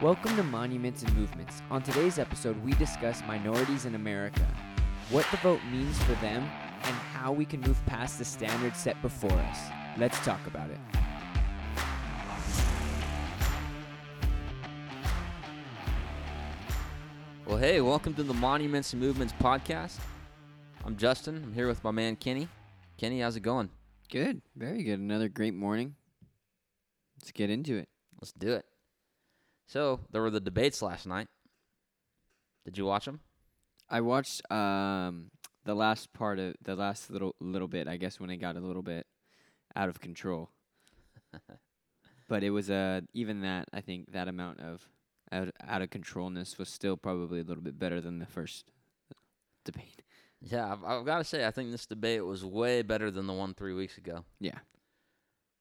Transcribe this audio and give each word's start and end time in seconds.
Welcome 0.00 0.36
to 0.36 0.44
Monuments 0.44 1.02
and 1.02 1.12
Movements. 1.16 1.60
On 1.72 1.82
today's 1.82 2.20
episode, 2.20 2.56
we 2.62 2.70
discuss 2.74 3.20
minorities 3.26 3.84
in 3.84 3.96
America, 3.96 4.46
what 5.10 5.26
the 5.32 5.38
vote 5.38 5.58
means 5.72 6.00
for 6.04 6.12
them, 6.20 6.48
and 6.84 6.94
how 6.94 7.32
we 7.32 7.44
can 7.44 7.60
move 7.62 7.84
past 7.84 8.16
the 8.16 8.24
standards 8.24 8.78
set 8.78 9.02
before 9.02 9.32
us. 9.32 9.58
Let's 9.96 10.16
talk 10.20 10.38
about 10.46 10.70
it. 10.70 10.78
Well, 17.44 17.58
hey, 17.58 17.80
welcome 17.80 18.14
to 18.14 18.22
the 18.22 18.34
Monuments 18.34 18.92
and 18.92 19.02
Movements 19.02 19.34
podcast. 19.40 19.98
I'm 20.84 20.96
Justin. 20.96 21.42
I'm 21.42 21.52
here 21.52 21.66
with 21.66 21.82
my 21.82 21.90
man 21.90 22.14
Kenny. 22.14 22.46
Kenny, 22.98 23.18
how's 23.18 23.34
it 23.34 23.40
going? 23.40 23.68
Good. 24.12 24.42
Very 24.54 24.84
good. 24.84 25.00
Another 25.00 25.28
great 25.28 25.54
morning. 25.54 25.96
Let's 27.20 27.32
get 27.32 27.50
into 27.50 27.78
it. 27.78 27.88
Let's 28.20 28.30
do 28.30 28.52
it. 28.52 28.67
So, 29.68 30.00
there 30.10 30.22
were 30.22 30.30
the 30.30 30.40
debates 30.40 30.82
last 30.82 31.06
night. 31.06 31.28
Did 32.64 32.78
you 32.78 32.86
watch 32.86 33.04
them? 33.04 33.20
I 33.88 34.00
watched 34.00 34.42
um, 34.50 35.30
the 35.64 35.74
last 35.74 36.12
part 36.12 36.38
of 36.38 36.54
the 36.62 36.74
last 36.74 37.10
little 37.10 37.34
little 37.40 37.68
bit, 37.68 37.86
I 37.86 37.96
guess, 37.96 38.18
when 38.18 38.30
it 38.30 38.38
got 38.38 38.56
a 38.56 38.60
little 38.60 38.82
bit 38.82 39.06
out 39.76 39.88
of 39.88 40.00
control. 40.00 40.50
but 42.28 42.42
it 42.42 42.50
was 42.50 42.70
uh, 42.70 43.02
even 43.12 43.42
that 43.42 43.68
I 43.72 43.80
think 43.80 44.12
that 44.12 44.28
amount 44.28 44.60
of 44.60 44.88
out 45.30 45.50
out 45.66 45.82
of 45.82 45.90
controlness 45.90 46.58
was 46.58 46.68
still 46.68 46.96
probably 46.96 47.40
a 47.40 47.44
little 47.44 47.62
bit 47.62 47.78
better 47.78 48.00
than 48.00 48.18
the 48.18 48.26
first 48.26 48.72
debate. 49.64 50.02
Yeah, 50.40 50.72
I've, 50.72 50.84
I've 50.84 51.04
got 51.04 51.18
to 51.18 51.24
say, 51.24 51.46
I 51.46 51.50
think 51.50 51.70
this 51.70 51.86
debate 51.86 52.24
was 52.24 52.44
way 52.44 52.82
better 52.82 53.10
than 53.10 53.26
the 53.26 53.32
one 53.32 53.54
three 53.54 53.74
weeks 53.74 53.98
ago. 53.98 54.24
Yeah. 54.40 54.58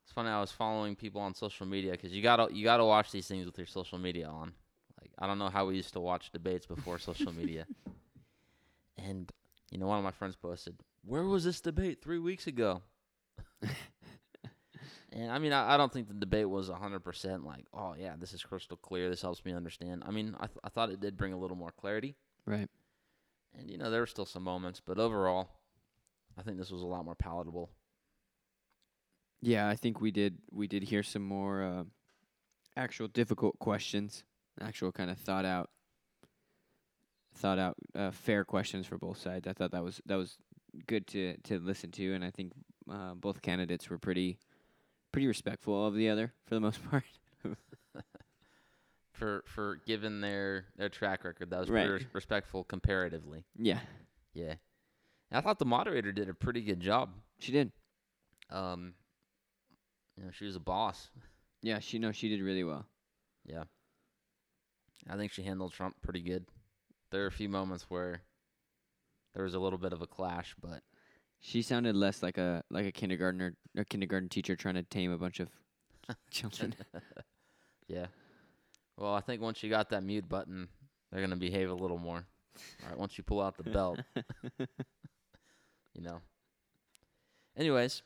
It's 0.07 0.13
funny. 0.13 0.29
I 0.29 0.39
was 0.39 0.53
following 0.53 0.95
people 0.95 1.19
on 1.19 1.33
social 1.33 1.65
media 1.65 1.91
because 1.91 2.13
you 2.13 2.23
gotta 2.23 2.47
you 2.53 2.63
gotta 2.63 2.85
watch 2.85 3.11
these 3.11 3.27
things 3.27 3.45
with 3.45 3.57
your 3.57 3.67
social 3.67 3.97
media 3.97 4.25
on. 4.29 4.53
Like 5.01 5.11
I 5.19 5.27
don't 5.27 5.37
know 5.37 5.49
how 5.49 5.65
we 5.65 5.75
used 5.75 5.91
to 5.93 5.99
watch 5.99 6.31
debates 6.31 6.65
before 6.65 6.97
social 6.97 7.33
media. 7.33 7.67
And 8.97 9.31
you 9.69 9.77
know, 9.77 9.85
one 9.85 9.99
of 9.99 10.03
my 10.03 10.11
friends 10.11 10.35
posted, 10.35 10.75
"Where 11.05 11.23
was 11.23 11.43
this 11.43 11.61
debate 11.61 12.01
three 12.01 12.17
weeks 12.17 12.47
ago?" 12.47 12.81
and 15.11 15.31
I 15.31 15.37
mean, 15.37 15.53
I, 15.53 15.75
I 15.75 15.77
don't 15.77 15.93
think 15.93 16.07
the 16.07 16.15
debate 16.15 16.49
was 16.49 16.69
hundred 16.69 17.01
percent 17.01 17.45
like, 17.45 17.65
"Oh 17.73 17.93
yeah, 17.95 18.15
this 18.17 18.33
is 18.33 18.41
crystal 18.41 18.75
clear. 18.75 19.07
This 19.07 19.21
helps 19.21 19.45
me 19.45 19.53
understand." 19.53 20.03
I 20.03 20.11
mean, 20.11 20.35
I 20.39 20.47
th- 20.47 20.57
I 20.63 20.69
thought 20.69 20.89
it 20.89 20.99
did 20.99 21.15
bring 21.15 21.31
a 21.31 21.37
little 21.37 21.55
more 21.57 21.71
clarity. 21.71 22.15
Right. 22.45 22.69
And 23.53 23.69
you 23.69 23.77
know, 23.77 23.91
there 23.91 23.99
were 23.99 24.07
still 24.07 24.25
some 24.25 24.43
moments, 24.43 24.81
but 24.83 24.97
overall, 24.97 25.49
I 26.37 26.41
think 26.41 26.57
this 26.57 26.71
was 26.71 26.81
a 26.81 26.87
lot 26.87 27.05
more 27.05 27.15
palatable. 27.15 27.69
Yeah, 29.41 29.69
I 29.69 29.75
think 29.75 30.01
we 30.01 30.11
did 30.11 30.37
we 30.51 30.67
did 30.67 30.83
hear 30.83 31.03
some 31.03 31.23
more 31.23 31.63
uh, 31.63 31.83
actual 32.75 33.07
difficult 33.07 33.59
questions, 33.59 34.23
actual 34.61 34.91
kind 34.91 35.09
of 35.11 35.17
thought 35.17 35.45
out 35.45 35.69
thought 37.35 37.59
out 37.59 37.75
uh, 37.95 38.11
fair 38.11 38.43
questions 38.43 38.87
for 38.87 38.97
both 38.97 39.17
sides. 39.19 39.47
I 39.47 39.53
thought 39.53 39.71
that 39.71 39.83
was 39.83 40.01
that 40.05 40.15
was 40.15 40.37
good 40.87 41.05
to 41.07 41.37
to 41.43 41.59
listen 41.59 41.91
to, 41.91 42.13
and 42.13 42.23
I 42.25 42.31
think 42.31 42.53
uh, 42.89 43.13
both 43.13 43.41
candidates 43.41 43.89
were 43.89 43.99
pretty 43.99 44.39
pretty 45.11 45.27
respectful 45.27 45.85
of 45.85 45.93
the 45.95 46.09
other 46.09 46.33
for 46.47 46.55
the 46.55 46.61
most 46.61 46.79
part. 46.89 47.03
for 49.11 49.43
for 49.47 49.81
given 49.85 50.21
their 50.21 50.65
their 50.77 50.89
track 50.89 51.23
record, 51.23 51.49
that 51.51 51.59
was 51.59 51.69
Right. 51.69 51.87
pretty 51.87 52.07
respectful 52.13 52.63
comparatively. 52.63 53.45
yeah, 53.57 53.79
Yeah, 54.33 54.55
I 55.31 55.41
thought 55.41 55.59
the 55.59 55.65
moderator 55.65 56.11
did 56.11 56.29
a 56.29 56.33
pretty 56.33 56.61
good 56.61 56.79
job. 56.79 57.11
she 57.39 57.51
did. 57.51 57.71
Um, 58.49 58.93
you 60.17 60.23
know, 60.25 60.31
she 60.31 60.45
was 60.45 60.55
a 60.55 60.59
boss. 60.59 61.09
Yeah, 61.61 61.79
she 61.79 61.99
no, 61.99 62.11
she 62.11 62.29
did 62.29 62.41
really 62.41 62.63
well. 62.63 62.85
Yeah, 63.45 63.63
I 65.09 65.15
think 65.15 65.31
she 65.31 65.43
handled 65.43 65.73
Trump 65.73 65.95
pretty 66.01 66.21
good. 66.21 66.45
There 67.11 67.21
were 67.21 67.27
a 67.27 67.31
few 67.31 67.49
moments 67.49 67.85
where 67.89 68.21
there 69.33 69.43
was 69.43 69.53
a 69.53 69.59
little 69.59 69.79
bit 69.79 69.93
of 69.93 70.01
a 70.01 70.07
clash, 70.07 70.55
but 70.61 70.83
She 71.39 71.61
sounded 71.61 71.95
less 71.95 72.23
like 72.23 72.37
a 72.37 72.63
like 72.69 72.85
a 72.85 72.91
kindergartner 72.91 73.55
a 73.77 73.85
kindergarten 73.85 74.29
teacher 74.29 74.55
trying 74.55 74.75
to 74.75 74.83
tame 74.83 75.11
a 75.11 75.17
bunch 75.17 75.39
of 75.39 75.49
children. 76.31 76.75
yeah. 77.87 78.07
Well, 78.97 79.13
I 79.13 79.21
think 79.21 79.41
once 79.41 79.63
you 79.63 79.69
got 79.69 79.89
that 79.91 80.03
mute 80.03 80.27
button, 80.27 80.69
they're 81.11 81.21
gonna 81.21 81.35
behave 81.37 81.69
a 81.69 81.73
little 81.75 81.99
more. 81.99 82.25
All 82.83 82.89
right, 82.89 82.97
once 82.97 83.17
you 83.17 83.23
pull 83.23 83.41
out 83.41 83.57
the 83.57 83.63
belt, 83.63 83.99
you 84.59 86.01
know. 86.01 86.21
Anyways, 87.55 88.03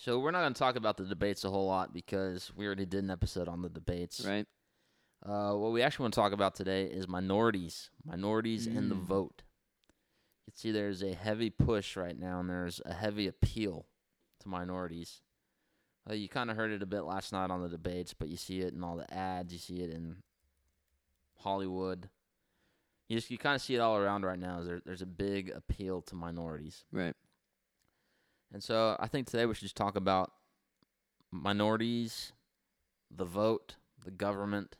so 0.00 0.18
we're 0.20 0.30
not 0.30 0.40
going 0.42 0.54
to 0.54 0.58
talk 0.58 0.76
about 0.76 0.96
the 0.96 1.04
debates 1.04 1.44
a 1.44 1.50
whole 1.50 1.66
lot 1.66 1.92
because 1.92 2.50
we 2.56 2.64
already 2.66 2.86
did 2.86 3.02
an 3.04 3.10
episode 3.10 3.48
on 3.48 3.60
the 3.62 3.68
debates. 3.68 4.24
right? 4.24 4.46
Uh, 5.26 5.52
what 5.54 5.72
we 5.72 5.82
actually 5.82 6.04
want 6.04 6.14
to 6.14 6.20
talk 6.20 6.32
about 6.32 6.54
today 6.54 6.84
is 6.84 7.06
minorities, 7.08 7.90
minorities 8.04 8.66
in 8.68 8.88
the 8.88 8.94
Mm. 8.94 9.02
vote. 9.02 9.42
You 10.46 10.52
can 10.52 10.56
see 10.56 10.70
there's 10.70 11.02
a 11.02 11.12
heavy 11.14 11.50
push 11.50 11.96
right 11.96 12.16
now, 12.18 12.38
and 12.40 12.48
there's 12.48 12.80
a 12.86 12.94
heavy 12.94 13.26
appeal 13.26 13.86
to 14.40 14.48
minorities. 14.48 15.20
Uh, 16.08 16.14
you 16.14 16.28
kind 16.28 16.50
of 16.50 16.56
heard 16.56 16.70
it 16.70 16.82
a 16.82 16.86
bit 16.86 17.02
last 17.02 17.32
night 17.32 17.50
on 17.50 17.60
the 17.60 17.68
debates, 17.68 18.14
but 18.14 18.28
you 18.28 18.36
see 18.36 18.60
it 18.60 18.72
in 18.72 18.82
all 18.84 18.96
the 18.96 19.12
ads. 19.12 19.52
You 19.52 19.58
see 19.58 19.82
it 19.82 19.90
in 19.90 20.22
Hollywood. 21.40 22.08
You 23.08 23.16
just 23.16 23.30
you 23.30 23.38
kind 23.38 23.54
of 23.56 23.62
see 23.62 23.74
it 23.74 23.78
all 23.80 23.96
around 23.96 24.24
right 24.24 24.38
now. 24.38 24.60
Is 24.60 24.66
there, 24.66 24.80
there's 24.84 25.02
a 25.02 25.06
big 25.06 25.50
appeal 25.50 26.02
to 26.02 26.14
minorities. 26.14 26.84
Right. 26.92 27.14
And 28.52 28.62
so 28.62 28.96
I 28.98 29.06
think 29.06 29.26
today 29.26 29.46
we 29.46 29.54
should 29.54 29.62
just 29.62 29.76
talk 29.76 29.96
about 29.96 30.32
minorities, 31.30 32.32
the 33.10 33.24
vote, 33.24 33.76
the 34.04 34.10
government. 34.10 34.76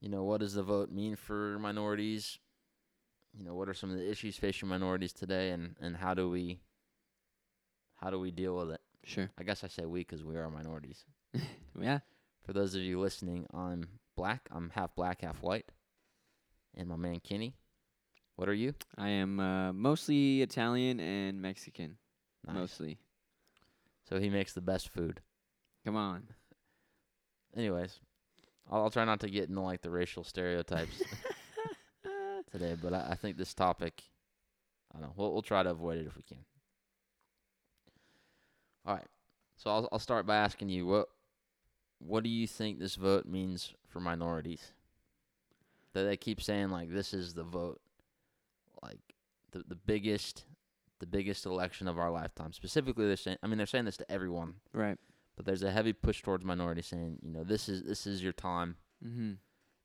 You 0.00 0.08
know, 0.08 0.24
what 0.24 0.40
does 0.40 0.54
the 0.54 0.62
vote 0.62 0.90
mean 0.90 1.16
for 1.16 1.58
minorities? 1.58 2.38
You 3.36 3.44
know, 3.44 3.54
what 3.54 3.68
are 3.68 3.74
some 3.74 3.90
of 3.90 3.96
the 3.96 4.10
issues 4.10 4.36
facing 4.36 4.68
minorities 4.68 5.12
today 5.12 5.50
and, 5.50 5.76
and 5.80 5.96
how 5.96 6.14
do 6.14 6.28
we 6.28 6.60
how 7.96 8.10
do 8.10 8.18
we 8.18 8.30
deal 8.30 8.56
with 8.56 8.70
it? 8.70 8.80
Sure. 9.04 9.30
I 9.38 9.44
guess 9.44 9.64
I 9.64 9.68
say 9.68 9.86
we 9.86 10.00
because 10.00 10.24
we 10.24 10.36
are 10.36 10.50
minorities. 10.50 11.04
Yeah. 11.80 11.98
For 12.44 12.52
those 12.52 12.76
of 12.76 12.82
you 12.82 13.00
listening, 13.00 13.46
I'm 13.52 13.88
black. 14.16 14.48
I'm 14.52 14.70
half 14.70 14.94
black, 14.94 15.22
half 15.22 15.42
white. 15.42 15.72
And 16.76 16.88
my 16.88 16.94
man 16.94 17.18
Kenny. 17.18 17.56
What 18.36 18.48
are 18.48 18.54
you? 18.54 18.74
I 18.96 19.08
am 19.08 19.40
uh, 19.40 19.72
mostly 19.72 20.42
Italian 20.42 21.00
and 21.00 21.42
Mexican. 21.42 21.96
Nice. 22.46 22.54
Mostly. 22.54 22.98
So 24.08 24.18
he 24.18 24.28
makes 24.28 24.52
the 24.52 24.60
best 24.60 24.88
food. 24.88 25.20
Come 25.84 25.96
on. 25.96 26.24
Anyways, 27.56 28.00
I'll, 28.70 28.82
I'll 28.82 28.90
try 28.90 29.04
not 29.04 29.20
to 29.20 29.30
get 29.30 29.48
into 29.48 29.60
like 29.60 29.82
the 29.82 29.90
racial 29.90 30.24
stereotypes 30.24 31.02
today, 32.52 32.76
but 32.80 32.92
I, 32.92 33.08
I 33.10 33.14
think 33.14 33.36
this 33.36 33.54
topic, 33.54 34.02
I 34.94 34.98
don't 34.98 35.08
know, 35.08 35.14
we'll, 35.16 35.32
we'll 35.32 35.42
try 35.42 35.62
to 35.62 35.70
avoid 35.70 35.98
it 35.98 36.06
if 36.06 36.16
we 36.16 36.22
can. 36.22 36.38
All 38.86 38.94
right, 38.94 39.06
so 39.56 39.70
I'll 39.70 39.88
I'll 39.92 39.98
start 39.98 40.26
by 40.26 40.36
asking 40.36 40.68
you 40.68 40.84
what 40.86 41.08
what 41.98 42.22
do 42.22 42.28
you 42.28 42.46
think 42.46 42.78
this 42.78 42.96
vote 42.96 43.24
means 43.24 43.72
for 43.88 44.00
minorities? 44.00 44.72
That 45.94 46.02
they 46.02 46.18
keep 46.18 46.42
saying 46.42 46.68
like 46.68 46.92
this 46.92 47.14
is 47.14 47.32
the 47.32 47.44
vote, 47.44 47.80
like 48.82 49.00
the 49.52 49.64
the 49.66 49.76
biggest 49.76 50.44
the 51.04 51.10
biggest 51.10 51.44
election 51.46 51.86
of 51.88 51.98
our 51.98 52.10
lifetime. 52.10 52.52
Specifically, 52.52 53.06
they're 53.06 53.16
saying 53.16 53.38
I 53.42 53.46
mean 53.46 53.58
they're 53.58 53.66
saying 53.66 53.84
this 53.84 53.96
to 53.98 54.10
everyone 54.10 54.54
Right. 54.72 54.98
but 55.36 55.44
there's 55.46 55.62
a 55.62 55.70
heavy 55.70 55.92
push 55.92 56.22
towards 56.22 56.44
minorities 56.44 56.86
saying, 56.86 57.18
you 57.22 57.30
know, 57.30 57.44
this 57.44 57.68
is 57.68 57.82
this 57.82 58.06
is 58.06 58.22
your 58.22 58.32
time. 58.32 58.76
Mm-hmm. 59.04 59.32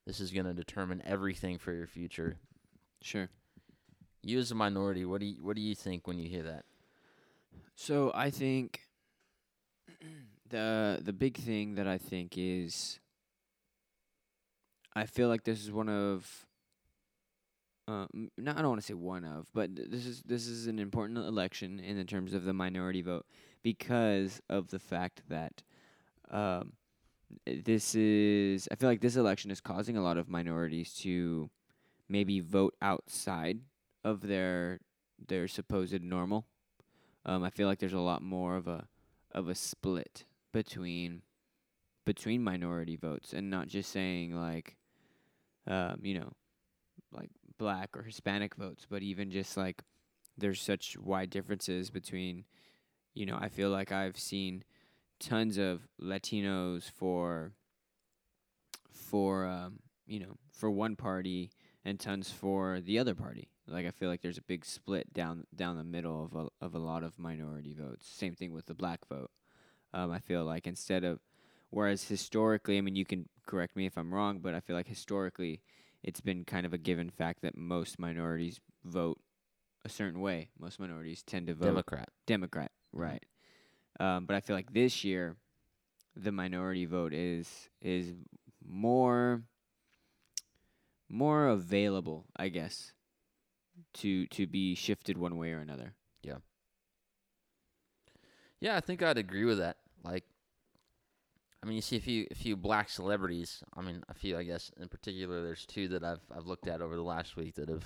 This 0.07 0.19
is 0.19 0.31
going 0.31 0.45
to 0.45 0.53
determine 0.53 1.01
everything 1.05 1.57
for 1.59 1.73
your 1.73 1.85
future. 1.87 2.37
Sure. 3.01 3.29
You 4.23 4.39
as 4.39 4.51
a 4.51 4.55
minority, 4.55 5.05
what 5.05 5.19
do 5.21 5.27
you, 5.27 5.35
what 5.43 5.55
do 5.55 5.61
you 5.61 5.75
think 5.75 6.07
when 6.07 6.17
you 6.19 6.27
hear 6.29 6.43
that? 6.43 6.65
So 7.75 8.11
I 8.15 8.29
think 8.31 8.81
the 10.49 10.99
the 11.01 11.13
big 11.13 11.37
thing 11.37 11.75
that 11.75 11.87
I 11.87 11.97
think 11.97 12.33
is 12.37 12.99
I 14.95 15.05
feel 15.05 15.27
like 15.27 15.43
this 15.43 15.61
is 15.63 15.71
one 15.71 15.89
of 15.89 16.45
uh, 17.89 18.05
not 18.37 18.57
I 18.57 18.61
don't 18.61 18.69
want 18.69 18.81
to 18.81 18.85
say 18.87 18.93
one 18.93 19.25
of, 19.25 19.47
but 19.53 19.75
th- 19.75 19.89
this 19.89 20.05
is 20.05 20.21
this 20.23 20.47
is 20.47 20.67
an 20.67 20.77
important 20.77 21.17
election 21.17 21.79
in 21.79 21.97
the 21.97 22.03
terms 22.03 22.33
of 22.33 22.43
the 22.43 22.53
minority 22.53 23.01
vote 23.01 23.25
because 23.63 24.41
of 24.47 24.69
the 24.69 24.77
fact 24.77 25.23
that 25.29 25.63
um, 26.29 26.73
this 27.45 27.95
is 27.95 28.67
I 28.71 28.75
feel 28.75 28.89
like 28.89 29.01
this 29.01 29.15
election 29.15 29.49
is 29.49 29.59
causing 29.59 29.97
a 29.97 30.03
lot 30.03 30.17
of 30.17 30.29
minorities 30.29 30.93
to 30.99 31.49
maybe 32.07 32.41
vote 32.41 32.75
outside 32.79 33.61
of 34.03 34.21
their 34.21 34.81
their 35.27 35.47
supposed 35.47 36.03
normal. 36.03 36.45
Um, 37.25 37.43
I 37.43 37.49
feel 37.49 37.67
like 37.67 37.79
there's 37.79 37.93
a 37.93 37.99
lot 37.99 38.21
more 38.21 38.55
of 38.55 38.67
a 38.67 38.87
of 39.31 39.47
a 39.47 39.55
split 39.55 40.25
between 40.51 41.23
between 42.05 42.43
minority 42.43 42.95
votes 42.95 43.33
and 43.33 43.49
not 43.49 43.67
just 43.67 43.91
saying 43.91 44.35
like 44.35 44.75
um, 45.65 45.99
you 46.03 46.19
know 46.19 46.33
like 47.11 47.29
black 47.59 47.95
or 47.95 48.01
Hispanic 48.01 48.55
votes, 48.55 48.87
but 48.89 49.03
even 49.03 49.29
just 49.29 49.55
like 49.55 49.83
there's 50.35 50.61
such 50.61 50.97
wide 50.97 51.29
differences 51.29 51.91
between 51.91 52.45
you 53.13 53.25
know, 53.25 53.37
I 53.39 53.49
feel 53.49 53.69
like 53.69 53.91
I've 53.91 54.17
seen 54.17 54.63
tons 55.19 55.57
of 55.57 55.87
Latinos 56.01 56.89
for 56.89 57.51
for 58.91 59.45
um, 59.45 59.79
you 60.07 60.19
know 60.19 60.37
for 60.51 60.69
one 60.71 60.95
party 60.95 61.51
and 61.85 61.99
tons 61.99 62.29
for 62.29 62.79
the 62.81 62.99
other 62.99 63.15
party. 63.15 63.49
Like 63.67 63.85
I 63.85 63.91
feel 63.91 64.09
like 64.09 64.21
there's 64.21 64.37
a 64.37 64.43
big 64.43 64.65
split 64.65 65.13
down 65.13 65.45
down 65.55 65.77
the 65.77 65.83
middle 65.83 66.25
of 66.25 66.35
a 66.35 66.65
of 66.65 66.75
a 66.75 66.79
lot 66.79 67.03
of 67.03 67.19
minority 67.19 67.73
votes. 67.73 68.07
Same 68.07 68.35
thing 68.35 68.53
with 68.53 68.65
the 68.65 68.73
black 68.73 69.07
vote. 69.07 69.31
Um, 69.93 70.11
I 70.11 70.19
feel 70.19 70.43
like 70.45 70.67
instead 70.67 71.03
of 71.03 71.19
whereas 71.69 72.03
historically, 72.03 72.77
I 72.77 72.81
mean, 72.81 72.95
you 72.95 73.05
can 73.05 73.27
correct 73.45 73.75
me 73.75 73.85
if 73.85 73.97
I'm 73.97 74.13
wrong, 74.13 74.39
but 74.39 74.53
I 74.53 74.59
feel 74.59 74.75
like 74.75 74.87
historically, 74.87 75.61
it's 76.03 76.21
been 76.21 76.45
kind 76.45 76.65
of 76.65 76.73
a 76.73 76.77
given 76.77 77.09
fact 77.09 77.41
that 77.41 77.57
most 77.57 77.99
minorities 77.99 78.59
vote 78.83 79.19
a 79.85 79.89
certain 79.89 80.21
way. 80.21 80.49
Most 80.59 80.79
minorities 80.79 81.23
tend 81.23 81.47
to 81.47 81.53
vote 81.53 81.65
Democrat. 81.65 82.09
Democrat, 82.25 82.71
right? 82.91 83.23
Um, 83.99 84.25
but 84.25 84.35
I 84.35 84.39
feel 84.39 84.55
like 84.55 84.73
this 84.73 85.03
year, 85.03 85.35
the 86.15 86.31
minority 86.31 86.85
vote 86.85 87.13
is 87.13 87.69
is 87.81 88.13
more 88.65 89.43
more 91.09 91.47
available, 91.47 92.25
I 92.35 92.49
guess, 92.49 92.93
to 93.95 94.27
to 94.27 94.47
be 94.47 94.75
shifted 94.75 95.17
one 95.17 95.37
way 95.37 95.51
or 95.51 95.59
another. 95.59 95.95
Yeah, 96.21 96.37
Yeah, 98.59 98.75
I 98.75 98.81
think 98.81 99.01
I'd 99.01 99.17
agree 99.17 99.45
with 99.45 99.57
that. 99.57 99.77
Like, 100.03 100.23
I 101.61 101.65
mean, 101.65 101.75
you 101.75 101.81
see 101.81 101.97
a 101.97 102.01
few 102.01 102.25
a 102.31 102.35
few 102.35 102.55
black 102.55 102.89
celebrities. 102.89 103.63
I 103.75 103.81
mean, 103.81 104.03
a 104.07 104.13
few, 104.13 104.37
I 104.37 104.43
guess, 104.43 104.71
in 104.79 104.87
particular. 104.87 105.43
There's 105.43 105.65
two 105.65 105.89
that 105.89 106.03
I've 106.03 106.21
I've 106.35 106.45
looked 106.47 106.67
at 106.67 106.81
over 106.81 106.95
the 106.95 107.03
last 107.03 107.35
week 107.35 107.55
that 107.55 107.69
have 107.69 107.85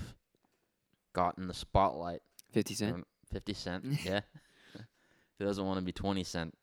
gotten 1.13 1.47
the 1.47 1.53
spotlight. 1.53 2.21
Fifty 2.51 2.75
cent. 2.75 2.99
Or 2.99 3.03
Fifty 3.31 3.53
Cent, 3.53 3.85
yeah. 4.05 4.21
Who 5.39 5.45
doesn't 5.45 5.65
want 5.65 5.79
to 5.79 5.85
be 5.85 5.91
Twenty 5.91 6.23
Cent? 6.23 6.55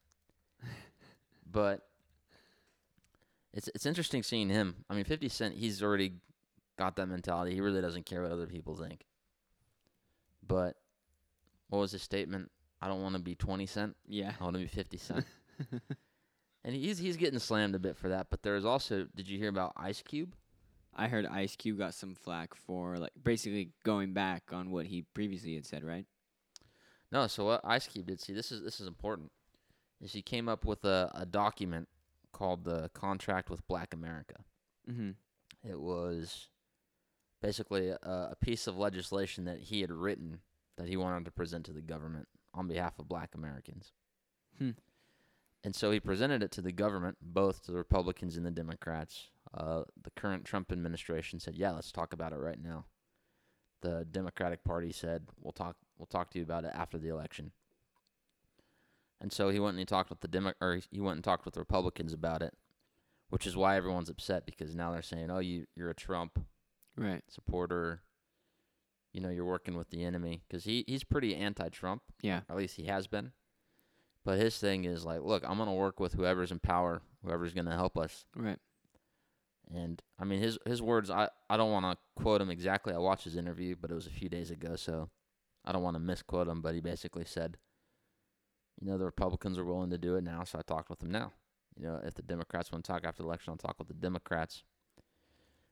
But 1.50 1.88
it's 3.52 3.68
it's 3.74 3.86
interesting 3.86 4.22
seeing 4.22 4.48
him. 4.48 4.84
I 4.88 4.94
mean, 4.94 5.04
Fifty 5.04 5.28
Cent, 5.28 5.56
he's 5.56 5.82
already 5.82 6.14
got 6.78 6.94
that 6.96 7.06
mentality. 7.06 7.54
He 7.54 7.60
really 7.60 7.80
doesn't 7.80 8.06
care 8.06 8.22
what 8.22 8.30
other 8.30 8.46
people 8.46 8.76
think. 8.76 9.04
But 10.46 10.76
what 11.68 11.80
was 11.80 11.92
his 11.92 12.02
statement? 12.02 12.50
I 12.80 12.86
don't 12.86 13.02
want 13.02 13.16
to 13.16 13.20
be 13.20 13.34
Twenty 13.34 13.66
Cent. 13.66 13.96
Yeah. 14.06 14.32
I 14.40 14.44
want 14.44 14.54
to 14.54 14.60
be 14.60 14.68
Fifty 14.68 14.96
Cent. 14.96 15.26
and 16.64 16.74
he's 16.74 16.98
he's 16.98 17.16
getting 17.16 17.38
slammed 17.38 17.74
a 17.74 17.78
bit 17.78 17.96
for 17.96 18.08
that. 18.08 18.28
But 18.30 18.42
there's 18.42 18.64
also, 18.64 19.06
did 19.14 19.28
you 19.28 19.38
hear 19.38 19.48
about 19.48 19.72
Ice 19.76 20.02
Cube? 20.02 20.34
I 20.94 21.08
heard 21.08 21.26
Ice 21.26 21.56
Cube 21.56 21.78
got 21.78 21.94
some 21.94 22.14
flack 22.14 22.54
for 22.54 22.98
like 22.98 23.12
basically 23.22 23.70
going 23.84 24.12
back 24.12 24.52
on 24.52 24.70
what 24.70 24.86
he 24.86 25.02
previously 25.14 25.54
had 25.54 25.66
said, 25.66 25.84
right? 25.84 26.06
No, 27.12 27.26
so 27.26 27.46
what 27.46 27.60
Ice 27.64 27.86
Cube 27.86 28.06
did 28.06 28.20
see 28.20 28.32
this 28.32 28.52
is 28.52 28.62
this 28.62 28.80
is 28.80 28.86
important. 28.86 29.30
Is 30.00 30.12
he 30.12 30.22
came 30.22 30.48
up 30.48 30.64
with 30.64 30.84
a, 30.84 31.10
a 31.14 31.26
document 31.26 31.88
called 32.32 32.64
the 32.64 32.90
Contract 32.94 33.50
with 33.50 33.66
Black 33.68 33.94
America. 33.94 34.36
Mm-hmm. 34.90 35.10
It 35.68 35.78
was 35.78 36.48
basically 37.42 37.88
a, 37.88 37.98
a 38.02 38.36
piece 38.40 38.66
of 38.66 38.78
legislation 38.78 39.44
that 39.44 39.60
he 39.60 39.80
had 39.80 39.90
written 39.90 40.40
that 40.76 40.88
he 40.88 40.96
wanted 40.96 41.24
to 41.26 41.30
present 41.30 41.66
to 41.66 41.72
the 41.72 41.82
government 41.82 42.28
on 42.54 42.66
behalf 42.66 42.98
of 42.98 43.08
black 43.08 43.34
Americans. 43.34 43.92
Hmm. 44.58 44.70
And 45.62 45.74
so 45.74 45.90
he 45.90 46.00
presented 46.00 46.42
it 46.42 46.50
to 46.52 46.62
the 46.62 46.72
government, 46.72 47.18
both 47.20 47.62
to 47.64 47.72
the 47.72 47.76
Republicans 47.78 48.36
and 48.36 48.46
the 48.46 48.50
Democrats. 48.50 49.28
Uh, 49.52 49.82
the 50.02 50.10
current 50.12 50.44
Trump 50.44 50.72
administration 50.72 51.38
said, 51.38 51.54
"Yeah, 51.56 51.72
let's 51.72 51.92
talk 51.92 52.12
about 52.12 52.32
it 52.32 52.36
right 52.38 52.60
now." 52.60 52.86
The 53.82 54.04
Democratic 54.10 54.64
Party 54.64 54.92
said, 54.92 55.28
"We'll 55.38 55.52
talk. 55.52 55.76
We'll 55.98 56.06
talk 56.06 56.30
to 56.30 56.38
you 56.38 56.44
about 56.44 56.64
it 56.64 56.72
after 56.74 56.96
the 56.98 57.08
election." 57.08 57.52
And 59.20 59.32
so 59.32 59.50
he 59.50 59.60
went 59.60 59.70
and 59.74 59.80
he 59.80 59.84
talked 59.84 60.08
with 60.10 60.20
the 60.20 60.28
Demo- 60.28 60.54
or 60.60 60.80
he 60.90 61.00
went 61.00 61.16
and 61.16 61.24
talked 61.24 61.44
with 61.44 61.54
the 61.54 61.60
Republicans 61.60 62.12
about 62.12 62.42
it, 62.42 62.56
which 63.28 63.46
is 63.46 63.56
why 63.56 63.76
everyone's 63.76 64.08
upset 64.08 64.46
because 64.46 64.74
now 64.74 64.92
they're 64.92 65.02
saying, 65.02 65.30
"Oh, 65.30 65.40
you 65.40 65.66
you're 65.74 65.90
a 65.90 65.94
Trump 65.94 66.46
Right. 66.96 67.22
supporter. 67.30 68.02
You 69.12 69.20
know, 69.20 69.28
you're 69.30 69.44
working 69.44 69.76
with 69.76 69.90
the 69.90 70.04
enemy 70.04 70.42
because 70.48 70.64
he 70.64 70.84
he's 70.86 71.04
pretty 71.04 71.34
anti-Trump, 71.36 72.02
Yeah. 72.22 72.42
at 72.48 72.56
least 72.56 72.76
he 72.76 72.84
has 72.84 73.06
been. 73.08 73.32
But 74.24 74.38
his 74.38 74.58
thing 74.58 74.84
is 74.84 75.04
like, 75.04 75.22
look, 75.22 75.42
I'm 75.46 75.58
gonna 75.58 75.74
work 75.74 75.98
with 76.00 76.12
whoever's 76.14 76.50
in 76.52 76.58
power, 76.58 77.02
whoever's 77.24 77.54
gonna 77.54 77.74
help 77.74 77.96
us. 77.96 78.24
Right. 78.36 78.58
And 79.72 80.02
I 80.18 80.24
mean, 80.24 80.40
his 80.40 80.58
his 80.66 80.82
words. 80.82 81.10
I 81.10 81.28
I 81.48 81.56
don't 81.56 81.70
want 81.72 81.86
to 81.86 82.22
quote 82.22 82.40
him 82.40 82.50
exactly. 82.50 82.92
I 82.92 82.98
watched 82.98 83.24
his 83.24 83.36
interview, 83.36 83.76
but 83.80 83.90
it 83.90 83.94
was 83.94 84.06
a 84.06 84.10
few 84.10 84.28
days 84.28 84.50
ago, 84.50 84.76
so 84.76 85.10
I 85.64 85.72
don't 85.72 85.82
want 85.82 85.94
to 85.94 86.00
misquote 86.00 86.48
him. 86.48 86.60
But 86.60 86.74
he 86.74 86.80
basically 86.80 87.24
said, 87.24 87.56
you 88.80 88.88
know, 88.90 88.98
the 88.98 89.04
Republicans 89.04 89.58
are 89.58 89.64
willing 89.64 89.90
to 89.90 89.98
do 89.98 90.16
it 90.16 90.24
now, 90.24 90.44
so 90.44 90.58
I 90.58 90.62
talked 90.62 90.90
with 90.90 90.98
them 90.98 91.10
now. 91.12 91.32
You 91.76 91.86
know, 91.86 92.00
if 92.04 92.14
the 92.14 92.22
Democrats 92.22 92.72
want 92.72 92.84
to 92.84 92.90
talk 92.92 93.04
after 93.04 93.22
the 93.22 93.28
election, 93.28 93.52
I'll 93.52 93.56
talk 93.56 93.78
with 93.78 93.88
the 93.88 93.94
Democrats. 93.94 94.64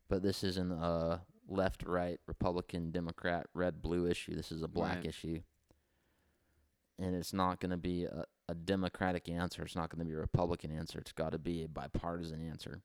But 0.08 0.22
this 0.22 0.42
isn't 0.44 0.72
a 0.72 1.22
left, 1.48 1.82
right, 1.82 2.20
Republican, 2.26 2.92
Democrat, 2.92 3.46
red, 3.52 3.82
blue 3.82 4.06
issue. 4.06 4.34
This 4.34 4.52
is 4.52 4.62
a 4.62 4.68
black 4.68 4.98
Right. 4.98 5.06
issue. 5.06 5.40
And 6.98 7.14
it's 7.14 7.32
not 7.32 7.60
going 7.60 7.70
to 7.70 7.76
be 7.76 8.04
a, 8.04 8.24
a 8.48 8.54
Democratic 8.54 9.28
answer. 9.28 9.62
It's 9.62 9.76
not 9.76 9.88
going 9.90 10.00
to 10.00 10.04
be 10.04 10.14
a 10.16 10.20
Republican 10.20 10.72
answer. 10.72 10.98
It's 10.98 11.12
got 11.12 11.32
to 11.32 11.38
be 11.38 11.62
a 11.64 11.68
bipartisan 11.68 12.46
answer. 12.48 12.82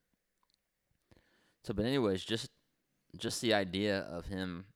So, 1.64 1.74
but 1.74 1.84
anyways, 1.84 2.22
just 2.24 2.50
just 3.16 3.40
the 3.40 3.54
idea 3.54 4.00
of 4.00 4.26
him 4.26 4.66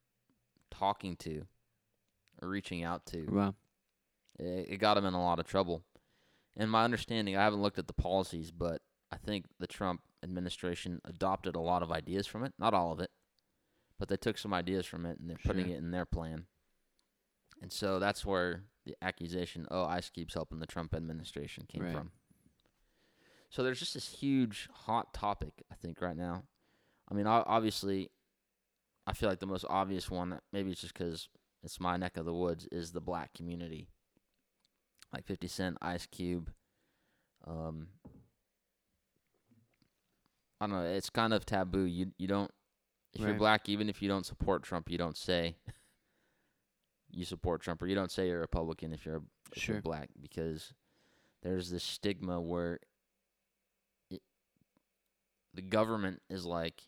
talking 0.71 1.17
to 1.17 1.45
or 2.41 2.49
reaching 2.49 2.85
out 2.85 3.05
to, 3.07 3.27
Well. 3.29 3.55
it, 4.39 4.67
it 4.71 4.77
got 4.79 4.97
him 4.97 5.05
in 5.05 5.15
a 5.15 5.23
lot 5.23 5.39
of 5.41 5.47
trouble. 5.47 5.83
And 6.57 6.71
my 6.71 6.85
understanding, 6.85 7.37
I 7.37 7.43
haven't 7.43 7.63
looked 7.63 7.79
at 7.79 7.87
the 7.89 7.93
policies, 7.93 8.51
but 8.51 8.81
I 9.13 9.17
think 9.17 9.47
the 9.59 9.67
Trump 9.67 10.03
administration 10.23 11.01
adopted 11.05 11.57
a 11.57 11.61
lot 11.61 11.83
of 11.83 11.91
ideas 11.93 12.27
from 12.27 12.45
it. 12.45 12.53
Not 12.59 12.75
all 12.75 12.93
of 12.93 13.01
it, 13.01 13.11
but 13.99 14.09
they 14.09 14.17
took 14.17 14.39
some 14.39 14.55
ideas 14.55 14.87
from 14.87 15.05
it 15.07 15.19
and 15.19 15.29
they're 15.29 15.37
putting 15.45 15.69
it 15.71 15.79
in 15.79 15.91
their 15.91 16.07
plan. 16.07 16.47
And 17.61 17.73
so 17.73 17.99
that's 17.99 18.25
where 18.25 18.65
the 18.87 18.95
accusation, 19.03 19.67
oh, 19.71 19.85
Ice 19.85 20.09
Cube's 20.11 20.35
helping 20.35 20.61
the 20.61 20.67
Trump 20.67 20.95
administration 20.95 21.65
came 21.69 21.83
Right. 21.83 21.93
from. 21.93 22.13
So 23.51 23.63
there's 23.63 23.79
just 23.79 23.95
this 23.95 24.09
huge 24.09 24.69
hot 24.73 25.13
topic, 25.15 25.65
I 25.71 25.75
think, 25.75 26.01
right 26.01 26.17
now. 26.17 26.45
I 27.11 27.15
mean, 27.15 27.27
obviously, 27.27 28.11
I 29.07 29.15
feel 29.15 29.29
like 29.31 29.41
the 29.41 29.47
most 29.47 29.65
obvious 29.71 30.11
one, 30.11 30.39
maybe 30.53 30.71
it's 30.71 30.83
just 30.83 30.93
because 30.93 31.29
it's 31.63 31.81
my 31.81 31.97
neck 31.97 32.17
of 32.19 32.27
the 32.27 32.35
woods, 32.35 32.69
is 32.71 32.93
the 32.93 33.01
black 33.01 33.33
community. 33.35 33.89
Like 35.13 35.25
50 35.25 35.49
Cent, 35.49 35.79
Ice 35.81 36.05
Cube. 36.05 36.53
Um, 37.47 37.89
I 40.61 40.67
don't 40.67 40.71
know. 40.77 40.85
It's 40.85 41.09
kind 41.09 41.33
of 41.33 41.47
taboo. 41.47 41.85
You 41.85 42.13
you 42.19 42.27
don't 42.27 42.51
if 43.15 43.23
you're 43.23 43.35
black, 43.39 43.69
even 43.69 43.89
if 43.89 44.03
you 44.03 44.09
don't 44.09 44.27
support 44.27 44.63
Trump, 44.63 44.91
you 44.91 44.99
don't 44.99 45.17
say 45.17 45.57
you 47.11 47.25
support 47.25 47.63
Trump, 47.63 47.83
or 47.83 47.87
you 47.87 47.95
don't 47.95 48.11
say 48.11 48.27
you're 48.29 48.39
a 48.39 48.41
Republican 48.41 48.93
if 48.93 49.05
you're 49.07 49.23
if 49.55 49.63
Sure. 49.63 49.77
you're 49.77 49.83
black, 49.83 50.11
because 50.21 50.73
there's 51.43 51.71
this 51.71 51.83
stigma 51.85 52.41
where 52.41 52.81
it, 54.11 54.21
the 55.55 55.63
government 55.63 56.21
is 56.29 56.45
like, 56.45 56.83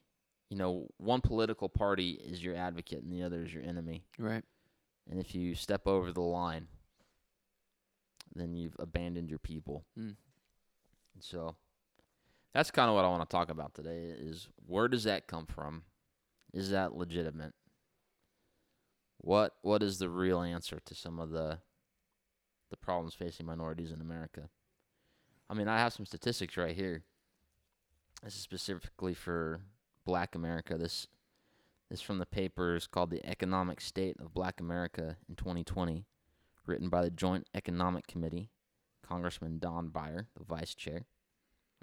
you 0.51 0.57
know, 0.59 0.89
one 0.99 1.21
political 1.21 1.69
party 1.69 2.11
is 2.13 2.43
your 2.45 2.55
advocate 2.57 3.03
and 3.03 3.13
the 3.13 3.23
other 3.23 3.43
is 3.43 3.53
your 3.55 3.63
enemy, 3.63 4.05
Right. 4.19 4.45
and 5.09 5.19
if 5.21 5.35
you 5.35 5.55
step 5.55 5.87
over 5.87 6.13
the 6.13 6.21
line, 6.21 6.69
then 8.35 8.55
you've 8.55 8.77
abandoned 8.79 9.31
your 9.31 9.39
people. 9.39 9.85
Mm. 9.99 10.17
And 11.15 11.25
so 11.25 11.57
that's 12.53 12.71
kind 12.71 12.89
of 12.89 12.95
what 12.97 13.05
I 13.05 13.09
want 13.09 13.29
to 13.29 13.35
talk 13.35 13.49
about 13.51 13.75
today 13.75 14.11
is 14.17 14.49
where 14.67 14.89
does 14.89 15.05
that 15.05 15.27
come 15.27 15.47
from? 15.47 15.85
Is 16.53 16.71
that 16.71 16.95
legitimate? 16.95 17.55
What 19.23 19.55
what 19.63 19.83
is 19.83 19.99
the 19.99 20.09
real 20.09 20.41
answer 20.41 20.81
to 20.85 20.95
some 20.95 21.19
of 21.21 21.31
the 21.31 21.59
the 22.71 22.77
problems 22.77 23.15
facing 23.15 23.47
minorities 23.47 23.93
in 23.93 24.01
America? 24.01 24.49
I 25.49 25.55
mean, 25.55 25.69
I 25.69 25.79
have 25.79 25.93
some 25.93 26.07
statistics 26.07 26.57
right 26.57 26.75
here. 26.75 27.03
This 28.23 28.35
is 28.35 28.41
specifically 28.41 29.15
for 29.15 29.61
Black 30.07 30.35
America. 30.35 30.79
This 30.79 31.07
this 31.91 31.99
is 31.99 32.03
from 32.03 32.19
the 32.19 32.27
paper 32.27 32.77
is 32.77 32.87
called 32.87 33.11
The 33.11 33.25
Economic 33.29 33.81
State 33.81 34.17
of 34.21 34.33
Black 34.33 34.61
America 34.61 35.17
in 35.29 35.35
2020, 35.35 36.07
written 36.65 36.89
by 36.89 37.03
the 37.03 37.11
Joint 37.11 37.49
Economic 37.53 38.07
Committee, 38.07 38.51
Congressman 39.03 39.59
Don 39.59 39.89
Beyer, 39.89 40.29
the 40.39 40.45
vice 40.45 40.75
chair. 40.75 41.07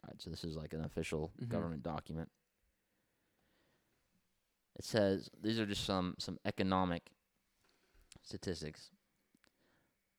All 0.01 0.07
right, 0.07 0.21
so 0.21 0.29
this 0.29 0.45
is 0.45 0.55
like 0.55 0.73
an 0.73 0.83
official 0.85 1.33
Mhm. 1.41 1.49
government 1.49 1.83
document. 1.83 2.31
It 4.75 4.85
says 4.85 5.29
these 5.41 5.59
are 5.59 5.65
just 5.65 5.83
some 5.83 6.15
some 6.19 6.39
economic 6.45 7.11
statistics. 8.27 8.91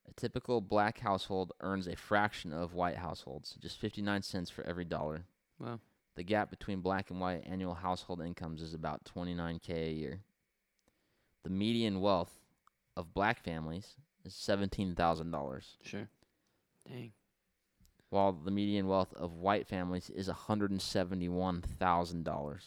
A 0.09 0.13
typical 0.19 0.63
black 0.63 1.01
household 1.01 1.53
earns 1.61 1.87
a 1.87 1.95
fraction 1.95 2.53
of 2.53 2.73
white 2.73 2.97
households, 2.97 3.55
just 3.61 3.79
59 3.79 4.23
cents 4.23 4.51
for 4.51 4.65
every 4.65 4.87
dollar. 4.87 5.27
Wow. 5.61 5.81
The 6.17 6.23
gap 6.25 6.49
between 6.51 6.81
black 6.81 7.11
and 7.11 7.21
white 7.21 7.43
annual 7.47 7.75
household 7.75 8.23
incomes 8.23 8.63
is 8.63 8.73
about 8.73 9.05
29k 9.05 9.71
a 9.71 9.93
year. 9.93 10.21
The 11.45 11.51
median 11.51 12.01
wealth 12.01 12.41
of 12.97 13.13
black 13.13 13.45
families 13.45 13.97
is 14.25 14.33
$17,000. 14.33 15.63
Sure. 15.83 16.09
Dang. 16.89 17.13
while 18.09 18.33
the 18.33 18.51
median 18.51 18.87
wealth 18.87 19.13
of 19.15 19.35
white 19.35 19.67
families 19.67 20.09
is 20.09 20.31
$171,000. 20.31 22.61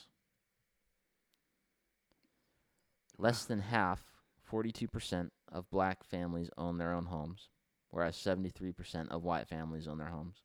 Less 3.17 3.45
than 3.45 3.61
half, 3.61 4.10
42% 4.51 5.29
of 5.51 5.69
black 5.69 6.03
families 6.03 6.49
own 6.57 6.77
their 6.77 6.93
own 6.93 7.05
homes, 7.05 7.49
whereas 7.89 8.15
73% 8.15 9.09
of 9.09 9.23
white 9.23 9.47
families 9.47 9.87
own 9.87 9.97
their 9.97 10.09
homes. 10.09 10.41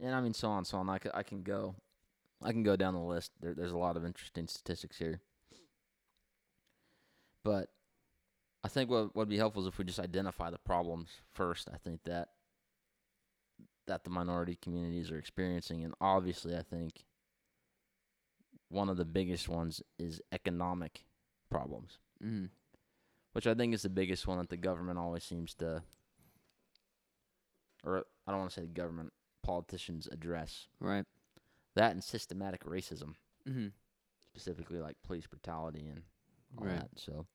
And 0.00 0.14
I 0.14 0.20
mean, 0.20 0.34
so 0.34 0.48
on 0.48 0.64
so 0.64 0.78
on. 0.78 0.88
I 0.88 0.98
can, 0.98 1.10
I 1.12 1.22
can 1.22 1.42
go, 1.42 1.74
I 2.42 2.52
can 2.52 2.62
go 2.62 2.76
down 2.76 2.94
the 2.94 3.00
list. 3.00 3.32
There, 3.40 3.54
there's 3.54 3.72
a 3.72 3.78
lot 3.78 3.96
of 3.96 4.04
interesting 4.04 4.46
statistics 4.46 4.96
here. 4.96 5.20
But 7.44 7.68
I 8.62 8.68
think 8.68 8.90
what 8.90 9.14
would 9.16 9.28
be 9.28 9.38
helpful 9.38 9.62
is 9.62 9.68
if 9.68 9.78
we 9.78 9.84
just 9.84 10.00
identify 10.00 10.50
the 10.50 10.58
problems 10.58 11.08
first. 11.32 11.68
I 11.72 11.76
think 11.76 12.04
that 12.04 12.28
that 13.86 14.04
the 14.04 14.10
minority 14.10 14.56
communities 14.60 15.10
are 15.10 15.18
experiencing, 15.18 15.82
and 15.82 15.94
obviously, 16.00 16.56
I 16.56 16.62
think 16.62 17.04
one 18.68 18.88
of 18.88 18.96
the 18.96 19.04
biggest 19.04 19.48
ones 19.48 19.82
is 19.98 20.20
economic 20.32 21.04
problems, 21.50 21.98
Mm-hmm. 22.24 22.46
which 23.32 23.46
I 23.46 23.54
think 23.54 23.74
is 23.74 23.82
the 23.82 23.88
biggest 23.88 24.26
one 24.26 24.38
that 24.38 24.48
the 24.48 24.56
government 24.56 24.98
always 24.98 25.24
seems 25.24 25.54
to, 25.54 25.82
or 27.84 28.04
I 28.26 28.30
don't 28.30 28.40
want 28.40 28.50
to 28.52 28.60
say 28.60 28.66
the 28.66 28.72
government, 28.72 29.12
politicians 29.42 30.08
address 30.12 30.68
Right. 30.80 31.04
that 31.74 31.92
and 31.92 32.02
systematic 32.04 32.64
racism, 32.64 33.14
Mm-hmm. 33.48 33.68
specifically 34.20 34.78
like 34.78 34.96
police 35.02 35.26
brutality 35.26 35.88
and 35.88 36.02
all 36.58 36.66
Right. 36.66 36.80
that. 36.80 36.88
So. 36.96 37.26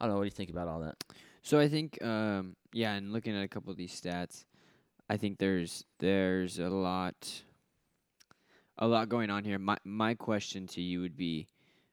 I 0.00 0.04
don't 0.04 0.12
know. 0.14 0.18
What 0.18 0.24
do 0.24 0.26
you 0.28 0.30
think 0.32 0.50
about 0.50 0.68
all 0.68 0.80
that? 0.80 1.02
So 1.42 1.58
I 1.58 1.68
think, 1.68 2.00
um, 2.04 2.54
yeah, 2.72 2.92
and 2.94 3.12
looking 3.12 3.36
at 3.36 3.42
a 3.42 3.48
couple 3.48 3.70
of 3.72 3.76
these 3.76 3.98
stats, 4.00 4.44
I 5.10 5.16
think 5.16 5.38
there's 5.38 5.84
there's 5.98 6.58
a 6.60 6.68
lot, 6.68 7.42
a 8.76 8.86
lot 8.86 9.08
going 9.08 9.28
on 9.30 9.44
here. 9.44 9.58
My 9.58 9.76
my 9.84 10.14
question 10.14 10.66
to 10.68 10.80
you 10.80 11.00
would 11.00 11.16
be, 11.16 11.48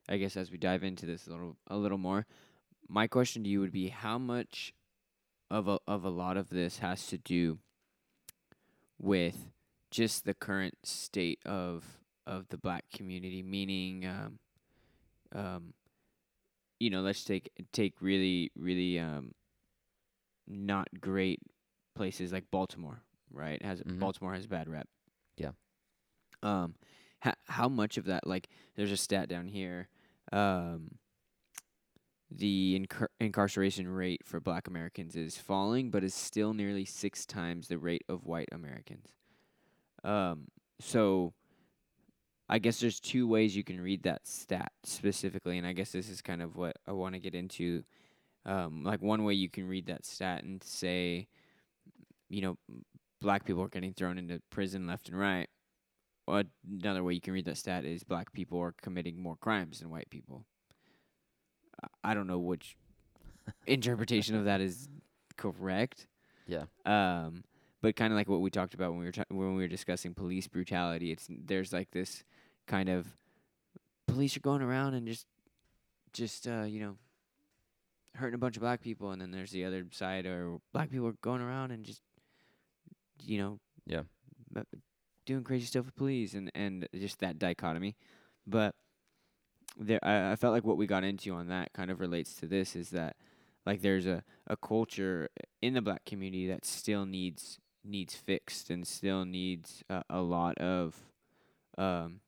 I 0.08 0.18
guess 0.18 0.38
as 0.38 0.52
we 0.52 0.58
dive 0.58 0.84
into 0.84 1.06
this 1.06 1.28
a 1.28 1.32
little 1.32 1.58
a 1.68 1.78
little 1.78 1.98
more, 1.98 2.26
my 2.88 3.08
question 3.08 3.44
to 3.44 3.50
you 3.50 3.60
would 3.60 3.72
be 3.72 3.90
how 3.90 4.18
much 4.18 4.74
of 5.50 5.68
a 5.68 5.80
of 5.88 6.04
a 6.04 6.10
lot 6.10 6.38
of 6.38 6.50
this 6.50 6.80
has 6.80 7.08
to 7.08 7.18
do 7.18 7.60
with 9.00 9.50
just 9.92 10.26
the 10.26 10.34
current 10.34 10.76
state 10.84 11.40
of 11.46 11.84
of 12.28 12.48
the 12.50 12.58
black 12.58 12.86
community, 12.94 13.44
meaning, 13.44 14.06
um, 14.06 14.40
um, 15.34 15.74
you 16.80 16.90
know, 16.90 17.02
let's 17.02 17.24
take 17.24 17.52
take 17.72 18.02
really 18.02 18.52
really 18.56 19.00
um 19.00 19.34
not 20.48 20.88
great 21.02 21.40
places 21.96 22.32
like 22.32 22.50
Baltimore, 22.52 23.02
right? 23.32 23.62
Has 23.64 23.82
Mhm. 23.82 24.00
Baltimore 24.00 24.34
has 24.34 24.46
a 24.46 24.50
bad 24.50 24.70
rep. 24.70 24.88
Yeah. 25.38 25.52
Um, 26.44 26.76
how 27.48 27.68
much 27.70 27.98
of 27.98 28.06
that 28.06 28.28
like 28.28 28.50
there's 28.76 28.92
a 28.92 28.98
stat 28.98 29.28
down 29.30 29.48
here, 29.48 29.88
um, 30.32 30.92
the 32.32 32.80
incar- 32.80 33.08
incarceration 33.20 33.88
rate 33.88 34.22
for 34.26 34.40
Black 34.40 34.68
Americans 34.68 35.16
is 35.16 35.38
falling, 35.38 35.90
but 35.90 36.04
is 36.04 36.14
still 36.14 36.54
nearly 36.54 36.86
six 36.86 37.26
times 37.26 37.68
the 37.68 37.78
rate 37.78 38.04
of 38.10 38.26
white 38.26 38.50
Americans. 38.52 39.14
Um, 40.04 40.48
so 40.80 41.34
I 42.48 42.60
guess 42.60 42.80
there's 42.80 43.00
two 43.00 43.28
ways 43.28 43.56
you 43.56 43.64
can 43.64 43.80
read 43.82 44.04
that 44.04 44.28
stat 44.28 44.72
specifically, 44.84 45.58
and 45.58 45.66
I 45.66 45.74
guess 45.74 45.92
this 45.92 46.10
is 46.10 46.22
kind 46.22 46.42
of 46.42 46.56
what 46.56 46.78
I 46.88 46.92
want 46.92 47.16
to 47.16 47.20
get 47.20 47.36
into. 47.36 47.84
Um, 48.46 48.84
like 48.84 49.02
one 49.02 49.24
way 49.24 49.34
you 49.34 49.50
can 49.50 49.68
read 49.68 49.88
that 49.88 50.06
stat 50.06 50.44
and 50.44 50.62
say, 50.64 51.28
you 52.30 52.42
know, 52.42 52.58
black 53.20 53.46
people 53.46 53.64
are 53.64 53.70
getting 53.70 53.94
thrown 53.94 54.20
into 54.20 54.42
prison 54.52 54.86
left 54.86 55.10
and 55.10 55.18
right. 55.18 55.50
Another 56.28 57.04
way 57.04 57.14
you 57.14 57.22
can 57.22 57.34
read 57.34 57.46
that 57.46 57.58
stat 57.58 57.86
is 57.86 58.04
black 58.04 58.32
people 58.34 58.60
are 58.60 58.74
committing 58.82 59.22
more 59.22 59.36
crimes 59.36 59.80
than 59.80 59.90
white 59.90 60.10
people. 60.10 60.46
I- 61.84 62.12
I 62.12 62.14
don't 62.14 62.28
know 62.28 62.40
which 62.40 62.76
interpretation 63.68 64.36
of 64.36 64.46
that 64.46 64.62
is 64.62 64.88
correct. 65.38 66.08
Yeah. 66.48 66.66
Um, 66.86 67.44
but 67.82 67.96
kind 67.96 68.12
of 68.12 68.18
like 68.18 68.28
what 68.30 68.42
we 68.42 68.50
talked 68.50 68.74
about 68.74 68.92
when 68.92 69.00
we 69.00 69.06
were 69.06 69.12
ta- 69.12 69.24
when 69.30 69.56
we 69.56 69.62
were 69.62 69.68
discussing 69.68 70.14
police 70.16 70.48
brutality. 70.48 71.12
It's 71.12 71.28
there's 71.30 71.72
like 71.74 71.92
this 71.92 72.24
kind 72.66 72.90
of 72.90 73.06
police 74.08 74.36
are 74.36 74.40
going 74.42 74.62
around 74.64 74.96
and 74.96 75.06
just 75.08 75.28
just 76.14 76.48
uh, 76.48 76.64
you 76.64 76.80
know 76.80 76.98
hurting 78.16 78.34
a 78.36 78.40
bunch 78.40 78.56
of 78.56 78.62
black 78.62 78.82
people, 78.82 79.12
and 79.12 79.22
then 79.22 79.30
there's 79.32 79.52
the 79.52 79.66
other 79.66 79.86
side, 79.92 80.26
or 80.26 80.60
black 80.74 80.90
people 80.90 81.08
are 81.08 81.18
going 81.22 81.42
around 81.42 81.72
and 81.72 81.86
just 81.86 82.02
you 83.24 83.38
know 83.38 83.60
Yeah. 83.86 84.02
Doing 85.26 85.44
crazy 85.44 85.66
stuff 85.66 85.86
with 85.86 85.96
police, 85.96 86.34
and 86.34 86.52
and 86.56 86.88
just 86.96 87.20
that 87.20 87.40
dichotomy. 87.40 87.96
But 88.48 88.76
there, 89.78 90.00
I, 90.04 90.32
I 90.32 90.36
felt 90.36 90.54
like 90.54 90.64
what 90.66 90.78
we 90.78 90.88
got 90.88 91.04
into 91.04 91.34
on 91.34 91.48
that 91.48 91.74
kind 91.74 91.92
of 91.92 92.00
relates 92.00 92.36
to 92.36 92.48
this 92.48 92.76
is 92.76 92.90
that 92.92 93.16
like 93.66 93.82
there's 93.82 94.06
a, 94.06 94.24
a 94.48 94.56
culture 94.58 95.30
in 95.62 95.74
the 95.74 95.82
black 95.82 96.06
community 96.06 96.48
that 96.48 96.66
still 96.66 97.06
needs 97.06 97.60
needs 97.84 98.16
fixed 98.16 98.70
and 98.70 98.86
still 98.88 99.26
needs 99.26 99.84
a, 99.90 100.04
a 100.10 100.22
lot 100.22 100.58
of 100.58 100.96
um 101.78 102.20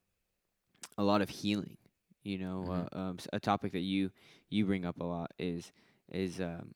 a 0.98 1.04
lot 1.04 1.22
of 1.22 1.30
healing 1.30 1.78
you 2.24 2.38
know 2.38 2.70
Mhm. 2.70 2.88
uh, 2.94 2.98
um, 2.98 3.16
s- 3.20 3.28
a 3.34 3.40
topic 3.40 3.72
that 3.72 3.80
you 3.82 4.12
you 4.50 4.66
bring 4.66 4.86
up 4.86 5.00
a 5.00 5.04
lot 5.04 5.32
is 5.40 5.72
is 6.12 6.40
um 6.40 6.74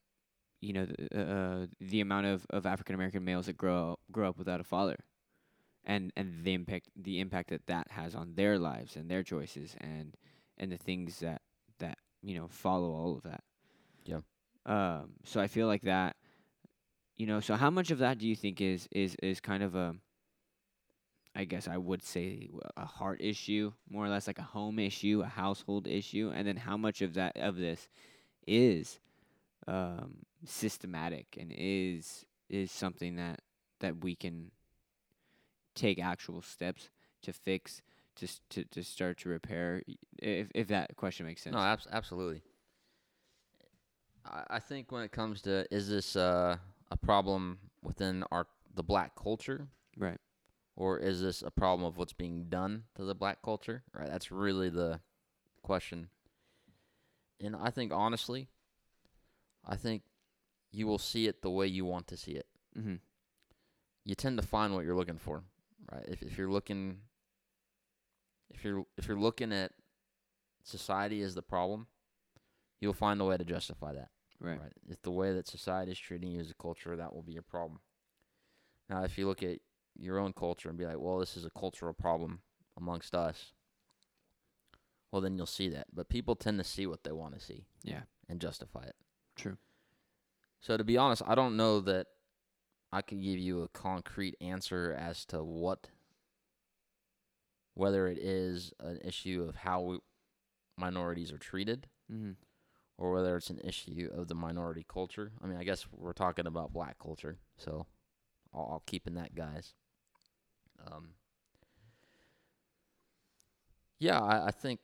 you 0.62 0.74
know 0.74 0.86
the, 0.86 1.20
uh, 1.22 1.66
the 1.82 2.02
amount 2.02 2.26
of, 2.26 2.46
of 2.50 2.66
African 2.66 2.96
American 2.96 3.24
males 3.24 3.46
that 3.48 3.58
grow 3.58 3.98
grow 4.12 4.30
up 4.30 4.38
without 4.38 4.60
a 4.62 4.64
father 4.64 4.98
and 5.86 6.12
and 6.16 6.44
the 6.44 6.54
impact 6.54 6.90
the 6.96 7.20
impact 7.20 7.50
that 7.50 7.66
that 7.68 7.88
has 7.92 8.16
on 8.16 8.34
their 8.36 8.58
lives 8.60 8.96
and 8.96 9.10
their 9.10 9.24
choices 9.24 9.76
and 9.80 10.16
and 10.58 10.72
the 10.72 10.78
things 10.78 11.20
that 11.20 11.42
that 11.80 11.98
you 12.22 12.36
know 12.36 12.48
follow 12.48 12.92
all 12.92 13.16
of 13.16 13.24
that 13.24 13.44
Yeah. 14.06 14.20
um 14.66 15.14
so 15.26 15.40
i 15.42 15.48
feel 15.48 15.68
like 15.68 15.82
that 15.84 16.16
you 17.18 17.26
know 17.26 17.40
so 17.40 17.56
how 17.56 17.70
much 17.70 17.92
of 17.92 18.00
that 18.00 18.18
do 18.18 18.28
you 18.28 18.36
think 18.36 18.62
is 18.62 18.88
is 18.92 19.16
is 19.24 19.40
kind 19.40 19.64
of 19.64 19.76
a 19.76 19.96
i 21.36 21.44
guess 21.46 21.68
i 21.68 21.78
would 21.78 22.04
say 22.04 22.50
a 22.78 22.86
heart 22.86 23.20
issue 23.22 23.72
more 23.90 24.06
or 24.06 24.10
less 24.10 24.28
like 24.28 24.40
a 24.40 24.44
home 24.44 24.80
issue 24.80 25.22
a 25.24 25.28
household 25.30 25.88
issue 25.88 26.32
and 26.34 26.48
then 26.48 26.58
how 26.58 26.78
much 26.78 27.02
of 27.02 27.14
that 27.16 27.36
of 27.38 27.56
this 27.58 27.88
is 28.48 29.00
um 29.68 30.18
systematic 30.46 31.38
and 31.40 31.52
is 31.56 32.26
is 32.50 32.72
something 32.72 33.16
that 33.16 33.40
that 33.80 34.04
we 34.04 34.16
can 34.16 34.52
take 35.76 36.00
actual 36.00 36.42
steps 36.42 36.90
to 37.22 37.34
fix 37.34 37.82
to 38.16 38.28
to 38.50 38.64
to 38.66 38.84
start 38.84 39.18
to 39.20 39.30
repair 39.30 39.82
if 40.22 40.50
if 40.54 40.68
that 40.68 40.96
question 40.98 41.26
makes 41.26 41.42
sense 41.42 41.54
No, 41.54 41.60
abs- 41.60 41.88
absolutely. 41.92 42.42
I, 44.26 44.44
I 44.52 44.60
think 44.60 44.92
when 44.92 45.04
it 45.04 45.12
comes 45.12 45.42
to 45.44 45.66
is 45.74 45.90
this 45.90 46.16
uh, 46.16 46.58
a 46.90 46.98
problem 46.98 47.60
within 47.82 48.24
our 48.32 48.48
the 48.74 48.84
black 48.84 49.16
culture, 49.16 49.68
right 49.98 50.18
or 50.76 50.98
is 51.00 51.22
this 51.22 51.42
a 51.42 51.52
problem 51.52 51.86
of 51.88 51.98
what's 51.98 52.14
being 52.14 52.46
done 52.50 52.84
to 52.96 53.04
the 53.04 53.16
black 53.16 53.42
culture? 53.42 53.84
Right, 53.94 54.08
that's 54.10 54.32
really 54.32 54.70
the 54.70 55.02
question. 55.64 56.10
And 57.40 57.56
I 57.56 57.70
think 57.72 57.92
honestly, 57.92 58.48
I 59.66 59.76
think 59.76 60.04
you 60.72 60.88
will 60.88 60.98
see 60.98 61.28
it 61.28 61.42
the 61.42 61.50
way 61.50 61.68
you 61.68 61.86
want 61.86 62.08
to 62.08 62.18
see 62.18 62.32
it. 62.32 62.48
mm-hmm. 62.78 62.96
you 64.06 64.16
tend 64.16 64.38
to 64.40 64.48
find 64.48 64.74
what 64.74 64.86
you're 64.86 64.96
looking 64.96 65.18
for, 65.18 65.44
right? 65.92 66.06
If 66.08 66.22
if 66.22 66.38
you're 66.38 66.52
looking 66.52 67.00
if 68.54 68.64
you're 68.64 68.86
if 68.98 69.08
you're 69.08 69.20
looking 69.20 69.52
at 69.52 69.72
society 70.64 71.22
as 71.22 71.36
the 71.36 71.42
problem, 71.42 71.88
you'll 72.80 72.94
find 72.94 73.20
a 73.22 73.26
way 73.26 73.38
to 73.38 73.44
justify 73.44 73.94
that, 73.94 74.10
right 74.40 74.60
right? 74.60 74.74
If 74.90 75.02
the 75.02 75.12
way 75.12 75.34
that 75.34 75.48
society 75.48 75.92
is 75.92 76.00
treating 76.00 76.32
you 76.32 76.40
as 76.40 76.52
a 76.52 76.56
culture, 76.56 76.96
that 76.96 77.14
will 77.14 77.24
be 77.24 77.34
your 77.34 77.44
problem. 77.44 77.80
Now, 78.90 79.04
if 79.04 79.18
you 79.18 79.28
look 79.28 79.44
at 79.44 79.60
your 79.98 80.20
own 80.20 80.34
culture 80.34 80.70
and 80.70 80.78
be 80.78 80.86
like, 80.86 81.00
"Well, 81.00 81.20
this 81.20 81.38
is 81.38 81.46
a 81.46 81.50
cultural 81.50 81.94
problem 81.94 82.42
amongst 82.78 83.16
us," 83.16 83.54
well, 85.12 85.22
then 85.22 85.38
you'll 85.38 85.46
see 85.46 85.70
that. 85.70 85.88
But 85.94 86.10
people 86.10 86.36
tend 86.36 86.58
to 86.60 86.64
see 86.64 86.88
what 86.88 87.04
they 87.04 87.12
want 87.12 87.34
to 87.34 87.40
see 87.40 87.66
yeah 87.84 88.02
and 88.30 88.40
justify 88.40 88.84
it. 88.84 88.96
True. 89.36 89.58
So 90.60 90.78
to 90.78 90.84
be 90.84 90.98
honest, 90.98 91.24
I 91.26 91.36
don't 91.36 91.58
know 91.58 91.80
that 91.82 92.08
I 92.92 93.02
can 93.02 93.22
give 93.22 93.40
you 93.40 93.62
a 93.64 93.70
concrete 93.70 94.36
answer 94.42 94.96
as 94.98 95.26
to 95.28 95.44
what 95.44 95.88
whether 97.74 98.08
it 98.08 98.18
is 98.18 98.74
an 98.82 99.00
issue 99.04 99.46
of 99.48 99.56
how 99.56 99.82
we, 99.82 99.98
minorities 100.78 101.32
are 101.32 101.38
treated 101.38 101.88
mm-hmm. 102.12 102.32
or 102.98 103.14
whether 103.14 103.38
it's 103.38 103.50
an 103.50 103.62
issue 103.64 104.10
of 104.14 104.28
the 104.28 104.36
minority 104.36 104.86
culture. 104.88 105.32
I 105.42 105.48
mean, 105.48 105.58
I 105.58 105.64
guess 105.64 105.86
we're 105.92 106.12
talking 106.14 106.48
about 106.48 106.74
black 106.74 106.98
culture, 107.00 107.38
so 107.58 107.86
I'll, 108.54 108.68
I'll 108.74 108.84
keep 108.86 109.08
in 109.08 109.16
that 109.16 109.36
guise. 109.36 109.74
Um, 110.86 111.12
yeah, 114.00 114.20
I, 114.20 114.48
I 114.48 114.52
think 114.52 114.82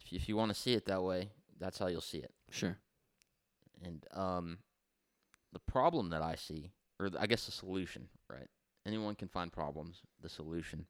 if 0.00 0.12
you, 0.12 0.16
if 0.16 0.28
you 0.28 0.36
want 0.36 0.54
to 0.54 0.58
see 0.58 0.72
it 0.72 0.86
that 0.86 1.02
way, 1.02 1.30
that's 1.58 1.78
how 1.78 1.88
you'll 1.88 2.00
see 2.00 2.18
it. 2.18 2.32
sure 2.50 2.78
And 3.84 4.06
um, 4.14 4.58
the 5.52 5.58
problem 5.58 6.10
that 6.10 6.22
I 6.22 6.36
see, 6.36 6.70
or 6.98 7.10
I 7.18 7.26
guess 7.26 7.46
the 7.46 7.52
solution, 7.52 8.08
right? 8.30 8.48
Anyone 8.86 9.14
can 9.14 9.28
find 9.28 9.52
problems. 9.52 10.00
The 10.22 10.28
solution. 10.28 10.86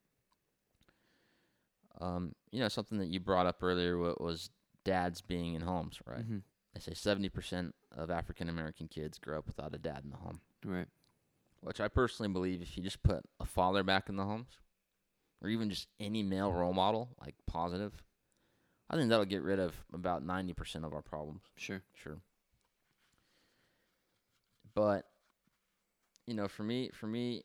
Um, 2.00 2.34
you 2.50 2.60
know, 2.60 2.68
something 2.68 2.98
that 2.98 3.08
you 3.08 3.20
brought 3.20 3.46
up 3.46 3.62
earlier 3.62 3.96
wa- 3.98 4.14
was 4.20 4.50
dads 4.84 5.20
being 5.22 5.54
in 5.54 5.62
homes, 5.62 5.98
right? 6.06 6.28
Mhm. 6.28 6.42
They 6.74 6.80
say 6.80 6.92
seventy 6.94 7.30
percent 7.30 7.74
of 7.92 8.10
African 8.10 8.48
American 8.50 8.86
kids 8.88 9.18
grow 9.18 9.38
up 9.38 9.46
without 9.46 9.74
a 9.74 9.78
dad 9.78 10.04
in 10.04 10.10
the 10.10 10.16
home, 10.18 10.40
Right. 10.64 10.88
which 11.60 11.80
I 11.80 11.88
personally 11.88 12.30
believe 12.30 12.60
if 12.60 12.76
you 12.76 12.82
just 12.82 13.02
put 13.02 13.24
a 13.40 13.46
father 13.46 13.82
back 13.82 14.10
in 14.10 14.16
the 14.16 14.26
homes, 14.26 14.58
or 15.40 15.48
even 15.48 15.70
just 15.70 15.88
any 15.98 16.22
male 16.22 16.52
role 16.52 16.74
model, 16.74 17.16
like 17.18 17.34
positive, 17.46 18.02
I 18.90 18.96
think 18.96 19.08
that'll 19.08 19.24
get 19.24 19.42
rid 19.42 19.58
of 19.58 19.86
about 19.92 20.22
ninety 20.22 20.52
percent 20.52 20.84
of 20.84 20.92
our 20.92 21.02
problems. 21.02 21.44
Sure. 21.56 21.82
Sure. 21.94 22.20
But 24.74 25.10
you 26.26 26.34
know, 26.34 26.48
for 26.48 26.62
me, 26.62 26.90
for 26.92 27.06
me, 27.06 27.42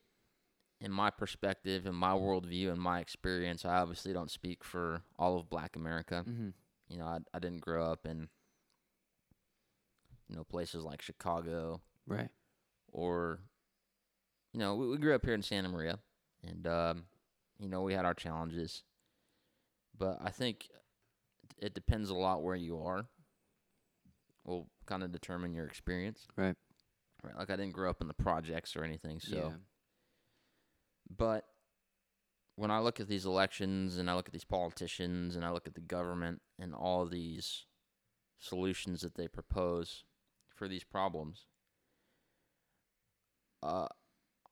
in 0.80 0.92
my 0.92 1.10
perspective, 1.12 1.86
in 1.86 1.94
my 1.96 2.12
worldview, 2.12 2.72
in 2.74 2.80
my 2.80 3.00
experience, 3.00 3.66
I 3.66 3.76
obviously 3.78 4.14
don't 4.14 4.32
speak 4.32 4.64
for 4.64 5.04
all 5.20 5.38
of 5.38 5.50
Black 5.50 5.76
America. 5.76 6.24
Mm-hmm. 6.28 6.50
You 6.90 6.98
know, 6.98 7.06
I 7.06 7.20
I 7.34 7.40
didn't 7.40 7.62
grow 7.62 7.92
up 7.92 8.06
in 8.06 8.28
you 10.28 10.36
know 10.36 10.44
places 10.44 10.84
like 10.84 11.02
Chicago 11.02 11.82
Right. 12.08 12.30
or 12.92 13.40
you 14.54 14.60
know 14.60 14.76
we, 14.76 14.88
we 14.88 14.98
grew 14.98 15.14
up 15.14 15.24
here 15.24 15.34
in 15.36 15.44
Santa 15.44 15.70
Maria, 15.70 16.00
and 16.44 16.66
um, 16.68 17.04
you 17.60 17.70
know 17.70 17.82
we 17.82 17.94
had 17.94 18.06
our 18.06 18.14
challenges, 18.16 18.84
but 19.98 20.18
I 20.24 20.30
think 20.32 20.68
it 21.58 21.74
depends 21.76 22.10
a 22.10 22.16
lot 22.16 22.42
where 22.44 22.56
you 22.56 22.80
are. 22.82 23.06
Will 24.44 24.68
kind 24.88 25.04
of 25.04 25.12
determine 25.12 25.54
your 25.54 25.68
experience. 25.68 26.26
Right. 26.36 26.56
Right. 27.24 27.36
Like 27.38 27.50
I 27.50 27.56
didn't 27.56 27.74
grow 27.74 27.90
up 27.90 28.01
in 28.01 28.08
the 28.08 28.13
projects 28.13 28.75
or 28.75 28.84
anything, 28.84 29.20
so. 29.20 29.36
yeah. 29.36 29.50
But 31.16 31.46
when 32.56 32.72
I 32.72 32.80
look 32.80 33.00
at 33.00 33.08
these 33.08 33.25
elections 33.25 33.98
and 33.98 34.10
I 34.10 34.16
look 34.16 34.28
at 34.28 34.34
these 34.34 34.44
politicians 34.44 35.36
and 35.36 35.46
I 35.46 35.51
look 35.51 35.68
at 35.68 35.75
the 35.75 35.82
government 35.82 36.42
and 36.60 36.74
all 36.74 37.06
these 37.06 37.66
solutions 38.40 39.01
that 39.01 39.16
they 39.16 39.28
propose 39.28 40.04
for 40.56 40.68
these 40.68 40.84
problems, 40.84 41.46
uh, 43.63 43.88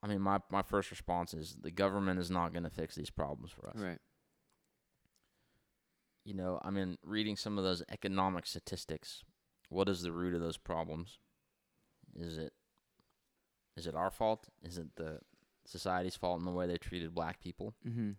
I 0.01 0.07
mean, 0.07 0.21
my, 0.21 0.39
my 0.49 0.61
first 0.61 0.91
response 0.91 1.33
is 1.33 1.57
the 1.61 1.71
government 1.71 2.19
is 2.19 2.31
not 2.31 2.53
going 2.53 2.63
to 2.63 2.69
fix 2.69 2.95
these 2.95 3.09
problems 3.09 3.51
for 3.51 3.69
us. 3.69 3.75
Right. 3.75 3.99
You 6.23 6.33
know, 6.35 6.59
I 6.63 6.69
mean, 6.69 6.97
reading 7.03 7.35
some 7.35 7.57
of 7.57 7.63
those 7.63 7.83
economic 7.89 8.45
statistics, 8.45 9.23
what 9.69 9.89
is 9.89 10.01
the 10.01 10.11
root 10.11 10.33
of 10.33 10.41
those 10.41 10.57
problems? 10.57 11.19
Is 12.15 12.37
it 12.37 12.53
is 13.79 13.87
it 13.87 13.95
our 13.95 14.11
fault? 14.11 14.49
Is 14.61 14.77
it 14.77 14.95
the 14.97 15.19
society's 15.65 16.15
fault 16.15 16.39
in 16.39 16.45
the 16.45 16.51
way 16.51 16.67
they 16.67 16.77
treated 16.77 17.15
black 17.15 17.39
people? 17.39 17.73
Mm-hmm. 17.87 18.11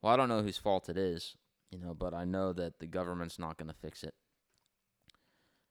Well, 0.00 0.12
I 0.12 0.16
don't 0.16 0.28
know 0.28 0.42
whose 0.42 0.56
fault 0.56 0.88
it 0.88 0.96
is, 0.96 1.36
you 1.70 1.78
know, 1.78 1.94
but 1.94 2.14
I 2.14 2.24
know 2.24 2.52
that 2.52 2.78
the 2.78 2.86
government's 2.86 3.38
not 3.38 3.58
going 3.58 3.68
to 3.68 3.74
fix 3.74 4.02
it. 4.04 4.14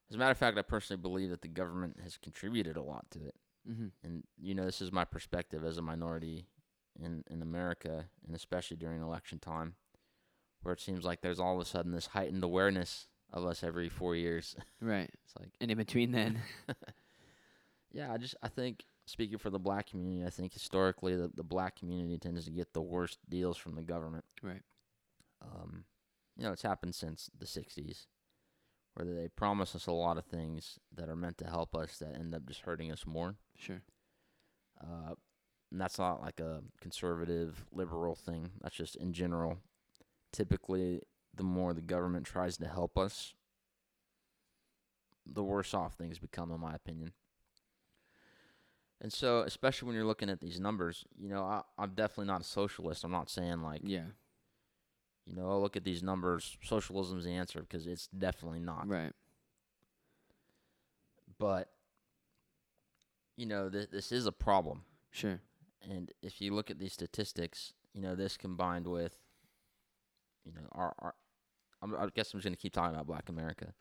As 0.10 0.16
a 0.16 0.18
matter 0.20 0.32
of 0.32 0.38
fact, 0.38 0.58
I 0.58 0.62
personally 0.62 1.02
believe 1.02 1.30
that 1.30 1.42
the 1.42 1.48
government 1.48 1.98
has 2.04 2.18
contributed 2.18 2.76
a 2.76 2.82
lot 2.84 3.10
to 3.12 3.20
it. 3.26 3.36
Mm-hmm. 3.70 3.88
And 4.04 4.24
you 4.38 4.54
know, 4.54 4.66
this 4.66 4.82
is 4.82 4.92
my 4.92 5.06
perspective 5.06 5.64
as 5.64 5.78
a 5.78 5.82
minority 5.82 6.48
in 7.00 7.24
in 7.30 7.42
America, 7.42 8.06
and 8.26 8.36
especially 8.36 8.76
during 8.76 9.02
election 9.02 9.40
time, 9.40 9.76
where 10.64 10.74
it 10.74 10.82
seems 10.82 11.06
like 11.06 11.22
there's 11.22 11.40
all 11.40 11.56
of 11.56 11.62
a 11.62 11.70
sudden 11.70 11.94
this 11.94 12.08
heightened 12.08 12.44
awareness 12.44 13.08
of 13.32 13.46
us 13.46 13.64
every 13.64 13.88
four 13.88 14.16
years. 14.16 14.56
Right. 14.82 15.10
it's 15.24 15.36
like, 15.40 15.50
And 15.62 15.72
in 15.72 15.78
between 15.78 16.12
then. 16.12 16.40
yeah, 17.94 18.12
I 18.12 18.18
just 18.18 18.36
I 18.42 18.48
think 18.48 18.86
speaking 19.06 19.38
for 19.38 19.50
the 19.50 19.60
black 19.60 19.90
community, 19.90 20.26
I 20.26 20.30
think 20.30 20.54
historically 20.54 21.16
the 21.16 21.32
the 21.34 21.44
black 21.44 21.78
community 21.78 22.18
tends 22.18 22.46
to 22.46 22.52
get 22.52 22.74
the 22.74 22.82
worst 22.82 23.20
deals 23.30 23.58
from 23.58 23.76
the 23.76 23.82
government. 23.82 24.26
Right. 24.42 24.62
Um, 25.42 25.86
you 26.38 26.44
know, 26.44 26.52
it's 26.52 26.62
happened 26.62 26.96
since 26.96 27.30
the 27.38 27.46
'60s, 27.46 28.08
where 28.94 29.06
they 29.06 29.28
promise 29.28 29.76
us 29.76 29.88
a 29.88 29.92
lot 29.92 30.18
of 30.18 30.26
things 30.26 30.80
that 30.96 31.10
are 31.10 31.16
meant 31.16 31.38
to 31.40 31.46
help 31.46 31.76
us 31.76 31.98
that 31.98 32.16
end 32.16 32.34
up 32.34 32.46
just 32.46 32.62
hurting 32.62 32.92
us 32.92 33.06
more. 33.06 33.36
Sure. 33.58 33.82
Uh, 34.82 35.16
and 35.72 35.80
that's 35.80 36.00
not 36.00 36.22
like 36.22 36.40
a 36.40 36.62
conservative 36.82 37.66
liberal 37.72 38.16
thing. 38.16 38.52
That's 38.62 38.76
just 38.76 38.96
in 38.96 39.14
general. 39.14 39.58
Typically, 40.34 41.02
the 41.34 41.44
more 41.44 41.74
the 41.74 41.82
government 41.82 42.26
tries 42.26 42.58
to 42.58 42.68
help 42.68 42.98
us, 42.98 43.34
the 45.26 45.44
worse 45.44 45.74
off 45.74 45.94
things 45.94 46.20
become, 46.20 46.52
in 46.52 46.60
my 46.60 46.74
opinion. 46.74 47.14
And 49.02 49.12
so, 49.12 49.40
especially 49.42 49.88
when 49.88 49.96
you're 49.96 50.06
looking 50.06 50.30
at 50.30 50.40
these 50.42 50.60
numbers, 50.60 51.06
you 51.20 51.28
know, 51.28 51.44
I, 51.44 51.64
I'm 51.78 51.96
definitely 51.96 52.28
not 52.28 52.42
a 52.42 52.44
socialist. 52.44 53.04
I'm 53.04 53.12
not 53.12 53.32
saying 53.32 53.62
like, 53.64 53.82
Yeah. 53.84 54.06
you 55.26 55.36
know, 55.36 55.60
look 55.60 55.76
at 55.76 55.84
these 55.84 56.04
numbers. 56.04 56.56
Socialism's 56.64 57.26
the 57.26 57.32
answer 57.32 57.62
because 57.62 57.88
it's 57.88 58.06
definitely 58.08 58.60
not. 58.60 58.88
Right. 58.88 59.14
But, 61.40 61.70
you 63.38 63.48
know, 63.48 63.70
th- 63.70 63.90
this 63.90 64.12
is 64.12 64.28
a 64.28 64.32
problem. 64.32 64.84
Sure. 65.10 65.40
And 65.90 66.12
if 66.22 66.40
you 66.40 66.54
look 66.54 66.70
at 66.70 66.78
these 66.78 66.94
statistics, 66.94 67.74
you 67.94 68.02
know, 68.02 68.14
this 68.14 68.38
combined 68.38 68.86
with, 68.86 69.18
you 70.46 70.52
know, 70.54 70.68
our, 70.74 70.94
our 71.00 71.16
I'm, 71.82 71.96
I 71.96 72.06
guess 72.14 72.34
I'm 72.34 72.40
just 72.40 72.44
going 72.46 72.56
to 72.56 72.62
keep 72.62 72.74
talking 72.74 72.94
about 72.94 73.08
black 73.08 73.30
America. 73.30 73.74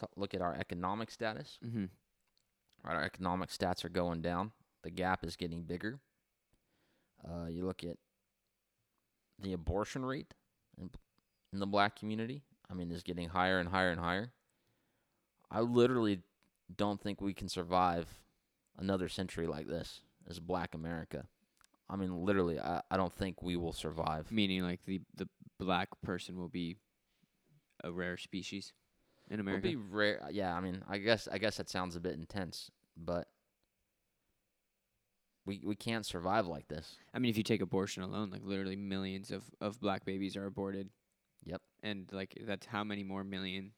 T- 0.00 0.06
look 0.16 0.32
at 0.32 0.40
our 0.40 0.54
economic 0.54 1.10
status. 1.10 1.58
Mm-hmm. 1.64 1.84
Our 2.84 3.02
economic 3.02 3.50
stats 3.50 3.84
are 3.84 3.90
going 3.90 4.22
down. 4.22 4.52
The 4.82 4.90
gap 4.90 5.24
is 5.24 5.36
getting 5.36 5.62
bigger. 5.62 6.00
Uh, 7.24 7.46
you 7.46 7.66
look 7.66 7.84
at 7.84 7.96
the 9.38 9.52
abortion 9.52 10.04
rate 10.04 10.32
in, 10.78 10.90
in 11.52 11.58
the 11.58 11.66
black 11.66 11.96
community. 11.96 12.42
I 12.70 12.74
mean, 12.74 12.90
is 12.90 13.02
getting 13.02 13.28
higher 13.28 13.58
and 13.58 13.68
higher 13.68 13.90
and 13.90 14.00
higher. 14.00 14.32
I 15.50 15.60
literally 15.60 16.20
don't 16.74 17.00
think 17.00 17.20
we 17.20 17.34
can 17.34 17.48
survive 17.48 18.06
another 18.78 19.08
century 19.08 19.46
like 19.46 19.66
this 19.66 20.00
as 20.28 20.38
black 20.38 20.74
America. 20.74 21.26
I 21.88 21.96
mean, 21.96 22.24
literally, 22.24 22.60
I, 22.60 22.82
I 22.90 22.96
don't 22.96 23.12
think 23.12 23.42
we 23.42 23.56
will 23.56 23.72
survive. 23.72 24.30
Meaning, 24.30 24.62
like 24.62 24.80
the 24.86 25.00
the 25.16 25.28
black 25.58 25.88
person 26.02 26.38
will 26.38 26.48
be 26.48 26.76
a 27.82 27.90
rare 27.90 28.16
species 28.16 28.72
in 29.30 29.46
It'd 29.46 29.62
be 29.62 29.76
rare. 29.76 30.20
Yeah, 30.30 30.54
I 30.54 30.60
mean, 30.60 30.82
I 30.88 30.98
guess 30.98 31.28
I 31.30 31.38
guess 31.38 31.56
that 31.56 31.70
sounds 31.70 31.96
a 31.96 32.00
bit 32.00 32.14
intense, 32.14 32.70
but 32.96 33.28
we 35.46 35.60
we 35.64 35.74
can't 35.76 36.04
survive 36.04 36.46
like 36.46 36.68
this. 36.68 36.96
I 37.14 37.18
mean, 37.18 37.30
if 37.30 37.36
you 37.38 37.42
take 37.44 37.62
abortion 37.62 38.02
alone, 38.02 38.30
like 38.30 38.42
literally 38.44 38.76
millions 38.76 39.30
of 39.30 39.44
of 39.60 39.80
black 39.80 40.04
babies 40.04 40.36
are 40.36 40.46
aborted. 40.46 40.90
Yep. 41.44 41.62
And 41.82 42.08
like 42.12 42.36
that's 42.46 42.66
how 42.66 42.84
many 42.84 43.02
more 43.02 43.24
million 43.24 43.72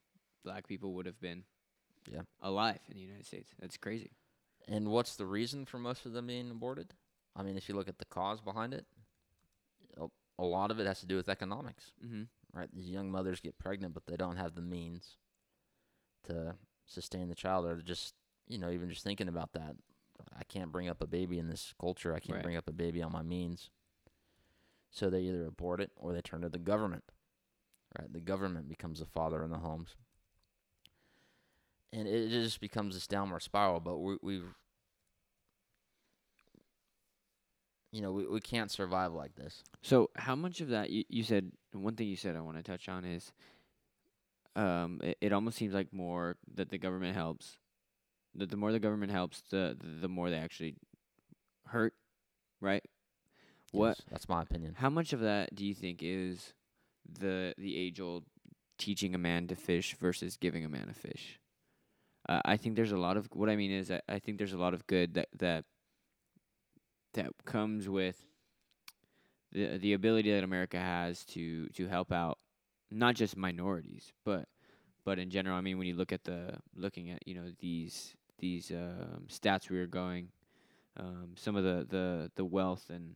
black 0.44 0.66
people 0.66 0.94
would 0.94 1.06
have 1.06 1.20
been. 1.20 1.44
Yeah. 2.10 2.22
Alive 2.40 2.80
in 2.88 2.96
the 2.96 3.02
United 3.02 3.26
States. 3.26 3.50
That's 3.60 3.76
crazy. 3.76 4.10
And 4.66 4.88
what's 4.88 5.14
the 5.16 5.26
reason 5.26 5.66
for 5.66 5.78
most 5.78 6.04
of 6.04 6.12
them 6.12 6.26
being 6.26 6.50
aborted? 6.50 6.94
I 7.36 7.42
mean, 7.42 7.56
if 7.56 7.68
you 7.68 7.74
look 7.76 7.88
at 7.88 7.98
the 7.98 8.04
cause 8.06 8.40
behind 8.40 8.74
it, 8.74 8.86
a, 9.96 10.06
a 10.38 10.44
lot 10.44 10.70
of 10.70 10.80
it 10.80 10.86
has 10.86 11.00
to 11.00 11.06
do 11.06 11.16
with 11.16 11.28
economics, 11.28 11.92
Mm-hmm. 12.04 12.22
right? 12.58 12.68
These 12.74 12.90
young 12.90 13.10
mothers 13.10 13.40
get 13.40 13.58
pregnant, 13.58 13.94
but 13.94 14.06
they 14.06 14.16
don't 14.16 14.36
have 14.36 14.54
the 14.54 14.60
means 14.62 15.16
to 16.24 16.54
sustain 16.86 17.28
the 17.28 17.34
child, 17.34 17.66
or 17.66 17.76
just 17.82 18.14
you 18.48 18.58
know, 18.58 18.70
even 18.70 18.90
just 18.90 19.04
thinking 19.04 19.28
about 19.28 19.52
that. 19.52 19.76
I 20.38 20.44
can't 20.44 20.70
bring 20.72 20.88
up 20.88 21.00
a 21.02 21.06
baby 21.06 21.38
in 21.38 21.48
this 21.48 21.74
culture. 21.80 22.14
I 22.14 22.20
can't 22.20 22.36
Right. 22.36 22.42
bring 22.42 22.56
up 22.56 22.68
a 22.68 22.72
baby 22.72 23.02
on 23.02 23.12
my 23.12 23.22
means. 23.22 23.70
So 24.90 25.08
they 25.08 25.22
either 25.22 25.46
abort 25.46 25.80
it 25.80 25.90
or 25.96 26.12
they 26.12 26.20
turn 26.20 26.42
to 26.42 26.48
the 26.48 26.58
government. 26.58 27.04
Right? 27.98 28.12
The 28.12 28.20
government 28.20 28.68
becomes 28.68 28.98
the 29.00 29.06
father 29.06 29.42
in 29.42 29.50
the 29.50 29.58
homes. 29.58 29.96
And 31.92 32.06
it 32.06 32.28
just 32.30 32.60
becomes 32.60 32.94
this 32.94 33.06
downward 33.06 33.40
spiral, 33.40 33.80
but 33.80 33.98
we, 33.98 34.16
we've 34.22 34.54
you 37.90 38.00
know, 38.00 38.12
we, 38.12 38.26
we 38.26 38.40
can't 38.40 38.70
survive 38.70 39.12
like 39.12 39.34
this. 39.34 39.62
So 39.82 40.10
how 40.16 40.34
much 40.34 40.60
of 40.60 40.68
that 40.68 40.90
you, 40.90 41.04
you 41.08 41.22
said 41.22 41.52
one 41.72 41.94
thing 41.94 42.08
you 42.08 42.16
said 42.16 42.36
I 42.36 42.40
want 42.40 42.56
to 42.56 42.62
touch 42.62 42.88
on 42.88 43.04
is 43.04 43.32
um 44.56 45.00
it, 45.02 45.16
it 45.20 45.32
almost 45.32 45.56
seems 45.56 45.74
like 45.74 45.92
more 45.92 46.36
that 46.54 46.70
the 46.70 46.78
government 46.78 47.14
helps 47.14 47.58
that 48.34 48.50
the 48.50 48.56
more 48.56 48.72
the 48.72 48.78
government 48.80 49.12
helps 49.12 49.42
the 49.50 49.76
the 50.00 50.08
more 50.08 50.30
they 50.30 50.36
actually 50.38 50.76
hurt 51.68 51.94
right 52.60 52.84
what 53.72 53.98
Yes, 53.98 54.02
that's 54.10 54.28
my 54.28 54.42
opinion. 54.42 54.74
how 54.74 54.90
much 54.90 55.12
of 55.12 55.20
that 55.20 55.54
do 55.54 55.64
you 55.64 55.74
think 55.74 56.00
is 56.02 56.52
the 57.20 57.54
the 57.58 57.76
age 57.76 58.00
old 58.00 58.24
teaching 58.78 59.14
a 59.14 59.18
man 59.18 59.46
to 59.46 59.54
fish 59.54 59.96
versus 60.00 60.36
giving 60.36 60.64
a 60.64 60.68
man 60.68 60.88
a 60.90 60.94
fish 60.94 61.38
uh, 62.28 62.40
I 62.44 62.56
think 62.56 62.76
there's 62.76 62.92
a 62.92 62.96
lot 62.98 63.16
of 63.16 63.28
what 63.32 63.48
I 63.50 63.56
mean 63.56 63.70
is 63.72 63.90
I, 63.90 64.00
I 64.08 64.18
think 64.18 64.38
there's 64.38 64.52
a 64.52 64.58
lot 64.58 64.74
of 64.74 64.86
good 64.86 65.14
that 65.14 65.28
that 65.38 65.64
that 67.14 67.30
comes 67.44 67.88
with 67.88 68.26
the 69.52 69.78
the 69.78 69.92
ability 69.92 70.32
that 70.32 70.44
America 70.44 70.78
has 70.78 71.24
to 71.26 71.68
to 71.70 71.88
help 71.88 72.12
out 72.12 72.38
not 72.92 73.14
just 73.14 73.36
minorities 73.36 74.12
but 74.24 74.48
but 75.04 75.18
in 75.18 75.30
general 75.30 75.56
I 75.56 75.60
mean 75.60 75.78
when 75.78 75.86
you 75.86 75.94
look 75.94 76.12
at 76.12 76.24
the 76.24 76.54
looking 76.76 77.10
at 77.10 77.26
you 77.26 77.34
know 77.34 77.50
these 77.58 78.14
these 78.42 78.72
um, 78.72 79.26
stats 79.28 79.70
we 79.70 79.78
were 79.78 79.86
going, 79.86 80.28
um, 80.98 81.30
some 81.36 81.56
of 81.56 81.64
the 81.64 81.86
the 81.88 82.30
the 82.34 82.44
wealth 82.44 82.90
and 82.90 83.14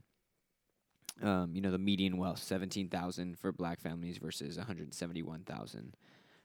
um, 1.22 1.54
you 1.54 1.60
know 1.60 1.72
the 1.72 1.78
median 1.78 2.16
wealth 2.16 2.38
seventeen 2.38 2.88
thousand 2.88 3.38
for 3.38 3.52
black 3.52 3.80
families 3.80 4.18
versus 4.18 4.56
one 4.56 4.66
hundred 4.66 4.94
seventy 4.94 5.22
one 5.22 5.42
thousand. 5.42 5.96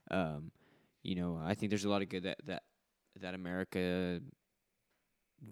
Um, 0.10 0.52
you 1.04 1.16
know, 1.16 1.40
I 1.42 1.54
think 1.54 1.70
there's 1.70 1.86
a 1.86 1.90
lot 1.90 2.02
of 2.02 2.10
good 2.10 2.24
that 2.24 2.40
that 2.46 2.64
that 3.22 3.36
America 3.36 4.20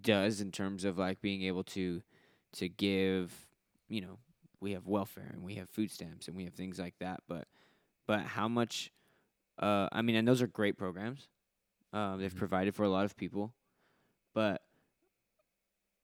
does 0.02 0.42
in 0.42 0.52
terms 0.52 0.84
of 0.84 0.98
like 0.98 1.22
being 1.22 1.44
able 1.44 1.64
to 1.64 2.02
to 2.54 2.68
give. 2.68 3.32
You 3.88 4.02
know, 4.02 4.20
we 4.60 4.74
have 4.74 4.88
welfare 4.88 5.30
and 5.32 5.44
we 5.44 5.56
have 5.56 5.70
food 5.70 5.92
stamps 5.92 6.28
and 6.28 6.36
we 6.36 6.46
have 6.46 6.54
things 6.54 6.80
like 6.80 6.96
that, 7.00 7.22
but 7.28 7.48
but 8.10 8.22
how 8.22 8.48
much? 8.48 8.92
Uh, 9.60 9.88
I 9.92 10.02
mean, 10.02 10.16
and 10.16 10.28
those 10.28 10.42
are 10.42 10.48
great 10.48 10.80
programs. 10.80 11.28
Um, 11.94 12.20
they've 12.20 12.34
Mhm. 12.34 12.38
provided 12.38 12.74
for 12.74 12.82
a 12.84 12.90
lot 12.90 13.06
of 13.06 13.16
people, 13.16 13.54
but 14.34 14.64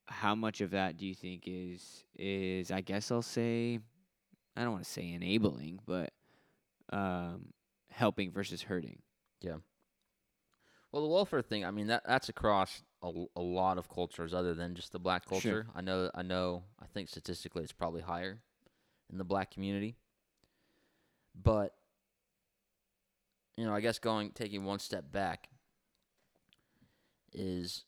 how 0.07 0.35
much 0.35 0.61
of 0.61 0.69
that 0.69 0.97
do 0.97 1.05
you 1.07 1.15
think 1.15 1.45
is 1.47 2.05
is 2.13 2.69
I 2.69 2.81
guess 2.81 3.11
I'll 3.11 3.23
say 3.23 3.79
I 4.55 4.63
don't 4.63 4.73
want 4.73 4.83
to 4.83 4.89
say 4.89 5.13
enabling, 5.13 5.79
but 5.87 6.13
um, 6.93 7.53
helping 7.89 8.31
versus 8.31 8.61
hurting. 8.61 9.01
Yeah. 9.41 9.57
Well, 10.91 11.01
the 11.01 11.09
welfare 11.09 11.41
thing, 11.41 11.65
I 11.65 11.71
mean, 11.71 11.87
that 11.87 12.03
that's 12.05 12.29
across 12.29 12.83
a, 13.01 13.25
a 13.35 13.41
lot 13.41 13.79
of 13.79 13.89
cultures 13.89 14.31
other 14.31 14.53
than 14.53 14.75
just 14.75 14.91
the 14.91 14.99
black 14.99 15.23
Sure. 15.23 15.29
culture. 15.41 15.67
I 15.73 15.81
know, 15.81 16.11
I 16.13 16.21
know, 16.21 16.65
I 16.79 16.85
think 16.85 17.09
statistically 17.09 17.63
it's 17.63 17.73
probably 17.73 18.01
higher 18.01 18.43
in 19.09 19.17
the 19.17 19.25
black 19.25 19.49
community. 19.49 19.97
But, 21.33 21.75
you 23.57 23.65
know, 23.65 23.73
I 23.73 23.81
guess 23.81 23.99
going, 23.99 24.31
taking 24.31 24.65
one 24.65 24.79
step 24.79 25.11
back 25.11 25.49
is, 27.33 27.83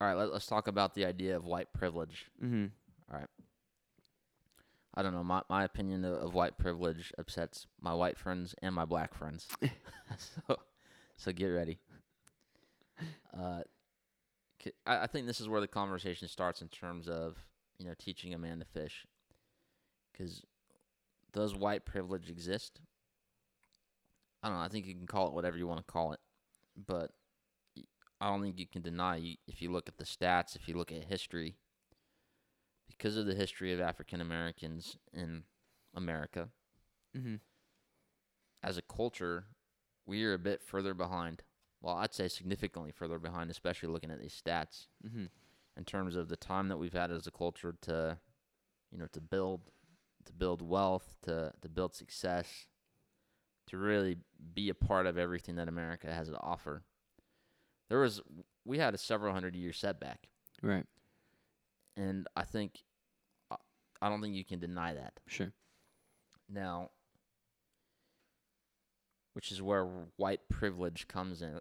all 0.00 0.08
right, 0.08 0.16
let, 0.16 0.32
let's 0.32 0.46
talk 0.46 0.68
about 0.68 0.94
the 0.94 1.04
idea 1.04 1.36
of 1.36 1.44
white 1.44 1.72
privilege. 1.72 2.26
Mm-hmm. 2.42 2.66
All 3.12 3.18
right. 3.18 3.28
I 4.94 5.02
don't 5.02 5.14
know, 5.14 5.22
my, 5.22 5.42
my 5.48 5.64
opinion 5.64 6.04
of, 6.04 6.14
of 6.14 6.34
white 6.34 6.58
privilege 6.58 7.12
upsets 7.18 7.66
my 7.80 7.94
white 7.94 8.18
friends 8.18 8.54
and 8.62 8.74
my 8.74 8.84
black 8.84 9.14
friends. 9.14 9.46
so, 10.18 10.56
so 11.16 11.32
get 11.32 11.46
ready. 11.46 11.78
Uh, 13.36 13.62
I, 14.86 15.02
I 15.02 15.06
think 15.06 15.26
this 15.26 15.40
is 15.40 15.48
where 15.48 15.60
the 15.60 15.68
conversation 15.68 16.28
starts 16.28 16.62
in 16.62 16.68
terms 16.68 17.08
of 17.08 17.36
you 17.78 17.86
know 17.86 17.94
teaching 17.96 18.34
a 18.34 18.38
man 18.38 18.58
to 18.58 18.64
fish, 18.64 19.06
because 20.12 20.42
does 21.32 21.54
white 21.54 21.84
privilege 21.84 22.28
exist? 22.28 22.80
I 24.42 24.48
don't 24.48 24.56
know. 24.58 24.62
I 24.62 24.68
think 24.68 24.86
you 24.86 24.94
can 24.94 25.06
call 25.06 25.28
it 25.28 25.34
whatever 25.34 25.56
you 25.56 25.66
want 25.66 25.84
to 25.86 25.92
call 25.92 26.12
it, 26.12 26.20
but 26.76 27.10
I 28.20 28.28
don't 28.28 28.42
think 28.42 28.58
you 28.58 28.66
can 28.66 28.82
deny 28.82 29.36
if 29.46 29.60
you 29.62 29.70
look 29.70 29.88
at 29.88 29.98
the 29.98 30.04
stats, 30.04 30.54
if 30.56 30.68
you 30.68 30.76
look 30.76 30.92
at 30.92 31.04
history, 31.04 31.56
because 32.86 33.16
of 33.16 33.26
the 33.26 33.34
history 33.34 33.72
of 33.72 33.80
African 33.80 34.20
Americans 34.20 34.96
in 35.12 35.44
America 35.94 36.48
Mm-hmm. 37.16 37.36
as 38.62 38.76
a 38.76 38.82
culture, 38.82 39.46
we 40.06 40.24
are 40.24 40.34
a 40.34 40.38
bit 40.38 40.62
further 40.62 40.94
behind. 40.94 41.42
Well, 41.80 41.96
I'd 41.96 42.14
say 42.14 42.28
significantly 42.28 42.92
further 42.92 43.18
behind, 43.18 43.50
especially 43.50 43.88
looking 43.88 44.10
at 44.10 44.20
these 44.20 44.40
stats 44.40 44.86
Mm-hmm. 45.06 45.26
in 45.76 45.84
terms 45.84 46.16
of 46.16 46.28
the 46.28 46.36
time 46.36 46.68
that 46.68 46.76
we've 46.76 46.92
had 46.92 47.10
as 47.10 47.26
a 47.26 47.30
culture 47.30 47.74
to, 47.82 48.18
you 48.92 48.98
know, 48.98 49.06
to 49.12 49.20
build, 49.20 49.70
to 50.26 50.32
build 50.32 50.60
wealth, 50.62 51.16
to 51.22 51.52
to 51.62 51.68
build 51.68 51.94
success, 51.94 52.66
to 53.68 53.78
really 53.78 54.16
be 54.54 54.68
a 54.68 54.74
part 54.74 55.06
of 55.06 55.16
everything 55.18 55.56
that 55.56 55.68
America 55.68 56.12
has 56.12 56.28
to 56.28 56.38
offer. 56.40 56.82
There 57.88 58.00
was, 58.00 58.20
we 58.64 58.78
had 58.78 58.94
a 58.94 58.98
several 58.98 59.32
hundred 59.32 59.54
year 59.56 59.72
setback, 59.72 60.28
Right. 60.62 60.86
and 61.96 62.26
I 62.36 62.44
think, 62.44 62.82
I- 63.50 63.56
I 64.02 64.08
don't 64.08 64.20
think 64.20 64.34
you 64.34 64.44
can 64.44 64.58
deny 64.60 64.92
that. 64.94 65.20
Sure. 65.26 65.52
Now, 66.48 66.90
which 69.34 69.52
is 69.52 69.62
where 69.62 69.84
white 70.16 70.48
privilege 70.48 71.06
comes 71.08 71.42
in, 71.42 71.60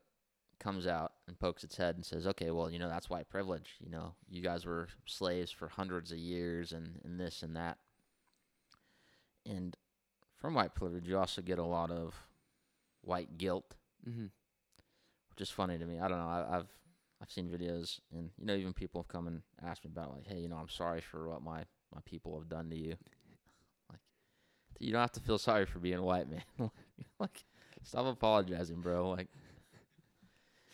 comes 0.60 0.88
out 0.88 1.14
and 1.28 1.40
pokes 1.40 1.64
its 1.64 1.78
head 1.78 1.96
and 1.96 2.06
says, 2.06 2.26
"Okay, 2.26 2.50
well, 2.52 2.70
you 2.72 2.80
know 2.80 2.90
that's 2.90 3.10
white 3.10 3.30
privilege. 3.30 3.76
You 3.80 3.90
know, 3.92 4.16
you 4.28 4.42
guys 4.42 4.66
were 4.66 4.88
slaves 5.06 5.52
for 5.52 5.68
hundreds 5.68 6.12
of 6.12 6.18
years, 6.18 6.72
and 6.74 7.00
and 7.04 7.20
this 7.20 7.44
and 7.44 7.56
that." 7.56 7.78
And 9.46 9.78
from 10.40 10.54
white 10.54 10.76
privilege, 10.76 11.08
you 11.08 11.18
also 11.18 11.42
get 11.42 11.60
a 11.60 11.64
lot 11.64 11.92
of 11.92 12.16
white 13.02 13.38
guilt, 13.38 13.76
Mm-hmm. 14.08 14.28
which 15.32 15.42
is 15.42 15.50
funny 15.50 15.78
to 15.78 15.86
me. 15.86 16.00
I 16.00 16.08
don't 16.08 16.20
know. 16.20 16.28
I, 16.28 16.58
I've 16.58 16.68
I've 17.22 17.32
seen 17.32 17.50
videos, 17.50 18.00
and 18.14 18.30
you 18.38 18.46
know, 18.46 18.54
even 18.56 18.74
people 18.74 19.02
have 19.02 19.08
come 19.08 19.28
and 19.28 19.42
asked 19.66 19.84
me 19.84 19.90
about, 19.92 20.14
like, 20.14 20.28
"Hey, 20.28 20.40
you 20.40 20.48
know, 20.48 20.56
I'm 20.58 20.70
sorry 20.70 21.02
for 21.02 21.28
what 21.28 21.42
my 21.42 21.64
my 21.94 22.00
people 22.06 22.38
have 22.40 22.48
done 22.50 22.70
to 22.70 22.78
you." 22.78 22.96
Like, 23.90 24.00
you 24.80 24.92
don't 24.92 25.02
have 25.02 25.12
to 25.14 25.20
feel 25.20 25.38
sorry 25.40 25.66
for 25.66 25.80
being 25.80 26.02
white, 26.02 26.30
man. 26.30 26.44
like, 27.20 27.44
stop 27.84 28.06
apologizing, 28.06 28.82
bro. 28.82 29.10
Like, 29.10 29.28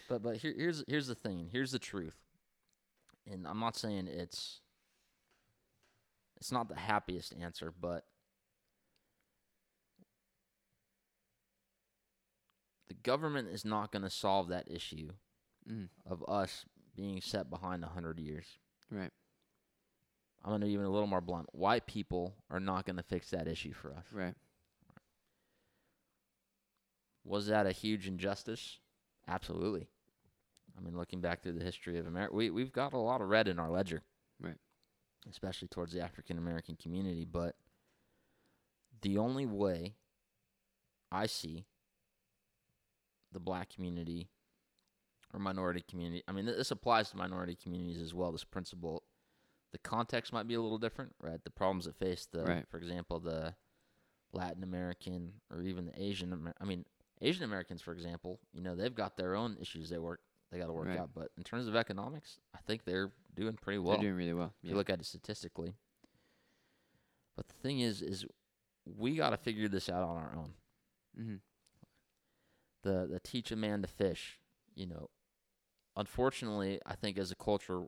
but 0.10 0.22
but 0.22 0.38
here, 0.38 0.54
here's 0.56 0.84
here's 0.88 1.08
the 1.08 1.16
thing. 1.16 1.48
Here's 1.52 1.72
the 1.72 1.80
truth. 1.80 2.18
And 3.32 3.48
I'm 3.48 3.60
not 3.60 3.78
saying 3.78 4.08
it's 4.08 4.60
it's 6.38 6.52
not 6.52 6.68
the 6.68 6.76
happiest 6.76 7.34
answer, 7.40 7.72
but 7.80 8.04
the 12.96 13.02
government 13.10 13.48
is 13.50 13.66
not 13.66 13.92
going 13.92 14.04
to 14.04 14.10
solve 14.10 14.48
that 14.50 14.70
issue 14.70 15.10
Mm-hmm. 15.70 16.12
of 16.12 16.22
us 16.28 16.66
being 16.94 17.22
set 17.22 17.50
behind 17.50 17.86
a 17.86 17.88
hundred 17.88 18.20
years. 18.20 18.46
Right. 18.92 19.12
I'm 20.44 20.52
going 20.52 20.60
to 20.60 20.68
be 20.68 20.74
even 20.74 20.86
a 20.86 20.90
little 20.90 21.08
more 21.08 21.22
blunt. 21.22 21.48
White 21.54 21.88
people 21.88 22.36
are 22.50 22.60
not 22.60 22.86
going 22.86 22.98
to 22.98 23.04
fix 23.04 23.30
that 23.30 23.48
issue 23.48 23.72
for 23.72 23.94
us. 23.94 24.04
Right. 24.12 24.36
Was 27.24 27.48
that 27.48 27.66
a 27.66 27.72
huge 27.72 28.08
injustice? 28.08 28.80
Absolutely. 29.28 29.88
I 30.78 30.82
mean, 30.84 30.98
looking 30.98 31.22
back 31.22 31.42
through 31.42 31.54
the 31.54 31.64
history 31.64 31.98
of 31.98 32.08
America, 32.08 32.36
we 32.36 32.50
we've 32.50 32.74
got 32.74 32.92
a 32.92 32.98
lot 32.98 33.22
of 33.22 33.30
red 33.30 33.48
in 33.48 33.58
our 33.58 33.70
ledger, 33.70 34.02
Right. 34.42 34.58
Especially 35.30 35.70
towards 35.70 35.94
the 35.94 36.02
African 36.02 36.38
American 36.38 36.76
community. 36.76 37.24
But 37.24 37.56
the 39.02 39.18
only 39.18 39.46
way 39.46 39.96
I 41.10 41.28
see 41.28 41.64
the 43.34 43.40
black 43.40 43.70
community 43.70 44.30
or 45.34 45.40
minority 45.40 45.84
community, 45.90 46.24
I 46.28 46.32
mean, 46.32 46.46
this 46.46 46.72
applies 46.72 47.10
to 47.12 47.18
minority 47.18 47.56
communities 47.62 48.02
as 48.02 48.14
well. 48.14 48.32
This 48.32 48.44
principle, 48.44 49.04
the 49.72 49.80
context 49.80 50.32
might 50.32 50.48
be 50.48 50.54
a 50.54 50.62
little 50.62 50.78
different, 50.78 51.16
right? 51.22 51.44
The 51.44 51.50
problems 51.50 51.86
that 51.86 51.96
face 51.96 52.26
the, 52.32 52.44
Right. 52.44 52.68
for 52.70 52.78
example, 52.78 53.20
the 53.20 53.56
Latin 54.32 54.64
American 54.64 55.34
or 55.52 55.62
even 55.64 55.86
the 55.86 56.02
Asian. 56.02 56.32
Amer- 56.34 56.56
I 56.62 56.66
mean, 56.66 56.86
Asian 57.22 57.44
Americans, 57.44 57.82
for 57.82 57.94
example, 57.94 58.40
you 58.54 58.62
know, 58.62 58.76
they've 58.76 58.94
got 58.94 59.18
their 59.18 59.36
own 59.36 59.58
issues 59.60 59.90
they 59.90 59.98
work 60.00 60.22
they 60.52 60.60
got 60.60 60.68
to 60.68 60.74
work 60.74 60.88
Right. 60.88 61.00
out. 61.00 61.10
But 61.16 61.32
in 61.36 61.44
terms 61.44 61.68
of 61.68 61.76
economics, 61.76 62.40
I 62.54 62.60
think 62.68 62.84
they're 62.86 63.12
doing 63.34 63.56
pretty 63.56 63.80
well. 63.80 63.94
They're 63.98 64.04
doing 64.04 64.16
really 64.18 64.36
well. 64.36 64.54
if 64.62 64.70
you 64.70 64.76
look 64.76 64.92
at 64.92 65.00
it 65.00 65.06
statistically. 65.06 65.74
But 67.36 67.48
the 67.48 67.56
thing 67.56 67.80
is, 67.80 68.04
is 68.04 68.24
we 68.86 69.16
got 69.16 69.32
to 69.32 69.38
figure 69.38 69.68
this 69.68 69.90
out 69.90 70.04
on 70.04 70.18
our 70.18 70.36
own. 70.36 70.54
mm-hmm. 71.20 71.36
The 72.84 73.08
the 73.12 73.20
teach 73.20 73.52
a 73.52 73.56
man 73.56 73.82
to 73.82 73.88
fish, 73.88 74.40
you 74.76 74.86
know. 74.86 75.10
Unfortunately, 75.96 76.80
I 76.86 76.96
think 76.96 77.18
as 77.18 77.32
a 77.32 77.36
culture, 77.36 77.84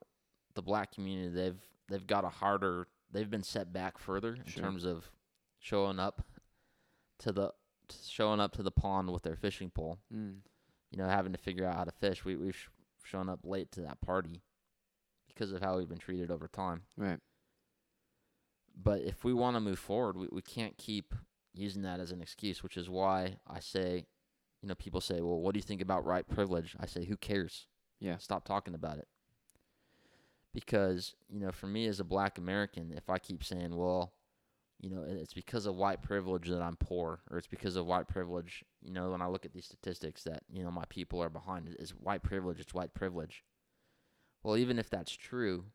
the 0.54 0.62
black 0.62 0.92
community 0.94 1.30
they've 1.30 1.60
they've 1.90 2.08
got 2.08 2.24
a 2.26 2.30
harder. 2.30 2.88
They've 3.12 3.30
been 3.30 3.44
set 3.44 3.72
back 3.72 3.98
further 3.98 4.36
in 4.36 4.46
Sure. 4.46 4.64
terms 4.64 4.84
of 4.86 5.12
showing 5.60 6.00
up 6.00 6.22
to 7.20 7.32
the 7.32 7.52
showing 8.08 8.40
up 8.40 8.52
to 8.54 8.64
the 8.64 8.72
pond 8.72 9.12
with 9.12 9.24
their 9.24 9.36
fishing 9.36 9.70
pole. 9.70 10.00
Mm. 10.14 10.38
you 10.92 10.98
know, 10.98 11.08
having 11.08 11.32
to 11.34 11.38
figure 11.38 11.66
out 11.66 11.76
how 11.76 11.84
to 11.84 11.92
fish. 11.92 12.24
We 12.26 12.36
we've 12.36 12.56
sh- 12.56 12.68
shown 13.04 13.28
up 13.30 13.40
late 13.44 13.72
to 13.74 13.82
that 13.82 14.02
party 14.02 14.42
because 15.28 15.52
of 15.52 15.62
how 15.62 15.78
we've 15.78 15.90
been 15.90 15.98
treated 15.98 16.32
over 16.32 16.48
time. 16.48 16.84
Right. 16.98 17.20
But 18.76 19.02
if 19.02 19.24
we 19.24 19.34
want 19.34 19.56
to 19.56 19.62
move 19.62 19.80
forward, 19.80 20.18
we, 20.18 20.28
we 20.32 20.42
can't 20.42 20.78
keep 20.78 21.14
using 21.54 21.82
that 21.84 22.00
as 22.00 22.12
an 22.12 22.22
excuse, 22.22 22.62
which 22.64 22.76
is 22.78 22.90
why 22.90 23.38
I 23.48 23.60
say, 23.60 24.06
you 24.66 24.70
know, 24.70 24.74
people 24.76 25.00
say, 25.00 25.22
well, 25.22 25.38
what 25.38 25.54
do 25.54 25.60
you 25.60 25.64
think 25.64 25.80
about 25.80 26.06
white 26.06 26.28
privilege? 26.28 26.76
I 26.80 26.88
say, 26.88 27.06
who 27.06 27.18
cares? 27.18 27.68
Yeah. 28.00 28.18
Stop 28.18 28.46
talking 28.46 28.74
about 28.74 28.98
it. 28.98 29.08
Because, 30.56 31.14
you 31.30 31.40
know, 31.40 31.52
for 31.52 31.68
me 31.68 31.86
as 31.86 32.00
a 32.00 32.04
black 32.04 32.40
American, 32.40 32.92
if 32.92 33.08
I 33.12 33.20
keep 33.20 33.44
saying, 33.44 33.76
well, 33.76 34.14
you 34.82 34.90
know, 34.90 35.06
it's 35.08 35.36
because 35.36 35.68
of 35.68 35.76
white 35.76 36.02
privilege 36.02 36.50
that 36.50 36.64
I'm 36.64 36.78
poor, 36.78 37.20
or 37.30 37.38
it's 37.38 37.46
because 37.46 37.76
of 37.76 37.86
white 37.86 38.08
privilege, 38.08 38.64
you 38.82 38.92
know, 38.92 39.12
when 39.12 39.22
I 39.22 39.28
look 39.28 39.46
at 39.46 39.54
these 39.54 39.66
statistics 39.66 40.24
that, 40.24 40.42
you 40.52 40.64
know, 40.64 40.72
my 40.72 40.86
people 40.90 41.22
are 41.22 41.30
behind, 41.30 41.76
it's 41.78 41.92
white 41.92 42.24
privilege, 42.24 42.60
it's 42.60 42.74
white 42.74 42.96
privilege. 42.96 43.44
Well, 44.42 44.58
even 44.58 44.80
if 44.80 44.90
that's 44.90 45.16
true, 45.16 45.66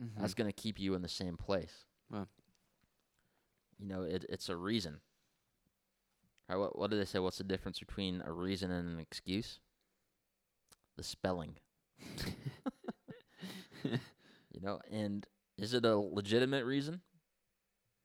Mm-hmm. 0.00 0.20
that's 0.20 0.34
going 0.34 0.48
to 0.48 0.52
keep 0.52 0.78
you 0.78 0.94
in 0.94 1.02
the 1.02 1.08
same 1.08 1.36
place. 1.36 1.72
Wow. 2.08 2.28
You 3.80 3.86
know, 3.88 4.02
it, 4.02 4.24
it's 4.28 4.48
a 4.48 4.54
reason. 4.54 5.00
Right, 6.48 6.56
what, 6.56 6.78
what 6.78 6.90
do 6.90 6.96
they 6.98 7.04
say? 7.04 7.18
What's 7.18 7.38
the 7.38 7.44
difference 7.44 7.78
between 7.78 8.22
a 8.24 8.32
reason 8.32 8.70
and 8.70 8.88
an 8.88 8.98
excuse? 8.98 9.60
the 10.96 11.04
spelling. 11.04 11.54
you 13.84 14.60
know, 14.60 14.80
and 14.90 15.26
is 15.56 15.72
it 15.74 15.84
a 15.84 15.96
legitimate 15.96 16.64
reason? 16.64 17.00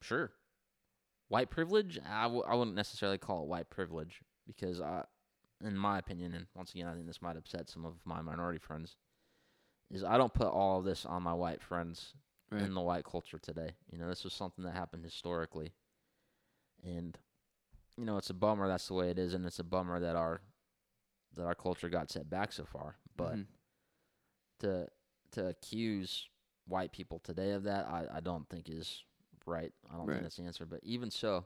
Sure. 0.01 0.31
White 1.27 1.49
privilege? 1.49 1.99
I 2.07 2.23
w- 2.23 2.43
I 2.47 2.53
wouldn't 2.53 2.75
necessarily 2.75 3.17
call 3.17 3.41
it 3.41 3.47
white 3.47 3.69
privilege 3.71 4.21
because 4.45 4.79
I, 4.79 5.05
in 5.65 5.75
my 5.75 5.97
opinion, 5.97 6.33
and 6.35 6.45
once 6.53 6.71
again, 6.73 6.87
I 6.87 6.93
think 6.93 7.07
this 7.07 7.21
might 7.21 7.37
upset 7.37 7.67
some 7.69 7.83
of 7.85 7.95
my 8.05 8.21
minority 8.21 8.59
friends, 8.59 8.95
is 9.89 10.03
I 10.03 10.17
don't 10.19 10.33
put 10.33 10.47
all 10.47 10.77
of 10.77 10.85
this 10.85 11.05
on 11.05 11.23
my 11.23 11.33
white 11.33 11.61
friends 11.61 12.13
Right. 12.51 12.61
in 12.61 12.75
the 12.75 12.81
white 12.81 13.05
culture 13.05 13.39
today. 13.39 13.71
You 13.91 13.97
know, 13.97 14.07
this 14.07 14.23
was 14.23 14.33
something 14.33 14.63
that 14.65 14.75
happened 14.75 15.03
historically, 15.03 15.71
and 16.83 17.17
you 17.97 18.05
know, 18.05 18.17
it's 18.17 18.29
a 18.29 18.33
bummer 18.33 18.67
that's 18.67 18.87
the 18.87 18.93
way 18.93 19.09
it 19.09 19.19
is, 19.19 19.33
and 19.33 19.45
it's 19.45 19.59
a 19.59 19.63
bummer 19.63 19.99
that 19.99 20.15
our 20.15 20.41
that 21.35 21.45
our 21.45 21.55
culture 21.55 21.89
got 21.89 22.11
set 22.11 22.29
back 22.29 22.51
so 22.51 22.65
far. 22.65 22.95
But 23.15 23.35
Mhm. 23.35 23.47
to 24.59 24.87
to 25.31 25.47
accuse 25.47 26.29
white 26.67 26.91
people 26.91 27.19
today 27.19 27.51
of 27.51 27.63
that, 27.63 27.87
I, 27.87 28.05
I 28.15 28.19
don't 28.19 28.47
think 28.49 28.69
is 28.69 29.03
right. 29.45 29.73
I 29.91 29.97
don't 29.97 30.05
Right. 30.05 30.13
think 30.15 30.23
that's 30.23 30.37
the 30.37 30.43
answer. 30.43 30.65
But 30.65 30.79
even 30.83 31.09
so, 31.11 31.45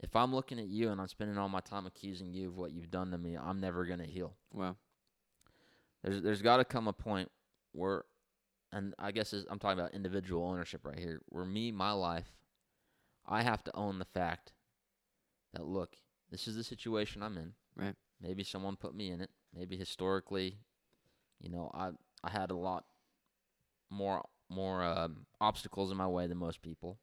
if 0.00 0.14
I'm 0.16 0.34
looking 0.34 0.58
at 0.58 0.66
you 0.66 0.90
and 0.90 1.00
I'm 1.00 1.06
spending 1.08 1.38
all 1.38 1.48
my 1.48 1.60
time 1.60 1.86
accusing 1.86 2.32
you 2.32 2.48
of 2.48 2.58
what 2.58 2.72
you've 2.72 2.90
done 2.90 3.10
to 3.12 3.18
me, 3.18 3.36
I'm 3.36 3.60
never 3.60 3.84
gonna 3.86 4.06
heal. 4.06 4.36
Wow. 4.52 4.76
There's 6.02 6.20
there's 6.22 6.42
got 6.42 6.56
to 6.56 6.64
come 6.64 6.88
a 6.88 6.92
point 6.92 7.30
where, 7.72 8.04
and 8.72 8.94
I 8.98 9.12
guess 9.12 9.32
I'm 9.32 9.58
talking 9.60 9.78
about 9.78 9.94
individual 9.94 10.44
ownership 10.44 10.84
right 10.84 10.98
here, 10.98 11.20
where 11.28 11.44
me, 11.44 11.70
my 11.70 11.92
life, 11.92 12.32
I 13.24 13.42
have 13.42 13.62
to 13.64 13.76
own 13.76 13.98
the 14.00 14.04
fact 14.04 14.52
that 15.52 15.64
look, 15.64 15.96
this 16.30 16.48
is 16.48 16.56
the 16.56 16.64
situation 16.64 17.22
I'm 17.22 17.36
in. 17.38 17.52
Right. 17.76 17.94
Maybe 18.20 18.44
someone 18.44 18.76
put 18.76 18.94
me 18.94 19.10
in 19.10 19.20
it. 19.20 19.30
Maybe 19.54 19.76
historically, 19.76 20.58
you 21.40 21.50
know, 21.50 21.70
I 21.74 21.90
I 22.24 22.30
had 22.30 22.50
a 22.50 22.56
lot 22.56 22.84
more 23.90 24.24
more 24.48 24.82
um, 24.82 25.26
obstacles 25.40 25.90
in 25.90 25.96
my 25.96 26.06
way 26.06 26.26
than 26.26 26.38
most 26.38 26.62
people. 26.62 26.98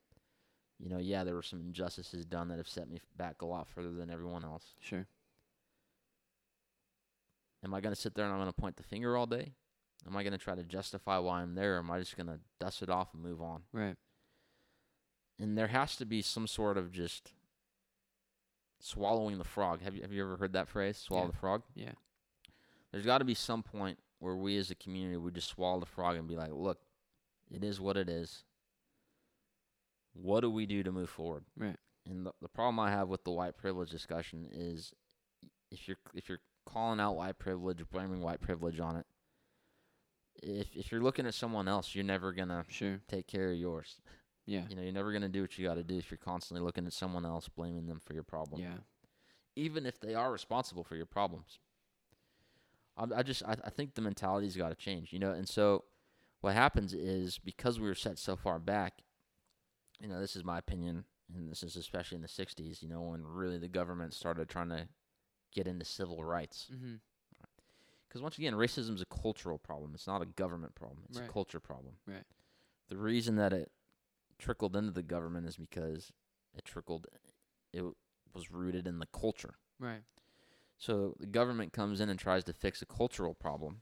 You 0.79 0.89
know, 0.89 0.97
yeah, 0.97 1.23
there 1.23 1.35
were 1.35 1.43
some 1.43 1.59
injustices 1.59 2.25
done 2.25 2.47
that 2.47 2.57
have 2.57 2.69
set 2.69 2.89
me 2.89 3.01
back 3.17 3.41
a 3.41 3.45
lot 3.45 3.67
further 3.67 3.91
than 3.91 4.09
everyone 4.09 4.45
else. 4.45 4.75
Sure. 4.79 5.07
Am 7.63 7.73
I 7.73 7.81
going 7.81 7.93
to 7.93 7.99
sit 7.99 8.15
there 8.15 8.23
and 8.23 8.33
I'm 8.33 8.39
going 8.39 8.51
to 8.51 8.61
point 8.61 8.77
the 8.77 8.83
finger 8.83 9.17
all 9.17 9.25
day? 9.25 9.51
Am 10.07 10.15
I 10.15 10.23
going 10.23 10.31
to 10.31 10.37
try 10.37 10.55
to 10.55 10.63
justify 10.63 11.17
why 11.17 11.41
I'm 11.41 11.55
there? 11.55 11.75
Or 11.75 11.79
am 11.79 11.91
I 11.91 11.99
just 11.99 12.15
going 12.15 12.27
to 12.27 12.39
dust 12.59 12.81
it 12.81 12.89
off 12.89 13.13
and 13.13 13.21
move 13.21 13.41
on? 13.41 13.63
Right. 13.73 13.97
And 15.37 15.57
there 15.57 15.67
has 15.67 15.97
to 15.97 16.05
be 16.05 16.21
some 16.21 16.47
sort 16.47 16.77
of 16.77 16.93
just 16.93 17.33
swallowing 18.79 19.37
the 19.37 19.43
frog. 19.43 19.81
Have 19.81 19.95
you 19.95 20.01
have 20.01 20.11
you 20.13 20.21
ever 20.23 20.37
heard 20.37 20.53
that 20.53 20.67
phrase? 20.67 20.97
Swallow 20.97 21.25
Yeah. 21.25 21.31
the 21.31 21.37
frog. 21.37 21.63
Yeah. 21.75 21.91
There's 22.91 23.05
got 23.05 23.19
to 23.19 23.25
be 23.25 23.33
some 23.35 23.61
point 23.63 23.99
where 24.19 24.35
we 24.35 24.57
as 24.57 24.71
a 24.71 24.75
community 24.75 25.17
would 25.17 25.35
just 25.35 25.49
swallow 25.49 25.79
the 25.79 25.85
frog 25.85 26.17
and 26.17 26.27
be 26.27 26.35
like, 26.35 26.51
look, 26.51 26.79
it 27.51 27.63
is 27.63 27.79
what 27.79 27.97
it 27.97 28.09
is. 28.09 28.43
What 30.13 30.41
do 30.41 30.49
we 30.49 30.65
do 30.65 30.83
to 30.83 30.91
move 30.91 31.09
forward? 31.09 31.45
Right. 31.55 31.77
And 32.05 32.25
the, 32.25 32.31
the 32.41 32.49
problem 32.49 32.79
I 32.79 32.89
have 32.91 33.07
with 33.07 33.23
the 33.23 33.31
white 33.31 33.57
privilege 33.57 33.89
discussion 33.91 34.47
is 34.51 34.91
if 35.71 35.87
you're 35.87 35.97
if 36.13 36.27
you're 36.29 36.41
calling 36.65 36.99
out 36.99 37.15
white 37.15 37.37
privilege, 37.39 37.83
blaming 37.91 38.21
white 38.21 38.41
privilege 38.41 38.79
on 38.79 38.95
it, 38.97 39.05
if 40.41 40.75
if 40.75 40.91
you're 40.91 41.01
looking 41.03 41.27
at 41.27 41.33
someone 41.35 41.67
else, 41.67 41.93
you're 41.93 42.03
never 42.03 42.31
gonna 42.31 42.65
Sure. 42.69 42.99
take 43.07 43.27
care 43.27 43.51
of 43.51 43.57
yours. 43.57 43.99
Yeah. 44.49 44.63
You 44.69 44.75
know, 44.75 44.81
you're 44.81 44.91
never 44.91 45.11
gonna 45.13 45.29
do 45.29 45.41
what 45.41 45.57
you 45.57 45.67
got 45.67 45.75
to 45.75 45.83
do 45.83 45.97
if 45.97 46.09
you're 46.09 46.17
constantly 46.17 46.65
looking 46.65 46.85
at 46.87 46.93
someone 46.93 47.23
else, 47.25 47.47
blaming 47.47 47.85
them 47.85 47.99
for 47.99 48.13
your 48.13 48.23
problem, 48.23 48.61
Yeah. 48.61 48.77
even 49.55 49.85
if 49.85 49.99
they 49.99 50.15
are 50.15 50.31
responsible 50.31 50.83
for 50.83 50.95
your 50.95 51.05
problems. 51.05 51.59
I, 52.97 53.05
I 53.17 53.23
just 53.23 53.43
I, 53.43 53.55
I 53.63 53.69
think 53.69 53.93
the 53.93 54.01
mentality's 54.01 54.55
got 54.55 54.69
to 54.69 54.75
change, 54.75 55.13
you 55.13 55.19
know. 55.19 55.31
And 55.31 55.47
so, 55.47 55.83
what 56.41 56.53
happens 56.55 56.93
is 56.93 57.37
because 57.37 57.79
we 57.79 57.87
were 57.87 57.95
set 57.95 58.17
so 58.17 58.35
far 58.35 58.59
back, 58.59 59.03
you 59.99 60.07
know, 60.07 60.19
this 60.19 60.35
is 60.35 60.43
my 60.43 60.57
opinion, 60.57 61.05
and 61.33 61.49
this 61.49 61.61
is 61.63 61.75
especially 61.75 62.15
in 62.15 62.21
the 62.21 62.27
'60s, 62.27 62.81
you 62.81 62.89
know, 62.89 63.01
when 63.01 63.23
really 63.23 63.57
the 63.59 63.67
government 63.69 64.13
started 64.13 64.49
trying 64.49 64.69
to 64.69 64.87
get 65.53 65.67
into 65.67 65.85
civil 65.85 66.23
rights. 66.23 66.67
Mm-hmm. 66.73 66.95
Because 68.07 68.23
once 68.23 68.39
again, 68.39 68.53
racism 68.55 68.95
is 68.95 69.01
a 69.03 69.05
cultural 69.05 69.59
problem. 69.59 69.91
It's 69.93 70.07
not 70.07 70.23
a 70.23 70.25
government 70.25 70.73
problem. 70.73 71.03
It's 71.09 71.19
Right. 71.19 71.29
a 71.29 71.31
culture 71.31 71.59
problem. 71.59 71.93
Right. 72.07 72.23
The 72.87 72.97
reason 72.97 73.35
that 73.35 73.53
it 73.53 73.71
trickled 74.39 74.75
into 74.75 74.91
the 74.91 75.03
government 75.03 75.47
is 75.47 75.57
because 75.57 76.11
it 76.55 76.65
trickled, 76.65 77.07
it 77.73 77.83
was 78.33 78.51
rooted 78.51 78.87
in 78.87 78.99
the 78.99 79.07
culture. 79.07 79.55
Right. 79.79 80.01
So 80.77 81.15
the 81.19 81.27
government 81.27 81.73
comes 81.73 81.99
in 81.99 82.09
and 82.09 82.17
tries 82.17 82.45
to 82.45 82.53
fix 82.53 82.81
a 82.81 82.85
cultural 82.85 83.33
problem, 83.33 83.81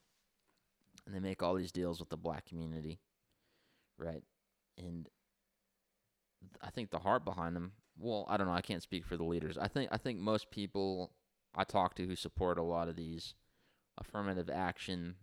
and 1.05 1.13
they 1.13 1.19
make 1.19 1.43
all 1.43 1.55
these 1.55 1.71
deals 1.71 1.99
with 1.99 2.09
the 2.09 2.17
black 2.17 2.45
community, 2.45 2.99
right? 3.97 4.23
And 4.77 5.07
I 6.61 6.71
think 6.71 6.89
the 6.89 6.99
heart 6.99 7.23
behind 7.23 7.55
them. 7.55 7.73
Well, 7.99 8.25
I 8.27 8.37
don't 8.37 8.47
know. 8.47 8.53
I 8.53 8.61
can't 8.61 8.83
speak 8.83 9.05
for 9.05 9.17
the 9.17 9.23
leaders. 9.23 9.57
I 9.57 9.67
think 9.67 9.89
I 9.91 9.97
think 9.97 10.19
most 10.19 10.51
people 10.51 11.13
I 11.55 11.63
talk 11.63 11.95
to 11.95 12.05
who 12.05 12.15
support 12.15 12.57
a 12.57 12.63
lot 12.63 12.87
of 12.87 12.95
these 12.95 13.33
affirmative 13.97 14.49
action 14.49 15.15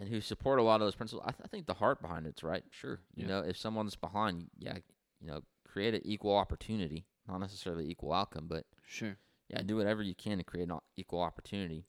and 0.00 0.08
who 0.08 0.20
support 0.20 0.58
a 0.58 0.62
lot 0.62 0.76
of 0.80 0.86
those 0.86 0.94
principles. 0.94 1.22
I, 1.26 1.30
th- 1.32 1.42
I 1.44 1.48
think 1.48 1.66
the 1.66 1.74
heart 1.74 2.00
behind 2.02 2.26
it's 2.26 2.42
right. 2.42 2.64
Sure, 2.70 3.00
you 3.14 3.22
Yeah. 3.22 3.28
know, 3.28 3.38
if 3.40 3.56
someone's 3.56 3.96
behind, 3.96 4.50
yeah, 4.58 4.78
you 5.20 5.26
know, 5.28 5.42
create 5.66 5.94
an 5.94 6.02
equal 6.04 6.36
opportunity, 6.36 7.06
not 7.28 7.38
necessarily 7.38 7.88
equal 7.90 8.12
outcome, 8.12 8.46
but 8.48 8.66
Sure. 8.86 9.16
yeah, 9.48 9.62
do 9.62 9.76
whatever 9.76 10.02
you 10.02 10.14
can 10.14 10.38
to 10.38 10.44
create 10.44 10.68
an 10.68 10.78
equal 10.96 11.20
opportunity. 11.20 11.86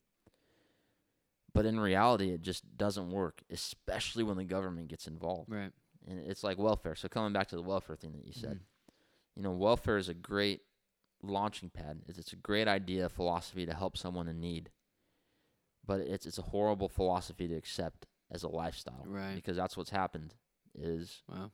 But 1.52 1.64
in 1.66 1.80
reality, 1.80 2.30
it 2.32 2.42
just 2.42 2.76
doesn't 2.76 3.10
work, 3.10 3.42
especially 3.50 4.22
when 4.22 4.36
the 4.36 4.44
government 4.44 4.88
gets 4.88 5.06
involved. 5.06 5.50
Right. 5.50 5.72
And 6.06 6.18
it's 6.20 6.44
like 6.44 6.58
welfare. 6.58 6.94
So 6.94 7.08
coming 7.08 7.32
back 7.32 7.48
to 7.48 7.56
the 7.56 7.62
welfare 7.62 7.96
thing 7.96 8.12
that 8.12 8.26
you 8.26 8.32
said, 8.32 8.60
Mhm. 8.60 8.94
you 9.36 9.42
know, 9.42 9.52
welfare 9.52 9.96
is 9.96 10.08
a 10.08 10.14
great 10.14 10.62
launching 11.22 11.70
pad. 11.70 12.02
It's, 12.06 12.18
it's 12.18 12.32
a 12.32 12.36
great 12.36 12.68
idea, 12.68 13.08
philosophy 13.08 13.64
to 13.66 13.74
help 13.74 13.96
someone 13.96 14.28
in 14.28 14.38
need. 14.38 14.70
But 15.86 16.00
it's 16.00 16.26
it's 16.26 16.38
a 16.38 16.42
horrible 16.42 16.88
philosophy 16.88 17.46
to 17.48 17.54
accept 17.54 18.06
as 18.30 18.42
a 18.42 18.48
lifestyle, 18.48 19.04
Right. 19.06 19.34
Because 19.36 19.56
that's 19.56 19.76
what's 19.76 19.90
happened 19.90 20.34
is 20.74 21.22
Wow. 21.28 21.52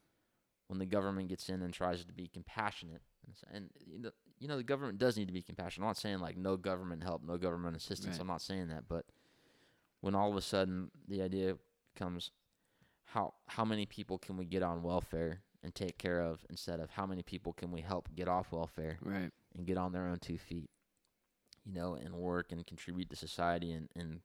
when 0.67 0.79
the 0.79 0.85
government 0.87 1.29
gets 1.29 1.47
in 1.49 1.61
and 1.61 1.73
tries 1.73 2.03
to 2.03 2.13
be 2.13 2.27
compassionate 2.27 3.01
and, 3.25 3.35
and 3.53 3.69
you 3.85 3.99
know, 3.99 4.11
you 4.39 4.47
know 4.47 4.57
the 4.57 4.63
government 4.63 4.97
does 4.97 5.15
need 5.15 5.27
to 5.27 5.33
be 5.33 5.41
compassionate. 5.43 5.85
I'm 5.85 5.89
not 5.89 5.97
saying 5.97 6.19
like 6.19 6.35
no 6.35 6.57
government 6.57 7.03
help, 7.03 7.23
no 7.23 7.37
government 7.37 7.77
assistance. 7.77 8.15
Right. 8.15 8.21
I'm 8.21 8.27
not 8.27 8.41
saying 8.41 8.69
that, 8.69 8.87
but 8.89 9.05
when 10.01 10.15
all 10.15 10.29
of 10.31 10.35
a 10.35 10.41
sudden 10.41 10.89
the 11.07 11.21
idea 11.21 11.57
comes 11.95 12.31
how 13.05 13.35
how 13.47 13.63
many 13.63 13.85
people 13.85 14.17
can 14.17 14.35
we 14.37 14.45
get 14.45 14.63
on 14.63 14.81
welfare 14.81 15.43
and 15.61 15.73
take 15.75 15.97
care 15.97 16.21
of 16.21 16.43
instead 16.49 16.79
of 16.79 16.89
how 16.89 17.05
many 17.05 17.21
people 17.23 17.53
can 17.53 17.71
we 17.71 17.81
help 17.81 18.09
get 18.15 18.27
off 18.27 18.51
welfare 18.51 18.97
Right. 19.01 19.31
and 19.55 19.65
get 19.67 19.77
on 19.77 19.91
their 19.93 20.07
own 20.07 20.17
two 20.19 20.37
feet, 20.37 20.69
you 21.65 21.73
know, 21.73 21.95
and 21.95 22.13
work 22.15 22.51
and 22.51 22.65
contribute 22.65 23.09
to 23.09 23.15
society 23.15 23.71
and, 23.71 23.89
and 23.95 24.21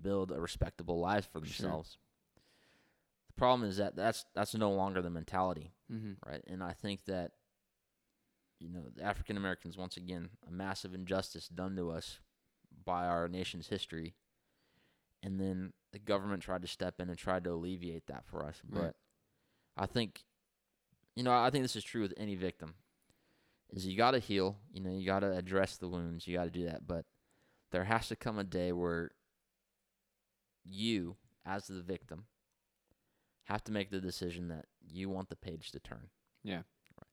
build 0.00 0.30
a 0.32 0.40
respectable 0.40 0.98
life 0.98 1.28
for 1.32 1.44
Sure. 1.44 1.64
themselves. 1.64 1.98
The 3.28 3.34
problem 3.34 3.68
is 3.68 3.76
that 3.78 3.96
that's 3.96 4.24
that's 4.34 4.54
no 4.54 4.70
longer 4.72 5.00
the 5.02 5.10
mentality 5.10 5.72
Mm-hmm. 5.92 6.12
right? 6.28 6.42
And 6.46 6.62
I 6.62 6.72
think 6.72 7.04
that 7.06 7.32
you 8.58 8.68
know 8.70 8.84
the 8.94 9.02
African 9.02 9.36
Americans 9.36 9.76
once 9.76 9.96
again 9.96 10.30
a 10.46 10.50
massive 10.50 10.94
injustice 10.94 11.48
done 11.48 11.76
to 11.76 11.90
us 11.90 12.20
by 12.84 13.06
our 13.06 13.28
nation's 13.28 13.68
history, 13.68 14.14
and 15.22 15.38
then 15.40 15.72
the 15.92 15.98
government 15.98 16.42
tried 16.42 16.62
to 16.62 16.68
step 16.68 17.00
in 17.00 17.08
and 17.10 17.18
tried 17.18 17.44
to 17.44 17.50
alleviate 17.50 18.06
that 18.06 18.24
for 18.24 18.44
us. 18.44 18.60
Right. 18.68 18.84
But 18.84 18.96
I 19.76 19.86
think 19.86 20.22
you 21.16 21.22
know 21.22 21.32
I 21.34 21.50
think 21.50 21.64
this 21.64 21.76
is 21.76 21.84
true 21.84 22.02
with 22.02 22.14
any 22.16 22.34
victim. 22.36 22.74
Is 23.72 23.86
you 23.86 23.96
got 23.96 24.10
to 24.10 24.18
heal, 24.18 24.58
you 24.72 24.82
know, 24.82 24.90
you 24.90 25.06
got 25.06 25.20
to 25.20 25.32
address 25.32 25.76
the 25.76 25.88
wounds, 25.88 26.26
you 26.26 26.36
got 26.36 26.44
to 26.44 26.50
do 26.50 26.66
that, 26.66 26.86
but 26.86 27.06
there 27.70 27.84
has 27.84 28.08
to 28.08 28.16
come 28.16 28.38
a 28.38 28.44
day 28.44 28.70
where 28.70 29.12
you, 30.64 31.16
as 31.46 31.66
the 31.66 31.80
victim, 31.80 32.26
have 33.44 33.64
to 33.64 33.72
make 33.72 33.90
the 33.90 34.00
decision 34.00 34.48
that 34.48 34.66
you 34.86 35.08
want 35.08 35.30
the 35.30 35.36
page 35.36 35.70
to 35.72 35.80
turn. 35.80 36.08
Yeah. 36.44 36.56
Right. 36.56 37.06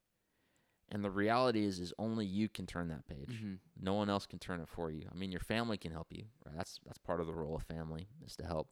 And 0.92 1.04
the 1.04 1.10
reality 1.10 1.64
is, 1.64 1.80
is 1.80 1.94
only 1.98 2.26
you 2.26 2.50
can 2.50 2.66
turn 2.66 2.90
that 2.90 3.08
page. 3.08 3.30
Mm-hmm. 3.30 3.54
No 3.82 3.94
one 3.94 4.10
else 4.10 4.26
can 4.26 4.40
turn 4.40 4.60
it 4.60 4.68
for 4.68 4.92
you. 4.92 5.08
I 5.10 5.16
mean, 5.18 5.32
your 5.32 5.40
family 5.40 5.78
can 5.78 5.92
help 5.92 6.08
you, 6.12 6.26
right? 6.46 6.56
That's 6.58 6.80
that's 6.86 6.98
part 6.98 7.22
of 7.22 7.28
the 7.28 7.34
role 7.34 7.56
of 7.56 7.64
family 7.64 8.10
is 8.26 8.36
to 8.36 8.46
help. 8.46 8.68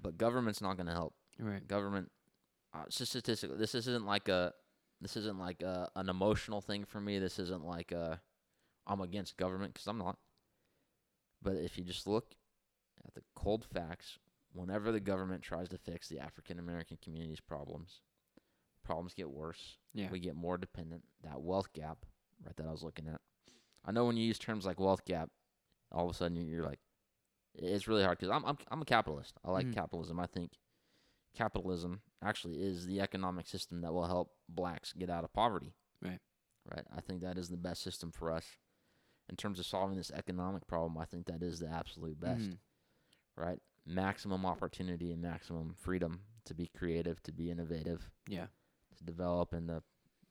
But 0.00 0.18
government's 0.18 0.60
not 0.60 0.76
going 0.76 0.88
to 0.88 0.92
help. 0.92 1.14
Right. 1.38 1.66
Government, 1.66 2.10
uh, 2.74 2.82
it's 2.86 2.98
just 2.98 3.12
statistical. 3.12 3.56
This 3.56 3.76
isn't 3.76 4.04
like 4.04 4.28
a, 4.28 4.52
this 5.02 5.16
isn't 5.16 5.38
like 5.38 5.62
a, 5.62 5.90
an 5.96 6.08
emotional 6.08 6.60
thing 6.60 6.84
for 6.84 7.00
me. 7.00 7.18
This 7.18 7.38
isn't 7.38 7.64
like 7.64 7.92
a, 7.92 8.20
I'm 8.86 9.00
against 9.00 9.36
government 9.36 9.74
because 9.74 9.86
I'm 9.88 9.98
not. 9.98 10.16
But 11.42 11.56
if 11.56 11.76
you 11.76 11.84
just 11.84 12.06
look 12.06 12.34
at 13.06 13.14
the 13.14 13.22
cold 13.34 13.64
facts, 13.64 14.18
whenever 14.52 14.92
the 14.92 15.00
government 15.00 15.42
tries 15.42 15.68
to 15.70 15.78
fix 15.78 16.08
the 16.08 16.20
African 16.20 16.58
American 16.58 16.98
community's 17.02 17.40
problems, 17.40 18.00
problems 18.84 19.12
get 19.14 19.30
worse. 19.30 19.76
Yeah. 19.92 20.08
We 20.10 20.20
get 20.20 20.36
more 20.36 20.56
dependent. 20.56 21.02
That 21.24 21.42
wealth 21.42 21.72
gap, 21.72 22.06
right, 22.46 22.56
that 22.56 22.66
I 22.66 22.70
was 22.70 22.82
looking 22.84 23.08
at. 23.08 23.20
I 23.84 23.90
know 23.90 24.04
when 24.04 24.16
you 24.16 24.24
use 24.24 24.38
terms 24.38 24.64
like 24.64 24.78
wealth 24.78 25.04
gap, 25.04 25.30
all 25.90 26.08
of 26.08 26.14
a 26.14 26.16
sudden 26.16 26.36
you're 26.46 26.64
like, 26.64 26.78
it's 27.54 27.88
really 27.88 28.04
hard 28.04 28.18
because 28.18 28.30
I'm, 28.30 28.44
I'm 28.46 28.56
I'm 28.70 28.80
a 28.82 28.86
capitalist. 28.86 29.34
I 29.44 29.50
like 29.50 29.66
Mhm. 29.66 29.74
capitalism. 29.74 30.18
I 30.20 30.26
think 30.26 30.52
capitalism 31.34 32.00
actually 32.22 32.62
is 32.62 32.86
the 32.86 33.00
economic 33.00 33.46
system 33.46 33.80
that 33.80 33.92
will 33.92 34.06
help 34.06 34.32
blacks 34.48 34.92
get 34.92 35.10
out 35.10 35.24
of 35.24 35.32
poverty. 35.32 35.74
Right. 36.00 36.20
Right. 36.70 36.84
I 36.94 37.00
think 37.00 37.22
that 37.22 37.38
is 37.38 37.48
the 37.48 37.56
best 37.56 37.82
system 37.82 38.12
for 38.12 38.30
us 38.30 38.46
in 39.28 39.36
terms 39.36 39.58
of 39.58 39.66
solving 39.66 39.96
this 39.96 40.10
economic 40.10 40.66
problem. 40.66 40.98
I 40.98 41.04
think 41.04 41.26
that 41.26 41.42
is 41.42 41.58
the 41.58 41.68
absolute 41.68 42.20
best. 42.20 42.42
Mhm. 42.50 42.58
Right. 43.36 43.60
Maximum 43.86 44.44
opportunity 44.46 45.10
and 45.12 45.20
maximum 45.22 45.74
freedom 45.74 46.24
to 46.44 46.54
be 46.54 46.66
creative, 46.68 47.22
to 47.24 47.32
be 47.32 47.50
innovative, 47.50 48.10
Yeah. 48.28 48.46
to 48.96 49.04
develop 49.04 49.52
and 49.52 49.68
to 49.68 49.82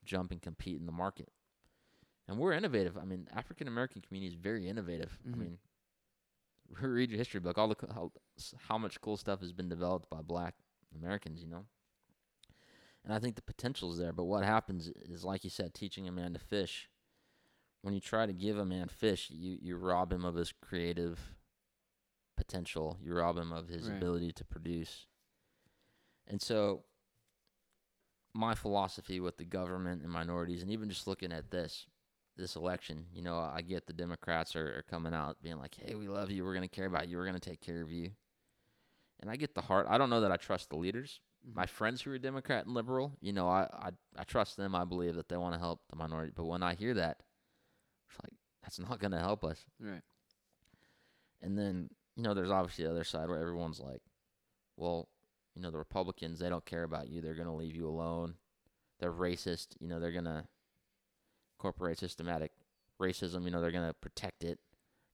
jump 0.06 0.32
and 0.32 0.42
compete 0.42 0.80
in 0.80 0.86
the 0.86 0.92
market. 0.92 1.32
And 2.28 2.38
we're 2.40 2.54
innovative. 2.54 2.98
I 2.98 3.04
mean, 3.06 3.28
African 3.32 3.68
American 3.68 4.02
community 4.02 4.34
is 4.36 4.40
very 4.40 4.68
innovative. 4.70 5.20
Mhm. 5.26 5.34
I 5.34 5.38
mean, 5.38 5.60
read 6.82 7.10
your 7.10 7.18
history 7.18 7.40
book. 7.40 7.58
All 7.58 7.68
the 7.68 7.76
how 7.94 8.12
how 8.70 8.78
much 8.78 9.02
cool 9.02 9.18
stuff 9.18 9.42
has 9.42 9.52
been 9.52 9.68
developed 9.70 10.10
by 10.10 10.22
Black 10.22 10.56
Americans. 10.96 11.42
You 11.42 11.50
know. 11.50 11.66
And 13.04 13.14
I 13.14 13.20
think 13.20 13.36
the 13.36 13.42
potential 13.42 13.92
is 13.92 13.98
there. 13.98 14.14
But 14.14 14.26
what 14.26 14.44
happens 14.44 14.88
is, 14.88 15.26
like 15.26 15.44
you 15.44 15.50
said, 15.50 15.74
teaching 15.74 16.08
a 16.08 16.12
man 16.12 16.34
to 16.34 16.40
fish. 16.40 16.90
When 17.82 17.96
you 17.96 18.00
try 18.00 18.28
to 18.28 18.34
give 18.34 18.60
a 18.60 18.66
man 18.66 18.90
fish, 18.90 19.30
you 19.32 19.58
you 19.62 19.76
rob 19.76 20.14
him 20.14 20.24
of 20.24 20.36
his 20.36 20.54
creative 20.62 21.20
potential. 22.38 22.98
You 23.02 23.16
rob 23.16 23.38
him 23.38 23.52
of 23.52 23.68
his 23.70 23.88
Right. 23.88 23.98
ability 23.98 24.32
to 24.34 24.46
produce. 24.46 25.08
And 26.28 26.42
so 26.42 26.84
my 28.34 28.56
philosophy 28.56 29.20
with 29.20 29.38
the 29.38 29.46
government 29.46 30.02
and 30.04 30.12
minorities, 30.12 30.62
and 30.62 30.72
even 30.72 30.90
just 30.90 31.08
looking 31.08 31.32
at 31.32 31.52
this 31.52 31.88
this 32.38 32.56
election, 32.56 33.08
you 33.14 33.22
know, 33.22 33.38
I 33.38 33.62
get 33.62 33.88
the 33.88 33.94
Democrats 33.94 34.56
are, 34.56 34.78
are 34.78 34.84
coming 34.84 35.14
out 35.14 35.42
being 35.42 35.58
like, 35.58 35.76
"Hey, 35.76 35.96
we 35.96 36.08
love 36.08 36.32
you. 36.32 36.46
We're 36.46 36.54
going 36.54 36.68
to 36.68 36.76
care 36.76 36.86
about 36.86 37.08
you. 37.08 37.18
We're 37.18 37.26
going 37.26 37.40
to 37.40 37.50
take 37.50 37.62
care 37.62 37.82
of 37.82 37.92
you." 37.92 38.12
And 39.22 39.30
I 39.30 39.36
get 39.36 39.54
the 39.54 39.62
heart. 39.62 39.86
I 39.90 39.98
don't 39.98 40.10
know 40.10 40.22
that 40.22 40.32
I 40.32 40.38
trust 40.38 40.70
the 40.70 40.78
leaders. 40.78 41.20
Mhm. 41.48 41.56
My 41.56 41.66
friends 41.66 42.02
who 42.02 42.12
are 42.12 42.18
Democrat 42.18 42.66
and 42.66 42.74
liberal, 42.74 43.18
you 43.22 43.34
know, 43.34 43.48
I 43.48 43.68
I, 43.72 43.90
I 44.18 44.24
trust 44.24 44.58
them. 44.58 44.76
I 44.76 44.84
believe 44.86 45.16
that 45.16 45.30
they 45.30 45.38
want 45.38 45.54
to 45.54 45.60
help 45.60 45.82
the 45.90 45.96
minority. 45.96 46.32
But 46.36 46.46
when 46.46 46.64
I 46.64 46.74
hear 46.74 46.94
that, 46.96 47.22
it's 48.10 48.18
like 48.24 48.34
that's 48.64 48.80
not 48.80 49.00
going 49.00 49.12
to 49.12 49.20
help 49.20 49.44
us. 49.44 49.66
Right. 49.80 50.02
And 51.42 51.58
then, 51.58 51.90
you 52.16 52.24
know, 52.24 52.34
there's 52.34 52.52
obviously 52.52 52.86
the 52.86 52.92
other 52.92 53.04
side 53.04 53.28
where 53.30 53.40
everyone's 53.40 53.80
like, 53.80 54.02
well, 54.78 55.10
you 55.56 55.62
know, 55.62 55.72
the 55.72 55.78
Republicans, 55.78 56.40
they 56.40 56.50
don't 56.50 56.66
care 56.66 56.84
about 56.84 57.10
you. 57.10 57.22
They're 57.22 57.34
going 57.36 57.48
to 57.48 57.54
leave 57.54 57.76
you 57.76 57.88
alone. 57.88 58.36
They're 59.00 59.12
racist. 59.12 59.70
You 59.80 59.88
know, 59.88 60.00
they're 60.00 60.12
going 60.12 60.26
to 60.26 60.46
incorporate 61.58 61.98
systematic 62.00 62.52
racism. 63.02 63.44
You 63.46 63.52
know, 63.52 63.62
they're 63.62 63.72
going 63.72 63.88
to 63.88 63.94
protect 63.94 64.44
it. 64.44 64.60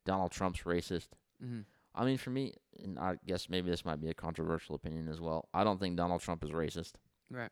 Donald 0.05 0.31
Trump's 0.31 0.61
racist. 0.61 1.07
Mhm. 1.43 1.65
I 1.99 2.05
mean, 2.05 2.17
for 2.19 2.29
me, 2.29 2.53
and 2.83 2.99
I 2.99 3.17
guess 3.25 3.49
maybe 3.49 3.69
this 3.71 3.83
might 3.83 3.99
be 3.99 4.09
a 4.09 4.13
controversial 4.13 4.75
opinion 4.75 5.07
as 5.09 5.19
well. 5.19 5.49
I 5.53 5.63
don't 5.63 5.79
think 5.79 5.97
Donald 5.97 6.21
Trump 6.21 6.43
is 6.43 6.51
racist. 6.51 6.93
Right. 7.31 7.49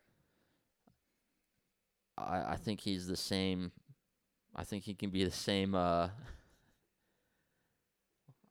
I, 2.16 2.52
I 2.52 2.56
think 2.56 2.80
he's 2.80 3.06
the 3.08 3.16
same. 3.16 3.72
I 4.54 4.62
think 4.64 4.84
he 4.84 4.94
can 4.94 5.10
be 5.10 5.24
the 5.24 5.30
same. 5.32 5.74
Uh, 5.74 6.04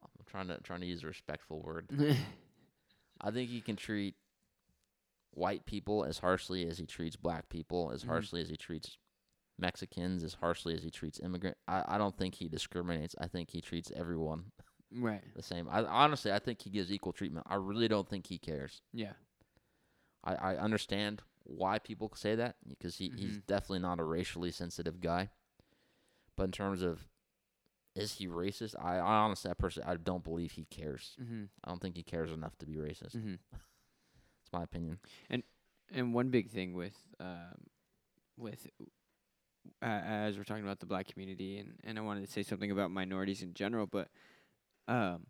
I'm 0.02 0.24
trying 0.26 0.48
to 0.48 0.58
trying 0.62 0.80
to 0.80 0.86
use 0.86 1.02
a 1.02 1.06
respectful 1.06 1.60
word. 1.62 1.88
I 3.20 3.30
think 3.30 3.48
he 3.50 3.60
can 3.62 3.76
treat 3.76 4.14
white 5.30 5.64
people 5.66 6.04
as 6.04 6.18
harshly 6.18 6.68
as 6.68 6.78
he 6.78 6.86
treats 6.86 7.16
black 7.16 7.48
people, 7.48 7.90
as 7.92 8.04
Mhm. 8.04 8.08
harshly 8.08 8.42
as 8.42 8.48
he 8.50 8.56
treats 8.56 8.98
Mexicans, 9.58 10.22
as 10.22 10.34
harshly 10.34 10.74
as 10.74 10.82
he 10.82 10.90
treats 10.90 11.18
immigrant. 11.20 11.56
I, 11.66 11.84
I 11.88 11.98
don't 11.98 12.16
think 12.16 12.34
he 12.36 12.48
discriminates. 12.48 13.14
I 13.18 13.26
think 13.28 13.50
he 13.50 13.60
treats 13.62 13.90
everyone 13.96 14.52
right. 14.92 15.22
the 15.34 15.42
same. 15.42 15.68
I 15.70 15.82
honestly, 15.84 16.32
I 16.32 16.38
think 16.38 16.62
he 16.62 16.70
gives 16.70 16.92
equal 16.92 17.12
treatment. 17.12 17.46
I 17.48 17.56
really 17.56 17.88
don't 17.88 18.08
think 18.08 18.26
he 18.26 18.38
cares. 18.38 18.80
Yeah. 18.92 19.12
I, 20.24 20.34
I 20.34 20.56
understand 20.56 21.22
why 21.44 21.78
people 21.78 22.10
say 22.16 22.34
that 22.34 22.56
because 22.68 22.96
he, 22.96 23.12
he's 23.16 23.38
Mhm. 23.38 23.46
definitely 23.46 23.78
not 23.80 24.00
a 24.00 24.04
racially 24.04 24.50
sensitive 24.50 25.00
guy. 25.00 25.30
But 26.36 26.44
in 26.44 26.52
terms 26.52 26.82
of 26.82 27.06
is 27.94 28.14
he 28.16 28.26
racist? 28.26 28.74
I, 28.78 28.96
I 28.96 29.16
honestly, 29.18 29.50
I 29.50 29.54
personally, 29.54 29.88
I 29.88 29.96
don't 29.96 30.22
believe 30.22 30.52
he 30.52 30.66
cares. 30.66 31.16
Mm-hmm. 31.22 31.44
I 31.64 31.68
don't 31.70 31.80
think 31.80 31.96
he 31.96 32.02
cares 32.02 32.30
enough 32.30 32.58
to 32.58 32.66
be 32.66 32.74
racist. 32.74 33.16
Mm-hmm. 33.16 33.34
It's 34.42 34.52
my 34.52 34.62
opinion. 34.62 34.98
And 35.28 36.14
one 36.14 36.28
big 36.28 36.50
thing 36.50 36.74
with 36.74 36.96
um, 37.18 37.66
with 38.36 38.66
uh, 39.82 39.84
as 39.84 40.36
we're 40.38 40.44
talking 40.44 40.62
about 40.64 40.78
the 40.80 40.86
black 40.86 41.08
community, 41.08 41.58
and 41.58 41.74
and 41.84 41.98
I 41.98 42.02
wanted 42.02 42.26
to 42.26 42.30
say 42.32 42.42
something 42.44 42.70
about 42.70 42.90
minorities 42.90 43.42
in 43.42 43.54
general, 43.54 43.86
but 43.86 44.08
um, 44.88 45.26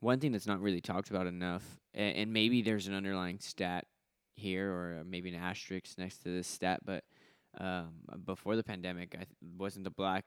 one 0.00 0.20
thing 0.20 0.32
that's 0.32 0.46
not 0.46 0.60
really 0.60 0.80
talked 0.80 1.10
about 1.10 1.26
enough, 1.26 1.64
and, 1.94 2.16
and 2.16 2.32
maybe 2.32 2.62
there's 2.62 2.86
an 2.86 2.94
underlying 2.94 3.40
stat 3.40 3.86
here, 4.34 4.70
or 4.70 4.98
uh, 5.00 5.04
maybe 5.04 5.28
an 5.30 5.40
asterisk 5.40 5.98
next 5.98 6.18
to 6.18 6.30
this 6.30 6.46
stat, 6.46 6.80
but 6.84 7.04
um, 7.58 7.88
before 8.24 8.56
the 8.56 8.62
pandemic, 8.62 9.14
I 9.14 9.24
th- 9.24 9.28
wasn't 9.56 9.84
the 9.84 9.90
black 9.90 10.24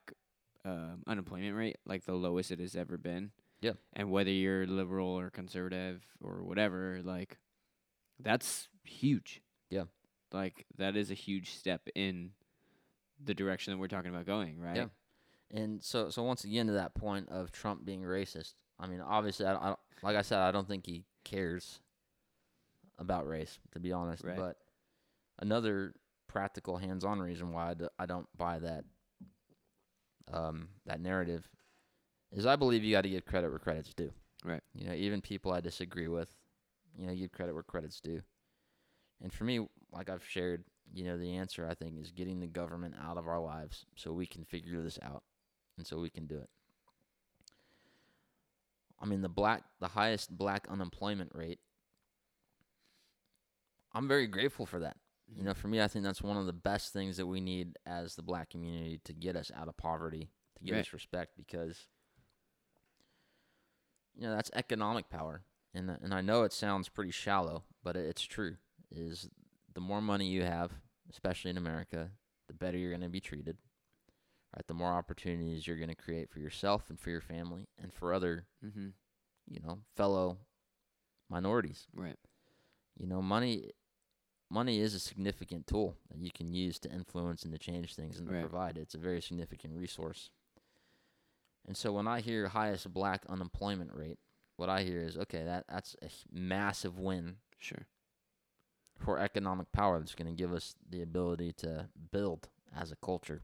um, 0.65 1.03
unemployment 1.07 1.55
rate 1.55 1.77
like 1.85 2.05
the 2.05 2.13
lowest 2.13 2.51
it 2.51 2.59
has 2.59 2.75
ever 2.75 2.97
been. 2.97 3.31
Yeah. 3.61 3.73
And 3.93 4.11
whether 4.11 4.31
you're 4.31 4.65
liberal 4.65 5.09
or 5.09 5.29
conservative 5.29 6.03
or 6.21 6.43
whatever, 6.43 6.99
like 7.03 7.37
that's 8.19 8.67
huge. 8.83 9.41
Yeah. 9.69 9.85
Like 10.31 10.65
that 10.77 10.95
is 10.95 11.11
a 11.11 11.15
huge 11.15 11.51
step 11.51 11.81
in 11.95 12.31
the 13.23 13.33
direction 13.33 13.71
that 13.71 13.77
we're 13.77 13.87
talking 13.87 14.09
about 14.09 14.25
going, 14.25 14.59
right? 14.59 14.75
Yeah. 14.75 14.85
And 15.53 15.83
so, 15.83 16.09
so 16.09 16.23
once 16.23 16.43
again, 16.43 16.67
to 16.67 16.73
that 16.73 16.95
point 16.95 17.29
of 17.29 17.51
Trump 17.51 17.85
being 17.85 18.01
racist, 18.01 18.53
I 18.79 18.87
mean, 18.87 19.01
obviously, 19.01 19.45
I, 19.45 19.55
I 19.55 19.75
like 20.01 20.15
I 20.15 20.21
said, 20.21 20.39
I 20.39 20.51
don't 20.51 20.67
think 20.67 20.85
he 20.85 21.03
cares 21.23 21.79
about 22.97 23.27
race, 23.27 23.59
to 23.73 23.79
be 23.79 23.91
honest. 23.91 24.23
Right. 24.23 24.37
But 24.37 24.57
another 25.39 25.93
practical, 26.27 26.77
hands-on 26.77 27.19
reason 27.19 27.51
why 27.51 27.71
I, 27.71 27.73
d- 27.73 27.85
I 27.99 28.05
don't 28.05 28.27
buy 28.37 28.59
that 28.59 28.85
um, 30.31 30.69
that 30.85 31.01
narrative 31.01 31.47
is 32.31 32.45
I 32.45 32.55
believe 32.55 32.83
you 32.83 32.93
got 32.93 33.01
to 33.01 33.09
give 33.09 33.25
credit 33.25 33.49
where 33.49 33.59
credit's 33.59 33.93
due. 33.93 34.13
Right. 34.45 34.61
You 34.73 34.87
know, 34.87 34.93
even 34.93 35.21
people 35.21 35.51
I 35.51 35.59
disagree 35.59 36.07
with, 36.07 36.33
you 36.97 37.05
know, 37.05 37.13
give 37.13 37.31
credit 37.31 37.53
where 37.53 37.63
credit's 37.63 37.99
due. 37.99 38.21
And 39.21 39.31
for 39.31 39.43
me, 39.43 39.67
like 39.91 40.09
I've 40.09 40.25
shared, 40.25 40.63
you 40.93 41.03
know, 41.03 41.17
the 41.17 41.35
answer 41.35 41.67
I 41.69 41.73
think 41.73 41.99
is 41.99 42.11
getting 42.11 42.39
the 42.39 42.47
government 42.47 42.95
out 43.03 43.17
of 43.17 43.27
our 43.27 43.39
lives 43.39 43.85
so 43.95 44.13
we 44.13 44.25
can 44.25 44.45
figure 44.45 44.81
this 44.81 44.97
out 45.01 45.23
and 45.81 45.87
so 45.87 45.97
we 45.97 46.11
can 46.11 46.27
do 46.27 46.37
it. 46.37 46.49
I 49.01 49.07
mean, 49.07 49.23
the 49.23 49.29
black, 49.29 49.63
the 49.79 49.87
highest 49.87 50.29
black 50.29 50.67
unemployment 50.69 51.31
rate. 51.33 51.57
I'm 53.95 54.07
very 54.07 54.27
grateful 54.27 54.67
for 54.67 54.79
that. 54.81 54.97
You 55.35 55.43
know, 55.43 55.51
mm-hmm. 55.53 55.59
for 55.59 55.69
me, 55.69 55.81
I 55.81 55.87
think 55.87 56.05
that's 56.05 56.21
one 56.21 56.37
of 56.37 56.45
the 56.45 56.53
best 56.53 56.93
things 56.93 57.17
that 57.17 57.25
we 57.25 57.41
need 57.41 57.79
as 57.87 58.13
the 58.15 58.21
black 58.21 58.51
community 58.51 59.01
to 59.05 59.13
get 59.13 59.35
us 59.35 59.49
out 59.57 59.67
of 59.67 59.75
poverty, 59.75 60.29
to 60.57 60.63
give 60.63 60.75
Right. 60.75 60.81
us 60.81 60.93
respect, 60.93 61.31
because 61.35 61.87
you 64.13 64.21
know 64.21 64.35
that's 64.35 64.51
economic 64.53 65.09
power, 65.09 65.41
and 65.73 65.89
and 65.89 66.13
I 66.13 66.21
know 66.21 66.43
it 66.43 66.53
sounds 66.53 66.89
pretty 66.89 67.11
shallow, 67.11 67.63
but 67.83 67.95
it's 67.95 68.21
true. 68.21 68.57
Is 68.91 69.27
the 69.73 69.81
more 69.81 70.01
money 70.01 70.27
you 70.27 70.43
have, 70.43 70.73
especially 71.09 71.49
in 71.49 71.57
America, 71.57 72.11
the 72.47 72.53
better 72.53 72.77
you're 72.77 72.91
going 72.91 73.01
to 73.01 73.09
be 73.09 73.21
treated. 73.21 73.57
Right, 74.55 74.67
the 74.67 74.73
more 74.73 74.91
opportunities 74.91 75.65
you're 75.65 75.77
going 75.77 75.87
to 75.89 75.95
create 75.95 76.29
for 76.29 76.39
yourself 76.39 76.89
and 76.89 76.99
for 76.99 77.09
your 77.09 77.21
family 77.21 77.67
and 77.81 77.93
for 77.93 78.13
other, 78.13 78.47
Mm-hmm. 78.65 78.89
you 79.47 79.59
know, 79.61 79.79
fellow 79.95 80.37
minorities. 81.29 81.87
Right. 81.93 82.17
You 82.97 83.07
know, 83.07 83.21
money 83.21 83.71
money 84.49 84.81
is 84.81 84.93
a 84.93 84.99
significant 84.99 85.65
tool 85.65 85.95
that 86.09 86.19
you 86.19 86.29
can 86.29 86.53
use 86.53 86.77
to 86.79 86.91
influence 86.91 87.43
and 87.43 87.53
to 87.53 87.57
change 87.57 87.95
things 87.95 88.17
and 88.19 88.27
to 88.27 88.33
Right. 88.33 88.41
provide. 88.41 88.77
It's 88.77 88.93
a 88.95 88.97
very 88.97 89.21
significant 89.21 89.77
resource. 89.77 90.29
And 91.65 91.77
so 91.77 91.93
when 91.93 92.05
I 92.07 92.19
hear 92.19 92.49
highest 92.49 92.91
black 92.93 93.23
unemployment 93.29 93.93
rate, 93.93 94.19
what 94.57 94.67
I 94.67 94.83
hear 94.83 94.99
is 95.01 95.15
okay, 95.17 95.43
that 95.45 95.65
that's 95.69 95.95
a 96.01 96.09
massive 96.29 96.99
win 96.99 97.37
Sure. 97.59 97.87
for 98.99 99.17
economic 99.19 99.71
power 99.71 99.97
that's 99.99 100.15
going 100.15 100.27
to 100.27 100.37
give 100.37 100.51
us 100.53 100.75
the 100.89 101.01
ability 101.01 101.53
to 101.53 101.87
build 102.11 102.49
as 102.75 102.91
a 102.91 102.95
culture. 102.97 103.43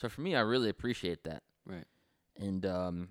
So 0.00 0.08
for 0.08 0.22
me, 0.22 0.34
I 0.34 0.40
really 0.40 0.70
appreciate 0.70 1.24
that. 1.24 1.42
Right. 1.66 1.84
And 2.38 2.64
um, 2.64 3.08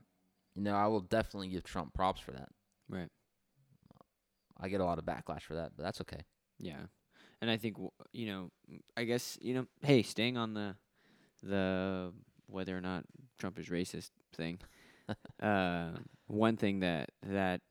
you 0.55 0.63
know, 0.63 0.73
I 0.73 0.87
will 0.87 1.01
definitely 1.01 1.49
give 1.49 1.63
Trump 1.63 1.93
props 1.93 2.19
for 2.19 2.31
that. 2.31 2.49
Right. 2.89 3.09
I 4.59 4.69
get 4.69 4.81
a 4.81 4.85
lot 4.85 4.97
of 4.97 5.05
backlash 5.05 5.43
for 5.43 5.53
that, 5.53 5.73
but 5.77 5.83
that's 5.83 6.01
okay. 6.01 6.21
Yeah. 6.57 6.81
And 7.41 7.51
I 7.51 7.57
think 7.57 7.77
you 8.11 8.25
know, 8.25 8.51
I 8.97 9.03
guess 9.03 9.37
you 9.39 9.53
know, 9.53 9.67
hey, 9.83 10.01
staying 10.01 10.35
on 10.35 10.55
the 10.55 10.75
the 11.43 12.11
whether 12.47 12.75
or 12.75 12.81
not 12.81 13.05
Trump 13.37 13.59
is 13.59 13.67
racist 13.67 14.09
thing. 14.35 14.57
uh, 15.43 15.91
one 16.25 16.57
thing 16.57 16.79
that 16.79 17.11
that 17.21 17.61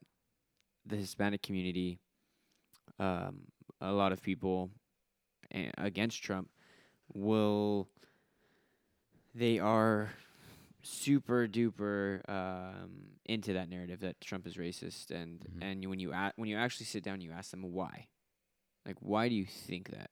the 0.87 0.95
Hispanic 0.95 1.43
community, 1.43 1.99
um, 3.01 3.41
a 3.81 3.91
lot 3.91 4.13
of 4.13 4.23
people 4.23 4.71
a- 5.53 5.73
against 5.77 6.23
Trump 6.23 6.51
will 7.13 7.89
they 9.39 9.59
are 9.59 10.11
super 10.83 11.47
duper 11.47 12.29
um, 12.29 12.91
into 13.27 13.53
that 13.53 13.69
narrative 13.69 14.01
that 14.01 14.21
Trump 14.21 14.47
is 14.47 14.57
racist, 14.57 15.11
and 15.11 15.41
Mhm. 15.41 15.63
and 15.63 15.87
when 15.89 15.99
you 16.01 16.13
a- 16.13 16.33
when 16.37 16.49
you 16.49 16.57
actually 16.57 16.87
sit 16.87 17.03
down, 17.05 17.21
you 17.21 17.31
ask 17.33 17.51
them 17.51 17.63
why, 17.73 18.09
like 18.87 18.97
why 19.01 19.29
do 19.29 19.35
you 19.35 19.47
think 19.47 19.91
that? 19.91 20.11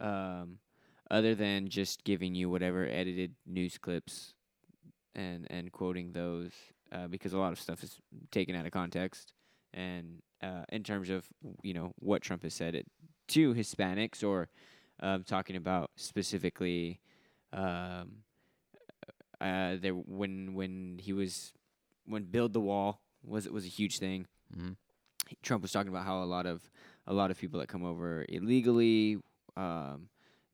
Um, 0.00 0.58
other 1.10 1.34
than 1.34 1.68
just 1.68 2.04
giving 2.04 2.34
you 2.34 2.48
whatever 2.48 2.86
edited 2.86 3.34
news 3.46 3.78
clips, 3.78 4.34
and 5.14 5.46
and 5.50 5.72
quoting 5.72 6.12
those, 6.12 6.52
uh, 6.92 7.08
because 7.08 7.32
a 7.32 7.38
lot 7.38 7.52
of 7.52 7.60
stuff 7.60 7.82
is 7.82 8.00
taken 8.30 8.54
out 8.54 8.66
of 8.66 8.72
context, 8.72 9.34
and 9.74 10.22
uh, 10.42 10.64
in 10.70 10.82
terms 10.82 11.10
of 11.10 11.26
you 11.62 11.74
know 11.74 11.92
what 11.98 12.22
Trump 12.22 12.42
has 12.44 12.54
said 12.54 12.74
it 12.74 12.86
to 13.28 13.54
Hispanics 13.54 14.22
or 14.26 14.48
um, 15.00 15.24
talking 15.24 15.56
about 15.56 15.90
specifically. 15.96 17.00
Um, 17.52 18.22
uh, 19.40 19.76
there 19.80 19.92
when 19.92 20.54
when 20.54 20.98
he 21.00 21.12
was 21.12 21.52
when 22.06 22.24
build 22.24 22.52
the 22.52 22.60
wall 22.60 23.00
was 23.24 23.48
was 23.48 23.64
a 23.64 23.68
huge 23.68 23.98
thing. 23.98 24.26
Mm-hmm. 24.56 24.72
Trump 25.42 25.62
was 25.62 25.72
talking 25.72 25.88
about 25.88 26.04
how 26.04 26.22
a 26.22 26.24
lot 26.24 26.46
of 26.46 26.68
a 27.06 27.12
lot 27.12 27.30
of 27.30 27.38
people 27.38 27.60
that 27.60 27.68
come 27.68 27.84
over 27.84 28.24
illegally, 28.28 29.18
um, 29.56 30.08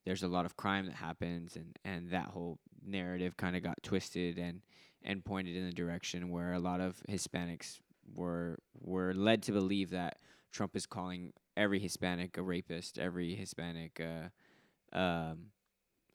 there's 0.04 0.22
a 0.22 0.28
lot 0.28 0.46
of 0.46 0.56
crime 0.56 0.86
that 0.86 0.94
happens, 0.94 1.56
and 1.56 1.76
and 1.84 2.10
that 2.10 2.26
whole 2.26 2.58
narrative 2.86 3.36
kind 3.36 3.56
of 3.56 3.62
got 3.62 3.82
twisted 3.82 4.38
and 4.38 4.60
and 5.02 5.24
pointed 5.24 5.56
in 5.56 5.66
the 5.66 5.72
direction 5.72 6.30
where 6.30 6.52
a 6.52 6.58
lot 6.58 6.80
of 6.80 7.02
Hispanics 7.08 7.80
were 8.14 8.58
were 8.80 9.14
led 9.14 9.42
to 9.44 9.52
believe 9.52 9.90
that 9.90 10.18
Trump 10.52 10.76
is 10.76 10.86
calling 10.86 11.32
every 11.56 11.78
Hispanic 11.78 12.36
a 12.36 12.42
rapist, 12.42 12.98
every 12.98 13.34
Hispanic 13.34 14.00
uh, 14.00 14.96
um, 14.96 15.46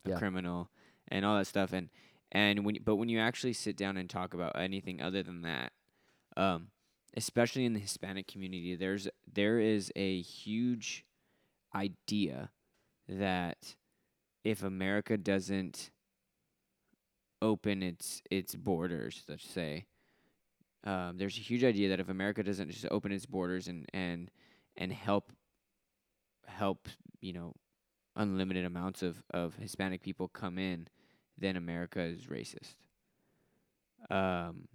a 0.05 0.09
Yeah. 0.09 0.19
criminal, 0.19 0.69
and 1.09 1.25
all 1.25 1.37
that 1.37 1.47
stuff, 1.47 1.73
and 1.73 1.89
and 2.31 2.65
when 2.65 2.77
but 2.83 2.95
when 2.95 3.09
you 3.09 3.19
actually 3.19 3.53
sit 3.53 3.77
down 3.77 3.97
and 3.97 4.09
talk 4.09 4.33
about 4.33 4.57
anything 4.57 5.01
other 5.01 5.23
than 5.23 5.41
that, 5.41 5.73
um, 6.37 6.69
especially 7.15 7.65
in 7.65 7.73
the 7.73 7.79
Hispanic 7.79 8.27
community, 8.27 8.75
there's 8.75 9.07
there 9.31 9.59
is 9.59 9.91
a 9.95 10.21
huge 10.21 11.05
idea 11.75 12.51
that 13.07 13.75
if 14.43 14.63
America 14.63 15.17
doesn't 15.17 15.91
open 17.41 17.83
its 17.83 18.21
its 18.29 18.55
borders, 18.55 19.23
let's 19.27 19.47
say, 19.47 19.85
um, 20.83 21.17
there's 21.17 21.37
a 21.37 21.41
huge 21.41 21.63
idea 21.63 21.89
that 21.89 21.99
if 21.99 22.09
America 22.09 22.43
doesn't 22.43 22.69
just 22.71 22.85
open 22.91 23.11
its 23.11 23.25
borders 23.25 23.67
and 23.67 23.85
and 23.93 24.29
and 24.77 24.91
help 24.93 25.31
help 26.47 26.87
you 27.21 27.33
know 27.33 27.53
unlimited 28.15 28.65
amounts 28.65 29.03
of 29.03 29.23
of 29.31 29.55
Hispanic 29.55 30.01
people 30.01 30.27
come 30.27 30.57
in, 30.57 30.87
then 31.37 31.55
America 31.55 32.01
is 32.01 32.27
racist. 32.27 32.75
Um, 34.09 34.67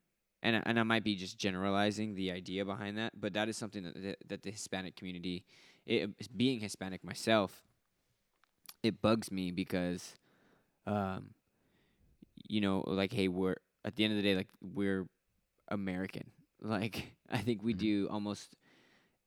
and 0.43 0.57
I- 0.57 0.63
and 0.67 0.79
I 0.79 0.83
might 0.83 1.05
be 1.05 1.17
just 1.17 1.39
generalizing 1.39 2.15
the 2.15 2.31
idea 2.31 2.65
behind 2.65 2.97
that, 2.99 3.19
but 3.21 3.33
that 3.35 3.49
is 3.49 3.57
something 3.57 3.83
that 3.83 3.95
the, 3.95 4.17
that 4.27 4.43
the 4.43 4.51
Hispanic 4.51 4.97
community, 4.97 5.45
it, 5.87 6.37
being 6.37 6.61
Hispanic 6.61 7.03
myself, 7.05 7.63
it 8.83 9.01
bugs 9.03 9.31
me 9.31 9.51
because, 9.51 10.15
um, 10.87 11.35
you 12.49 12.61
know, 12.61 12.85
like 12.87 13.13
hey, 13.13 13.29
we're 13.29 13.57
at 13.85 13.97
the 13.97 14.05
end 14.05 14.13
of 14.13 14.17
the 14.17 14.23
day, 14.23 14.35
like 14.35 14.49
we're 14.63 15.07
American. 15.69 16.25
Like 16.63 17.13
I 17.31 17.39
think 17.39 17.63
we 17.63 17.75
Mhm. 17.75 17.79
do 17.79 18.09
almost, 18.11 18.57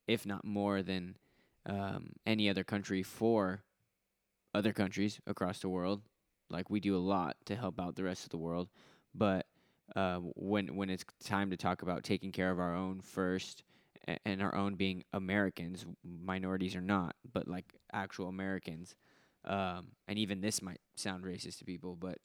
if 0.08 0.26
not 0.26 0.46
more 0.46 0.82
than 0.84 1.18
um, 1.66 2.14
any 2.26 2.50
other 2.50 2.64
country 2.64 3.04
for 3.04 3.64
other 4.54 4.74
countries 4.74 5.20
across 5.28 5.60
the 5.60 5.70
world. 5.70 6.02
Like 6.50 6.70
we 6.70 6.80
do 6.80 6.96
a 6.96 7.00
lot 7.00 7.38
to 7.46 7.56
help 7.56 7.80
out 7.80 7.96
the 7.96 8.04
rest 8.04 8.24
of 8.24 8.30
the 8.30 8.38
world, 8.38 8.70
but 9.14 9.46
uh, 9.96 10.20
when 10.36 10.76
when 10.76 10.90
it's 10.90 11.06
time 11.24 11.52
to 11.52 11.58
talk 11.58 11.82
about 11.82 12.04
taking 12.04 12.32
care 12.32 12.52
of 12.52 12.60
our 12.60 12.76
own 12.76 13.02
first, 13.02 13.64
and 14.26 14.42
our 14.42 14.56
own 14.56 14.76
being 14.76 15.04
Americans, 15.14 15.86
minorities 16.04 16.76
or 16.76 16.82
not, 16.82 17.16
but 17.32 17.48
like 17.48 17.76
actual 17.94 18.28
Americans, 18.28 18.96
um, 19.46 19.88
and 20.08 20.18
even 20.18 20.42
this 20.42 20.62
might 20.62 20.80
sound 20.96 21.24
racist 21.24 21.60
to 21.60 21.66
people, 21.66 21.96
but 21.96 22.18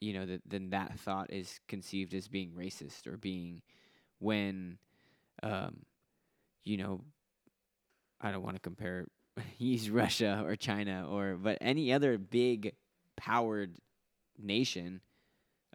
you 0.00 0.12
know, 0.12 0.26
that 0.26 0.42
then 0.46 0.70
that 0.70 0.98
thought 1.00 1.32
is 1.32 1.58
conceived 1.66 2.14
as 2.14 2.28
being 2.28 2.52
racist 2.52 3.06
or 3.06 3.16
being 3.16 3.62
when, 4.20 4.78
um, 5.42 5.78
you 6.64 6.76
know, 6.76 7.00
I 8.20 8.30
don't 8.30 8.42
want 8.42 8.56
to 8.56 8.60
compare 8.60 9.06
use 9.58 9.90
Russia 9.90 10.42
or 10.44 10.56
China 10.56 11.06
or 11.10 11.36
but 11.36 11.58
any 11.60 11.92
other 11.92 12.18
big 12.18 12.74
powered 13.16 13.76
nation 14.38 15.00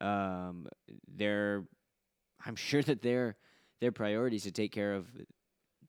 um 0.01 0.67
their 1.07 1.63
I'm 2.45 2.55
sure 2.69 2.81
that 2.83 3.01
their 3.01 3.35
their 3.81 3.91
priority 3.91 4.37
is 4.37 4.43
to 4.43 4.51
take 4.51 4.71
care 4.71 4.93
of 4.93 5.07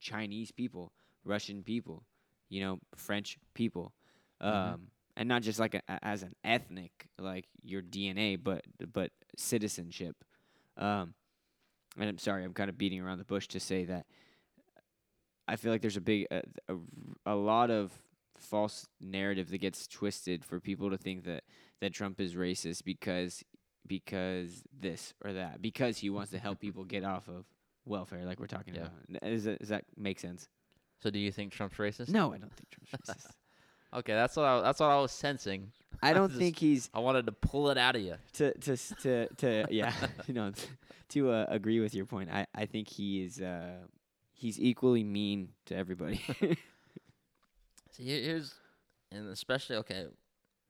Chinese 0.00 0.50
people, 0.50 0.92
Russian 1.24 1.62
people, 1.62 2.04
you 2.48 2.60
know, 2.60 2.78
French 2.96 3.38
people. 3.54 3.92
Um 4.40 4.50
Mhm. 4.50 4.78
and 5.16 5.28
not 5.28 5.42
just 5.42 5.58
like 5.60 5.74
a, 5.74 5.82
a- 5.88 6.04
as 6.04 6.22
an 6.22 6.34
ethnic 6.44 7.08
like 7.18 7.46
your 7.62 7.82
DNA 7.82 8.36
but 8.36 8.64
but 8.92 9.10
citizenship. 9.36 10.16
Um 10.76 11.14
and 11.98 12.08
I'm 12.08 12.18
sorry, 12.18 12.44
I'm 12.44 12.54
kind 12.54 12.70
of 12.70 12.78
beating 12.78 13.00
around 13.00 13.18
the 13.18 13.24
bush 13.24 13.48
to 13.48 13.60
say 13.60 13.84
that 13.84 14.06
I 15.46 15.56
feel 15.56 15.72
like 15.72 15.82
there's 15.82 15.96
a 15.96 16.00
big 16.00 16.26
a, 16.30 16.42
a, 16.68 16.76
a 17.26 17.34
lot 17.34 17.70
of 17.70 17.92
false 18.38 18.86
narrative 19.00 19.50
that 19.50 19.58
gets 19.58 19.86
twisted 19.86 20.44
for 20.44 20.60
people 20.60 20.90
to 20.90 20.98
think 20.98 21.24
that 21.24 21.44
that 21.80 21.92
Trump 21.92 22.20
is 22.20 22.34
racist 22.34 22.84
because 22.84 23.42
because 23.86 24.62
this 24.78 25.14
or 25.24 25.32
that 25.34 25.60
because 25.60 25.98
he 25.98 26.10
wants 26.10 26.30
to 26.30 26.38
help 26.38 26.58
people 26.60 26.84
get 26.84 27.04
off 27.04 27.28
of 27.28 27.44
welfare 27.84 28.24
like 28.24 28.40
we're 28.40 28.46
talking 28.46 28.74
Yeah. 28.74 28.88
about. 29.10 29.22
Does 29.22 29.44
that, 29.44 29.58
does 29.58 29.68
that 29.68 29.84
make 29.96 30.18
sense? 30.18 30.48
So 31.02 31.10
do 31.10 31.18
you 31.18 31.30
think 31.30 31.52
Trump's 31.52 31.76
racist? 31.76 32.08
No, 32.08 32.32
I 32.32 32.38
don't 32.38 32.52
think 32.54 32.70
Trump's 32.70 32.92
racist. 33.10 33.30
Okay, 33.98 34.14
that's 34.14 34.34
what 34.36 34.46
I, 34.46 34.60
that's 34.62 34.80
what 34.80 34.90
I 34.90 34.98
was 35.00 35.12
sensing. 35.12 35.70
I 36.02 36.14
don't 36.14 36.28
Just- 36.30 36.40
think 36.40 36.58
he's 36.58 36.88
I 36.94 37.00
wanted 37.00 37.26
to 37.26 37.32
pull 37.32 37.70
it 37.70 37.78
out 37.78 37.94
of 37.94 38.02
you. 38.02 38.14
to 38.34 38.52
to 38.58 38.76
to 39.02 39.28
to 39.36 39.66
yeah, 39.70 39.92
you 40.26 40.34
know, 40.34 40.52
to 41.10 41.30
uh, 41.30 41.46
agree 41.48 41.80
with 41.80 41.94
your 41.94 42.06
point. 42.06 42.30
I 42.30 42.46
I 42.54 42.64
think 42.66 42.88
he 42.88 43.22
is 43.22 43.40
uh 43.40 43.74
he's 44.44 44.60
equally 44.60 45.02
mean 45.02 45.48
to 45.64 45.74
everybody. 45.74 46.20
See, 47.90 48.04
here's, 48.04 48.52
and 49.10 49.30
especially 49.30 49.76
okay, 49.76 50.04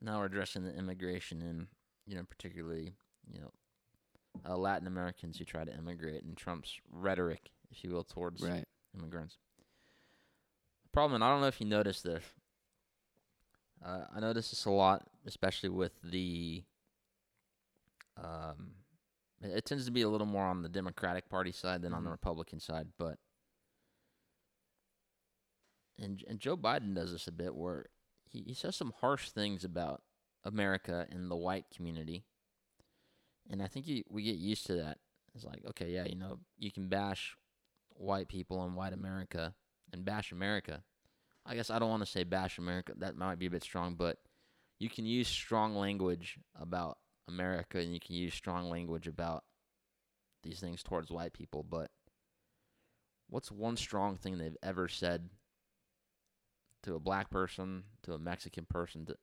now 0.01 0.21
we're 0.21 0.27
addressing 0.27 0.63
the 0.65 0.73
immigration 0.73 1.43
and 1.43 1.67
you 2.07 2.15
know 2.15 2.23
particularly 2.23 2.93
you 3.33 3.41
know 3.41 3.51
uh, 4.49 4.57
Latin 4.57 4.87
Americans 4.87 5.39
who 5.39 5.45
try 5.45 5.65
to 5.65 5.77
immigrate 5.77 6.23
and 6.23 6.37
Trump's 6.37 6.79
rhetoric, 6.93 7.51
if 7.73 7.83
you 7.83 7.91
will, 7.91 8.05
towards 8.05 8.43
right. 8.43 8.65
immigrants. 8.97 9.39
The 10.85 10.91
problem, 10.93 11.17
and 11.17 11.25
I 11.25 11.31
don't 11.31 11.41
know 11.41 11.49
if 11.49 11.61
you 11.61 11.67
noticed 11.67 12.05
this. 12.05 12.23
Uh, 13.85 14.05
I 14.15 14.21
notice 14.21 14.51
this 14.51 14.65
a 14.67 14.71
lot, 14.71 15.03
especially 15.27 15.69
with 15.71 15.93
the. 16.05 16.63
Um, 18.23 18.71
it, 19.43 19.51
it 19.59 19.65
tends 19.65 19.85
to 19.87 19.91
be 19.91 20.03
a 20.03 20.09
little 20.09 20.29
more 20.29 20.45
on 20.45 20.63
the 20.63 20.69
Democratic 20.69 21.29
Party 21.29 21.51
side 21.51 21.83
than 21.83 21.93
on 21.93 22.05
the 22.05 22.11
Mhm. 22.11 22.13
Republican 22.13 22.61
side, 22.61 22.87
but. 22.99 23.19
And 25.99 26.25
and 26.29 26.41
Joe 26.41 26.57
Biden 26.57 26.95
does 26.95 27.13
this 27.13 27.27
a 27.27 27.33
bit, 27.33 27.55
where 27.55 27.87
he, 28.29 28.43
he 28.47 28.55
says 28.55 28.77
some 28.77 28.93
harsh 29.01 29.31
things 29.31 29.65
about 29.65 30.03
America 30.45 31.07
and 31.11 31.31
the 31.31 31.37
white 31.37 31.67
community, 31.75 32.25
and 33.49 33.63
I 33.63 33.67
think 33.67 33.87
you, 33.87 34.03
we 34.11 34.23
get 34.25 34.37
used 34.37 34.67
to 34.67 34.75
that. 34.75 34.99
It's 35.35 35.45
like, 35.45 35.63
okay, 35.71 35.91
yeah, 35.91 36.05
you 36.05 36.17
know, 36.17 36.39
you 36.59 36.71
can 36.71 36.89
bash 36.89 37.37
white 37.91 38.29
people 38.29 38.65
and 38.65 38.77
white 38.77 38.93
America 38.93 39.55
and 39.93 40.05
bash 40.05 40.33
America. 40.33 40.83
I 41.47 41.55
guess 41.55 41.71
I 41.71 41.79
don't 41.79 41.91
want 41.91 42.05
to 42.05 42.11
say 42.11 42.25
bash 42.25 42.59
America. 42.59 42.93
That 42.97 43.17
might 43.17 43.39
be 43.39 43.47
a 43.47 43.51
bit 43.51 43.63
strong, 43.63 43.95
but 43.95 44.19
you 44.79 44.89
can 44.89 45.05
use 45.07 45.29
strong 45.29 45.77
language 45.77 46.39
about 46.59 46.99
America 47.29 47.79
and 47.79 47.93
you 47.93 48.01
can 48.01 48.15
use 48.15 48.35
strong 48.35 48.71
language 48.71 49.07
about 49.07 49.45
these 50.43 50.61
things 50.61 50.83
towards 50.83 51.11
white 51.11 51.33
people. 51.33 51.63
But 51.63 51.91
what's 53.29 53.51
one 53.51 53.77
strong 53.77 54.17
thing 54.17 54.39
they've 54.39 54.57
ever 54.63 54.89
said 54.89 55.31
to 56.85 56.95
a 56.95 57.01
black 57.01 57.31
person, 57.31 57.85
to 58.05 58.15
a 58.15 58.19
Mexican 58.19 58.67
person? 58.67 59.07
To, 59.07 59.17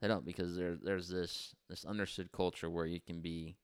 they 0.00 0.08
don't 0.08 0.24
because 0.24 0.56
there 0.56 0.76
there's 0.82 1.08
this 1.08 1.54
this 1.68 1.84
understood 1.84 2.32
culture 2.32 2.70
where 2.70 2.86
you 2.86 3.00
can 3.00 3.20
be 3.20 3.56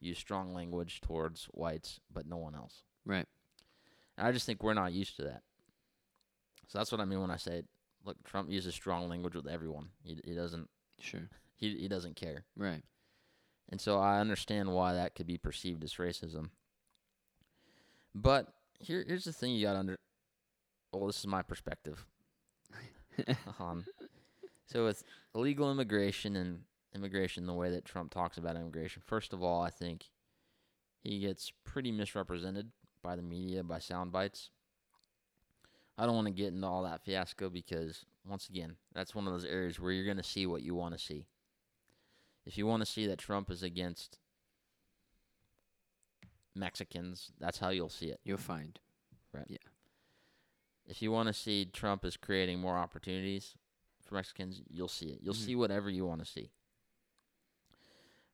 use 0.00 0.18
strong 0.18 0.54
language 0.54 1.00
towards 1.00 1.46
whites, 1.52 2.00
but 2.12 2.26
no 2.26 2.36
one 2.36 2.54
else. 2.54 2.82
Right. 3.04 3.26
And 4.18 4.26
I 4.26 4.32
just 4.32 4.46
think 4.46 4.62
we're 4.62 4.74
not 4.74 4.92
used 4.92 5.16
to 5.16 5.22
that. 5.22 5.42
So 6.68 6.78
that's 6.78 6.92
what 6.92 7.00
I 7.00 7.04
mean 7.04 7.20
when 7.20 7.30
I 7.30 7.36
say, 7.36 7.62
look, 8.04 8.22
Trump 8.24 8.50
uses 8.50 8.74
strong 8.74 9.08
language 9.08 9.34
with 9.34 9.46
everyone. 9.46 9.88
He 10.02 10.20
he 10.24 10.34
doesn't 10.34 10.68
Sure. 11.00 11.28
he 11.56 11.76
he 11.76 11.88
doesn't 11.88 12.16
care, 12.16 12.44
Right. 12.56 12.82
and 13.68 13.80
so 13.80 13.98
I 13.98 14.20
understand 14.20 14.72
why 14.72 14.94
that 14.94 15.14
could 15.14 15.26
be 15.26 15.38
perceived 15.38 15.84
as 15.84 15.94
racism. 15.94 16.50
But 18.14 18.52
here 18.80 19.04
here's 19.06 19.24
the 19.24 19.32
thing 19.32 19.52
you 19.54 19.66
got 19.66 19.76
under. 19.76 19.96
Well, 20.92 21.06
this 21.06 21.18
is 21.18 21.26
my 21.26 21.42
perspective 21.42 22.06
on. 23.18 23.36
Um, 23.58 23.84
so 24.66 24.84
with 24.84 25.04
illegal 25.34 25.70
immigration 25.70 26.34
and 26.36 26.60
immigration 26.94 27.46
the 27.46 27.54
way 27.54 27.70
that 27.70 27.84
Trump 27.84 28.10
talks 28.10 28.36
about 28.36 28.56
immigration. 28.56 29.02
First 29.04 29.32
of 29.32 29.42
all, 29.42 29.62
I 29.62 29.70
think 29.70 30.06
he 31.02 31.20
gets 31.20 31.52
pretty 31.64 31.92
misrepresented 31.92 32.70
by 33.02 33.14
the 33.14 33.22
media, 33.22 33.62
by 33.62 33.78
sound 33.78 34.10
bites. 34.10 34.50
I 35.96 36.04
don't 36.04 36.16
want 36.16 36.26
to 36.26 36.32
get 36.32 36.52
into 36.52 36.66
all 36.66 36.82
that 36.82 37.04
fiasco 37.04 37.48
because, 37.48 38.04
once 38.26 38.48
again, 38.48 38.76
that's 38.92 39.14
one 39.14 39.26
of 39.26 39.32
those 39.32 39.44
areas 39.44 39.78
where 39.78 39.92
you're 39.92 40.04
going 40.04 40.16
to 40.16 40.22
see 40.22 40.46
what 40.46 40.62
you 40.62 40.74
want 40.74 40.94
to 40.94 41.02
see. 41.02 41.26
If 42.44 42.58
you 42.58 42.66
want 42.66 42.82
to 42.82 42.86
see 42.86 43.06
that 43.06 43.18
Trump 43.18 43.50
is 43.50 43.62
against 43.62 44.18
Mexicans, 46.54 47.32
that's 47.38 47.58
how 47.58 47.70
you'll 47.70 47.88
see 47.88 48.08
it. 48.08 48.20
You'll 48.24 48.38
find. 48.38 48.78
If 50.86 51.02
you 51.02 51.10
want 51.10 51.26
to 51.28 51.32
see 51.32 51.64
Trump 51.66 52.04
is 52.04 52.16
creating 52.16 52.60
more 52.60 52.76
opportunities 52.76 53.54
for 54.02 54.14
Mexicans, 54.14 54.62
you'll 54.70 54.88
see 54.88 55.06
it. 55.10 55.20
You'll 55.20 55.34
Mhm. 55.34 55.44
see 55.44 55.56
whatever 55.56 55.90
you 55.90 56.06
want 56.06 56.20
to 56.20 56.26
see. 56.26 56.50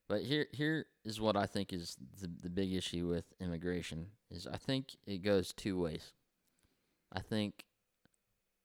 But 0.09 0.23
here 0.25 0.49
here 0.53 0.87
is 1.05 1.21
what 1.21 1.37
I 1.37 1.47
think 1.47 1.73
is 1.73 1.97
the 2.21 2.27
the 2.29 2.51
big 2.51 2.73
issue 2.73 3.09
with 3.09 3.33
immigration 3.41 4.11
is 4.31 4.47
I 4.47 4.57
think 4.59 4.97
it 5.07 5.19
goes 5.19 5.53
two 5.55 5.79
ways. 5.81 6.13
I 7.11 7.21
think 7.21 7.65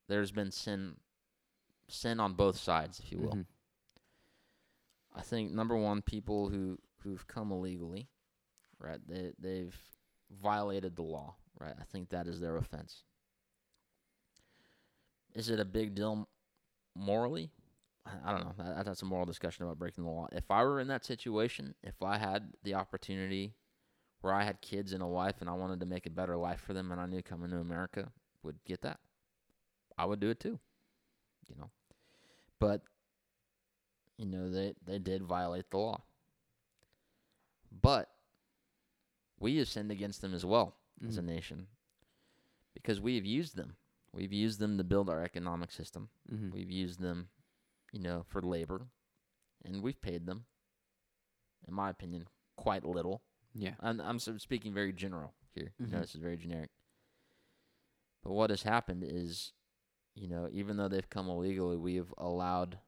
there's 0.07 0.31
been 0.31 0.51
sin 0.51 0.99
sin 1.87 2.19
on 2.19 2.33
both 2.33 2.57
sides, 2.57 2.99
if 2.99 3.11
you 3.11 3.19
will. 3.19 3.33
Mhm. 3.33 3.45
I 5.13 5.21
think 5.21 5.51
number 5.51 5.77
one, 5.77 6.01
people 6.01 6.49
who 6.49 6.79
who've 7.03 7.25
come 7.27 7.51
illegally, 7.53 8.09
right? 8.79 8.99
They 9.07 9.33
they've 9.39 9.79
violated 10.29 10.97
the 10.97 11.03
law, 11.03 11.37
right? 11.57 11.75
I 11.79 11.83
think 11.85 12.09
that 12.09 12.27
is 12.27 12.41
their 12.41 12.57
offense. 12.57 13.03
Is 15.37 15.51
it 15.51 15.59
a 15.59 15.65
big 15.65 15.93
deal 15.93 16.27
morally? 16.95 17.51
I 18.25 18.31
don't 18.31 18.43
know. 18.43 18.53
That, 18.57 18.85
that's 18.85 19.03
a 19.03 19.05
moral 19.05 19.27
discussion 19.27 19.65
about 19.65 19.77
breaking 19.77 20.03
the 20.03 20.09
law. 20.09 20.27
If 20.31 20.49
I 20.49 20.63
were 20.63 20.79
in 20.79 20.87
that 20.87 21.05
situation, 21.05 21.75
if 21.83 22.01
I 22.01 22.17
had 22.17 22.53
the 22.63 22.73
opportunity 22.73 23.53
where 24.21 24.33
I 24.33 24.43
had 24.43 24.61
kids 24.61 24.93
and 24.93 25.03
a 25.03 25.07
wife 25.07 25.35
and 25.39 25.49
I 25.49 25.53
wanted 25.53 25.79
to 25.81 25.85
make 25.85 26.07
a 26.07 26.09
better 26.09 26.35
life 26.35 26.59
for 26.61 26.73
them 26.73 26.91
and 26.91 26.99
I 26.99 27.05
knew 27.05 27.21
coming 27.21 27.51
to 27.51 27.57
America 27.57 28.11
would 28.41 28.55
get 28.65 28.81
that, 28.81 28.99
I 29.95 30.05
would 30.05 30.19
do 30.19 30.29
it 30.29 30.39
too. 30.39 30.59
You 31.47 31.55
know. 31.59 31.69
But 32.59 32.81
you 34.17 34.25
know, 34.25 34.49
they 34.49 34.73
they 34.85 34.97
did 34.97 35.21
violate 35.21 35.69
the 35.69 35.77
law. 35.77 36.01
But 37.79 38.09
we 39.39 39.57
have 39.57 39.67
sinned 39.67 39.91
against 39.91 40.21
them 40.21 40.33
as 40.33 40.43
well 40.43 40.77
as 41.07 41.17
a 41.17 41.21
Mhm. 41.21 41.25
nation 41.25 41.67
because 42.73 42.99
we 42.99 43.15
have 43.15 43.25
used 43.25 43.55
them. 43.55 43.75
We've 44.13 44.33
used 44.33 44.59
them 44.59 44.77
to 44.77 44.83
build 44.83 45.09
our 45.09 45.21
economic 45.23 45.71
system. 45.71 46.09
Mhm. 46.31 46.51
We've 46.51 46.71
used 46.71 46.99
them, 46.99 47.29
you 47.91 47.99
know, 47.99 48.23
for 48.23 48.41
labor, 48.41 48.87
and 49.63 49.81
we've 49.83 50.01
paid 50.01 50.25
them. 50.25 50.45
In 51.67 51.73
my 51.73 51.89
opinion, 51.89 52.27
quite 52.55 52.83
little. 52.85 53.21
Yeah. 53.53 53.75
I'm 53.79 53.99
I'm 54.01 54.19
speaking 54.19 54.73
very 54.73 54.93
general 54.93 55.33
here. 55.53 55.73
You 55.79 55.87
know, 55.87 55.97
Mhm. 55.97 56.01
this 56.01 56.15
is 56.15 56.21
very 56.21 56.37
generic. 56.37 56.71
But 58.23 58.33
what 58.33 58.49
has 58.49 58.63
happened 58.63 59.03
is, 59.03 59.53
you 60.15 60.27
know, 60.27 60.49
even 60.51 60.77
though 60.77 60.87
they've 60.87 61.09
come 61.09 61.29
illegally, 61.29 61.77
we 61.77 61.95
have 61.95 62.13
allowed, 62.17 62.79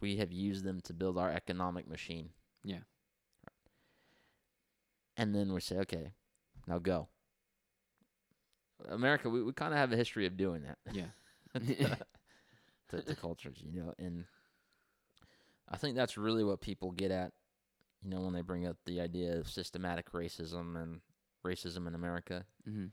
we 0.00 0.16
have 0.16 0.32
used 0.32 0.64
them 0.64 0.80
to 0.82 0.92
build 0.94 1.16
our 1.18 1.30
economic 1.30 1.86
machine. 1.86 2.34
Yeah. 2.64 2.82
And 5.16 5.34
then 5.34 5.52
we 5.52 5.60
say, 5.60 5.78
okay, 5.80 6.14
now 6.66 6.78
go. 6.78 7.08
America, 8.88 9.28
we, 9.30 9.42
we 9.42 9.52
kind 9.52 9.72
of 9.72 9.78
have 9.78 9.92
a 9.92 9.96
history 9.96 10.26
of 10.26 10.36
doing 10.36 10.62
that 10.62 10.78
Yeah. 10.92 11.06
to, 12.90 13.02
to 13.02 13.14
cultures, 13.16 13.58
you 13.64 13.82
know, 13.82 13.94
and 13.98 14.24
I 15.68 15.76
think 15.76 15.96
that's 15.96 16.18
really 16.18 16.44
what 16.44 16.60
people 16.60 16.90
get 16.90 17.10
at, 17.10 17.32
you 18.02 18.10
know, 18.10 18.20
when 18.20 18.32
they 18.34 18.42
bring 18.42 18.66
up 18.66 18.76
the 18.84 19.00
idea 19.00 19.38
of 19.38 19.48
systematic 19.48 20.12
racism 20.12 20.80
and 20.80 21.00
racism 21.44 21.86
in 21.86 21.94
America. 21.94 22.44
Mhm. 22.68 22.90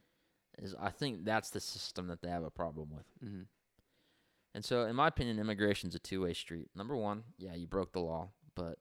Is 0.57 0.75
I 0.79 0.89
think 0.89 1.23
that's 1.25 1.49
the 1.51 1.59
system 1.59 2.07
that 2.07 2.21
they 2.21 2.29
have 2.29 2.43
a 2.43 2.51
problem 2.51 2.89
with. 2.91 3.05
Mhm. 3.23 3.47
And 4.55 4.65
so, 4.65 4.85
in 4.85 4.95
my 4.95 5.07
opinion, 5.07 5.39
immigration's 5.39 5.95
a 5.95 5.99
two 5.99 6.21
way 6.21 6.33
street. 6.33 6.69
Number 6.75 6.95
one, 6.95 7.23
yeah, 7.37 7.53
you 7.53 7.67
broke 7.67 7.93
the 7.93 8.01
law, 8.01 8.31
but 8.55 8.79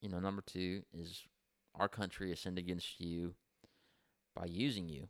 you 0.00 0.08
know, 0.08 0.18
number 0.20 0.42
two 0.42 0.84
is 0.92 1.22
our 1.74 1.88
country 1.88 2.30
has 2.30 2.40
sinned 2.40 2.58
against 2.58 2.98
you 3.00 3.34
by 4.34 4.46
using 4.46 4.88
you, 4.88 5.08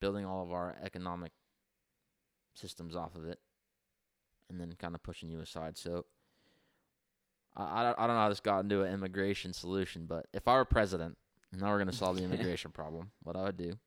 building 0.00 0.24
all 0.24 0.42
of 0.42 0.52
our 0.52 0.76
economic 0.82 1.32
systems 2.54 2.94
off 2.96 3.14
of 3.14 3.24
it, 3.26 3.38
and 4.48 4.60
then 4.60 4.72
kind 4.78 4.94
of 4.94 5.02
pushing 5.02 5.28
you 5.28 5.40
aside. 5.40 5.76
So, 5.76 6.04
I, 7.56 7.80
I, 7.80 7.82
don't- 7.84 7.98
I 7.98 8.06
don't 8.06 8.16
know 8.16 8.22
how 8.22 8.28
this 8.28 8.40
got 8.40 8.60
into 8.60 8.82
an 8.82 8.92
immigration 8.92 9.52
solution, 9.52 10.06
but 10.06 10.26
if 10.32 10.46
I 10.48 10.54
were 10.54 10.64
president 10.64 11.16
and 11.52 11.62
I 11.62 11.70
were 11.70 11.78
going 11.78 11.90
to 11.90 11.96
solve 11.96 12.16
the 12.16 12.24
immigration 12.30 12.70
problem, 12.70 13.10
what 13.22 13.36
I 13.36 13.44
would 13.44 13.56
do, 13.56 13.78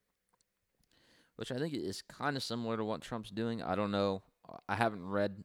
which 1.35 1.51
I 1.51 1.57
think 1.57 1.73
is 1.73 2.01
kind 2.01 2.35
of 2.37 2.43
similar 2.43 2.77
to 2.77 2.83
what 2.83 3.01
Trump's 3.01 3.29
doing. 3.29 3.61
I 3.61 3.75
don't 3.75 3.91
know. 3.91 4.23
I 4.67 4.75
haven't 4.75 5.07
read 5.07 5.43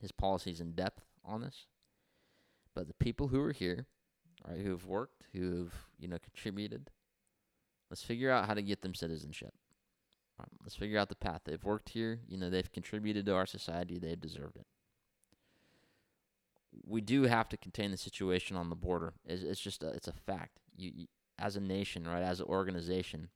his 0.00 0.10
policies 0.12 0.60
in 0.60 0.72
depth 0.72 1.04
on 1.24 1.42
this, 1.42 1.66
but 2.74 2.88
the 2.88 2.94
people 2.94 3.28
who 3.28 3.40
are 3.42 3.52
here, 3.52 3.86
right, 4.48 4.58
who 4.58 4.70
have 4.70 4.86
worked, 4.86 5.24
who 5.32 5.58
have 5.58 5.72
you 6.00 6.08
know 6.08 6.18
contributed, 6.18 6.90
let's 7.90 8.02
figure 8.02 8.30
out 8.30 8.46
how 8.46 8.54
to 8.54 8.62
get 8.62 8.80
them 8.82 8.94
citizenship. 8.94 9.54
Right, 10.42 10.48
let's 10.62 10.74
figure 10.74 10.98
out 10.98 11.08
the 11.08 11.14
path. 11.14 11.42
They've 11.44 11.62
worked 11.62 11.90
here. 11.90 12.18
You 12.26 12.36
know, 12.36 12.50
they've 12.50 12.70
contributed 12.72 13.26
to 13.26 13.34
our 13.34 13.46
society. 13.46 13.98
They've 13.98 14.20
deserved 14.20 14.56
it. 14.56 14.66
We 16.84 17.00
do 17.00 17.24
have 17.24 17.48
to 17.50 17.56
contain 17.56 17.90
the 17.90 17.96
situation 17.96 18.56
on 18.56 18.68
the 18.70 18.74
border. 18.76 19.12
It's, 19.26 19.42
it's 19.42 19.60
just 19.60 19.82
a, 19.84 19.88
it's 19.88 20.08
a 20.08 20.12
fact. 20.12 20.58
You, 20.76 20.90
you 20.94 21.06
as 21.38 21.56
a 21.56 21.60
nation, 21.60 22.06
right, 22.08 22.22
as 22.22 22.40
an 22.40 22.46
organization, 22.46 23.28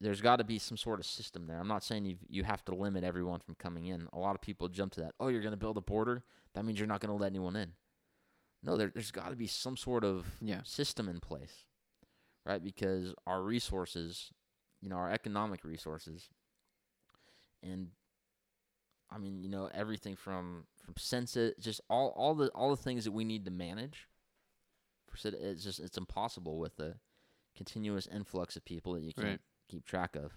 there's 0.00 0.20
got 0.20 0.36
to 0.36 0.44
be 0.44 0.58
some 0.58 0.76
sort 0.76 1.00
of 1.00 1.06
system 1.06 1.46
there. 1.46 1.58
I'm 1.58 1.68
not 1.68 1.84
saying 1.84 2.04
you 2.04 2.16
you 2.28 2.44
have 2.44 2.64
to 2.66 2.74
limit 2.74 3.04
everyone 3.04 3.40
from 3.40 3.54
coming 3.54 3.86
in. 3.86 4.08
A 4.12 4.18
lot 4.18 4.34
of 4.34 4.40
people 4.42 4.68
jump 4.68 4.92
to 4.94 5.00
that. 5.00 5.14
Oh, 5.20 5.28
you're 5.28 5.42
going 5.42 5.52
to 5.52 5.56
build 5.56 5.76
a 5.76 5.80
border? 5.82 6.24
That 6.54 6.64
means 6.64 6.78
you're 6.78 6.88
not 6.88 7.00
going 7.00 7.16
to 7.16 7.20
let 7.20 7.30
anyone 7.30 7.56
in. 7.56 7.72
No, 8.64 8.76
there, 8.76 8.90
there's 8.92 9.10
got 9.10 9.30
to 9.30 9.36
be 9.36 9.46
some 9.46 9.76
sort 9.76 10.04
of 10.04 10.26
Yeah. 10.40 10.60
system 10.64 11.08
in 11.08 11.20
place, 11.20 11.64
right? 12.44 12.62
Because 12.62 13.14
our 13.26 13.42
resources, 13.42 14.30
you 14.82 14.88
know, 14.90 14.96
our 14.96 15.10
economic 15.10 15.64
resources, 15.64 16.28
and 17.62 17.88
I 19.10 19.18
mean, 19.18 19.40
you 19.42 19.48
know, 19.48 19.70
everything 19.72 20.16
from 20.16 20.64
from 20.84 20.94
census, 20.98 21.54
just 21.60 21.80
all 21.88 22.08
all 22.16 22.34
the 22.34 22.48
all 22.48 22.70
the 22.70 22.82
things 22.82 23.04
that 23.04 23.12
we 23.12 23.24
need 23.24 23.44
to 23.46 23.50
manage. 23.50 24.08
It's 25.24 25.62
just 25.62 25.78
it's 25.80 25.98
impossible 25.98 26.58
with 26.58 26.76
the 26.76 26.96
continuous 27.56 28.06
influx 28.06 28.56
of 28.56 28.64
people 28.64 28.94
that 28.94 29.02
you 29.02 29.12
can't 29.12 29.26
Right. 29.26 29.40
keep 29.68 29.84
track 29.84 30.16
of. 30.16 30.32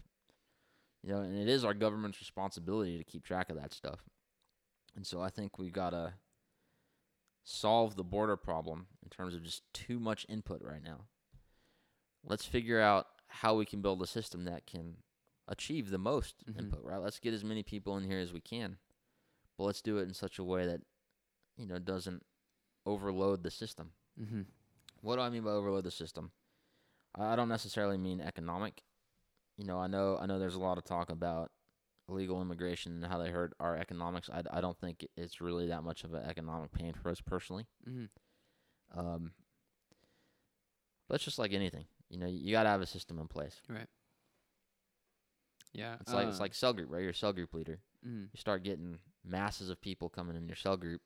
You 1.01 1.13
know, 1.13 1.21
and 1.21 1.37
it 1.37 1.47
is 1.47 1.63
our 1.63 1.73
government's 1.73 2.19
responsibility 2.19 2.97
to 2.97 3.03
keep 3.03 3.23
track 3.23 3.49
of 3.49 3.55
that 3.55 3.73
stuff. 3.73 3.99
And 4.95 5.05
so 5.05 5.21
I 5.21 5.29
think 5.29 5.57
we've 5.57 5.71
got 5.71 5.91
to 5.91 6.13
solve 7.43 7.95
the 7.95 8.03
border 8.03 8.35
problem 8.35 8.87
in 9.03 9.09
terms 9.09 9.33
of 9.35 9.43
just 9.43 9.61
too 9.73 9.99
much 9.99 10.25
input 10.27 10.61
right 10.63 10.83
now. 10.83 11.01
Let's 12.23 12.45
figure 12.45 12.81
out 12.81 13.07
how 13.41 13.55
we 13.55 13.65
can 13.65 13.81
build 13.81 14.01
a 14.01 14.07
system 14.07 14.45
that 14.45 14.65
can 14.65 14.97
achieve 15.47 15.89
the 15.89 15.97
most 15.97 16.43
Mhm. 16.45 16.59
input, 16.59 16.83
right? 16.83 16.97
Let's 17.01 17.19
get 17.19 17.33
as 17.33 17.43
many 17.43 17.63
people 17.63 17.97
in 17.97 18.03
here 18.03 18.19
as 18.19 18.33
we 18.33 18.41
can. 18.41 18.77
But 19.57 19.65
let's 19.65 19.81
do 19.81 19.97
it 19.97 20.03
in 20.03 20.13
such 20.13 20.39
a 20.39 20.43
way 20.43 20.65
that 20.65 20.81
you 21.57 21.65
know 21.65 21.79
doesn't 21.79 22.25
overload 22.86 23.43
the 23.43 23.51
system. 23.51 23.93
Mhm. 24.19 24.45
What 25.01 25.15
do 25.17 25.21
I 25.21 25.29
mean 25.29 25.43
by 25.43 25.51
overload 25.51 25.83
the 25.86 25.91
system? 25.91 26.31
I 27.13 27.36
don't 27.36 27.47
necessarily 27.49 27.97
mean 27.97 28.19
economic. 28.21 28.83
You 29.57 29.63
know, 29.65 29.79
I 29.79 29.88
know 29.88 30.17
I 30.17 30.25
know 30.25 30.39
there's 30.39 30.55
a 30.55 30.59
lot 30.59 30.77
of 30.77 30.83
talk 30.83 31.09
about 31.09 31.51
illegal 32.09 32.41
immigration 32.41 32.91
and 32.93 33.05
how 33.11 33.17
they 33.17 33.31
hurt 33.31 33.53
our 33.59 33.75
economics. 33.77 34.29
I, 34.29 34.43
I 34.51 34.61
don't 34.61 34.77
think 34.77 35.07
it's 35.15 35.41
really 35.41 35.67
that 35.67 35.83
much 35.83 36.03
of 36.03 36.13
an 36.13 36.23
economic 36.25 36.71
pain 36.71 36.93
for 36.93 37.09
us 37.09 37.21
personally. 37.21 37.67
Mhm. 37.88 38.09
Um, 38.91 39.33
but 41.07 41.15
it's 41.15 41.23
just 41.25 41.39
like 41.39 41.53
anything. 41.53 41.88
You 42.16 42.22
know, 42.22 42.28
you 42.28 42.51
got 42.53 42.63
to 42.63 42.70
have 42.70 42.80
a 42.80 42.86
system 42.86 43.20
in 43.20 43.28
place. 43.28 43.55
Right. 43.68 43.88
Yeah. 45.74 45.97
It's 45.99 46.13
like 46.13 46.28
it's 46.30 46.39
uh, 46.39 46.43
like 46.43 46.53
cell 46.53 46.72
group, 46.72 46.89
right? 46.89 47.01
You're 47.01 47.09
a 47.11 47.13
cell 47.16 47.34
group 47.34 47.53
leader. 47.53 47.80
mhm. 48.07 48.30
You 48.32 48.38
start 48.38 48.63
getting 48.63 48.99
masses 49.26 49.70
of 49.70 49.82
people 49.82 50.07
coming 50.07 50.38
in 50.38 50.47
your 50.47 50.55
cell 50.55 50.78
group. 50.78 51.01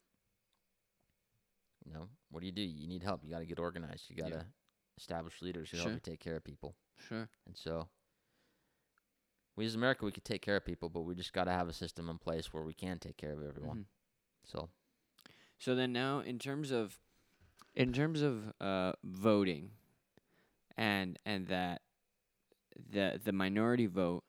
You 1.84 1.93
know, 1.93 2.10
what 2.30 2.41
do 2.41 2.45
you 2.45 2.51
do? 2.51 2.62
You 2.62 2.88
need 2.88 3.01
help. 3.01 3.24
You 3.24 3.32
got 3.32 3.39
to 3.39 3.45
get 3.47 3.57
organized. 3.57 4.03
You 4.10 4.18
got 4.18 4.30
to 4.30 4.36
Yeah. 4.36 4.43
establish 4.97 5.41
leaders 5.41 5.72
who 5.72 5.78
Sure. 5.78 5.86
help 5.86 5.95
you 5.95 6.12
take 6.12 6.20
care 6.20 6.36
of 6.36 6.43
people. 6.43 6.76
Sure. 6.99 7.28
And 7.47 7.57
so, 7.57 7.89
we 9.55 9.66
as 9.66 9.74
America, 9.74 10.05
we 10.05 10.12
could 10.12 10.26
take 10.26 10.43
care 10.43 10.57
of 10.57 10.66
people, 10.66 10.89
but 10.89 11.01
we 11.01 11.16
just 11.16 11.34
got 11.34 11.45
to 11.45 11.51
have 11.51 11.68
a 11.68 11.74
system 11.74 12.07
in 12.07 12.20
place 12.20 12.53
where 12.53 12.64
we 12.64 12.76
can 12.76 12.99
take 12.99 13.18
care 13.18 13.34
of 13.34 13.41
everyone. 13.43 13.78
Mhm. 13.80 13.86
So, 14.45 14.70
So 15.57 15.74
then 15.74 15.91
now 15.91 16.20
in 16.20 16.38
terms 16.38 16.70
of 16.72 16.99
in 17.76 17.91
terms 17.93 18.22
of 18.22 18.53
uh 18.62 18.93
voting 19.03 19.72
and 20.80 21.19
and 21.25 21.47
that 21.47 21.82
the 22.91 23.19
the 23.23 23.34
minority 23.34 23.86
vote 23.86 24.23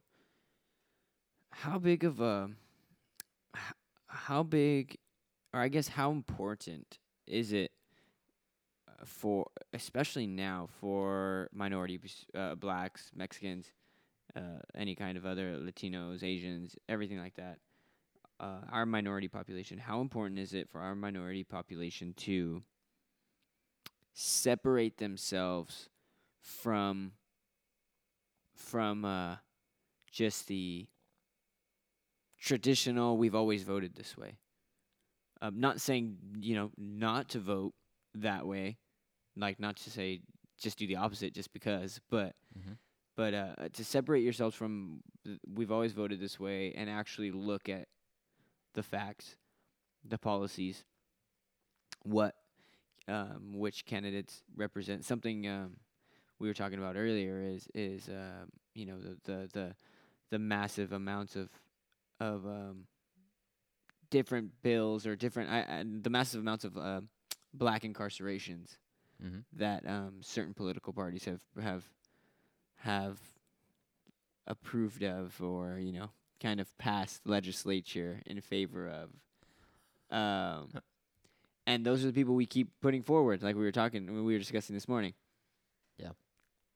how 1.51 1.79
big 1.79 2.05
of 2.05 2.21
a 2.21 2.51
how 4.09 4.43
big 4.43 4.99
or 5.55 5.61
I 5.61 5.69
guess 5.69 5.89
how 5.89 6.11
important 6.11 6.99
is 7.27 7.53
it 7.53 7.71
uh, 8.89 9.05
for 9.05 9.47
especially 9.73 10.27
now 10.27 10.69
for 10.81 11.49
minorities, 11.53 12.27
uh, 12.35 12.57
blacks, 12.57 13.11
Mexicans, 13.15 13.73
uh, 14.35 14.61
any 14.75 14.97
kind 14.97 15.17
of 15.17 15.25
other 15.25 15.57
Latinos, 15.57 16.25
Asians, 16.25 16.77
everything 16.89 17.19
like 17.19 17.37
that. 17.37 17.59
Uh, 18.41 18.61
our 18.73 18.87
minority 18.87 19.29
population. 19.29 19.79
How 19.79 20.01
important 20.01 20.41
is 20.41 20.55
it 20.55 20.69
for 20.69 20.81
our 20.81 20.95
minority 20.95 21.45
population 21.45 22.15
to 22.19 22.63
separate 24.15 24.97
themselves 24.97 25.91
from 26.41 27.13
from 28.55 29.05
uh, 29.05 29.37
just 30.11 30.47
the 30.49 30.87
traditional? 32.39 33.17
We've 33.17 33.35
always 33.35 33.63
voted 33.63 33.95
this 33.95 34.17
way. 34.17 34.39
Um, 35.43 35.59
not 35.61 35.81
saying 35.81 36.17
you 36.41 36.55
know 36.55 36.71
not 36.77 37.29
to 37.31 37.39
vote 37.39 37.73
that 38.15 38.47
way, 38.47 38.79
like 39.37 39.59
not 39.59 39.77
to 39.77 39.91
say 39.91 40.21
just 40.59 40.79
do 40.79 40.87
the 40.87 40.97
opposite 40.97 41.33
just 41.35 41.53
because, 41.53 42.01
but 42.11 42.35
Mhm. 42.59 42.77
but 43.17 43.35
uh, 43.35 43.55
to 43.73 43.85
separate 43.85 44.23
yourselves 44.23 44.55
from 44.55 45.03
th- 45.25 45.39
we've 45.47 45.71
always 45.73 45.93
voted 45.93 46.21
this 46.21 46.39
way 46.39 46.73
and 46.75 46.91
actually 46.91 47.31
look 47.31 47.69
at 47.69 47.89
the 48.75 48.83
facts, 48.83 49.37
the 50.05 50.19
policies, 50.19 50.85
what 52.03 52.37
um, 53.09 53.55
which 53.59 53.87
candidates 53.87 54.43
represent. 54.55 55.05
Something 55.05 55.47
um, 55.49 55.77
we 56.41 56.49
were 56.49 56.55
talking 56.55 56.79
about 56.79 56.97
earlier 56.97 57.41
is 57.41 57.69
is 57.75 58.09
uh, 58.09 58.45
you 58.75 58.87
know 58.87 58.99
the, 58.99 59.17
the 59.25 59.49
the 59.53 59.75
the 60.31 60.39
massive 60.39 60.93
amounts 60.93 61.37
of 61.37 61.49
of 62.19 62.45
um, 62.47 62.87
different 64.11 64.51
bills 64.63 65.07
or 65.07 65.15
different 65.17 65.51
I, 65.51 65.61
I, 65.61 65.85
the 66.03 66.11
massive 66.11 66.41
amounts 66.41 66.65
of 66.65 66.77
uh, 66.77 67.01
black 67.55 67.83
incarcerations 67.83 68.77
Mm-hmm. 69.23 69.41
that 69.59 69.87
um, 69.87 70.15
certain 70.23 70.55
political 70.55 70.95
parties 70.95 71.27
have 71.27 71.43
have 71.63 71.85
have 72.77 73.19
approved 74.47 75.03
of 75.05 75.39
or 75.43 75.79
you 75.79 75.93
know 75.93 76.09
kind 76.41 76.59
of 76.59 76.79
passed 76.79 77.21
legislature 77.27 78.23
in 78.25 78.41
favor 78.41 78.89
of 78.89 79.11
um, 80.17 80.71
and 81.67 81.85
those 81.85 82.03
are 82.03 82.07
the 82.07 82.13
people 82.15 82.35
we 82.35 82.47
keep 82.47 82.69
putting 82.81 83.03
forward 83.03 83.43
like 83.43 83.55
we 83.57 83.63
were 83.63 83.71
talking 83.73 84.07
we 84.25 84.33
were 84.33 84.39
discussing 84.39 84.75
this 84.75 84.89
morning 84.89 85.13
Yeah. 85.99 86.13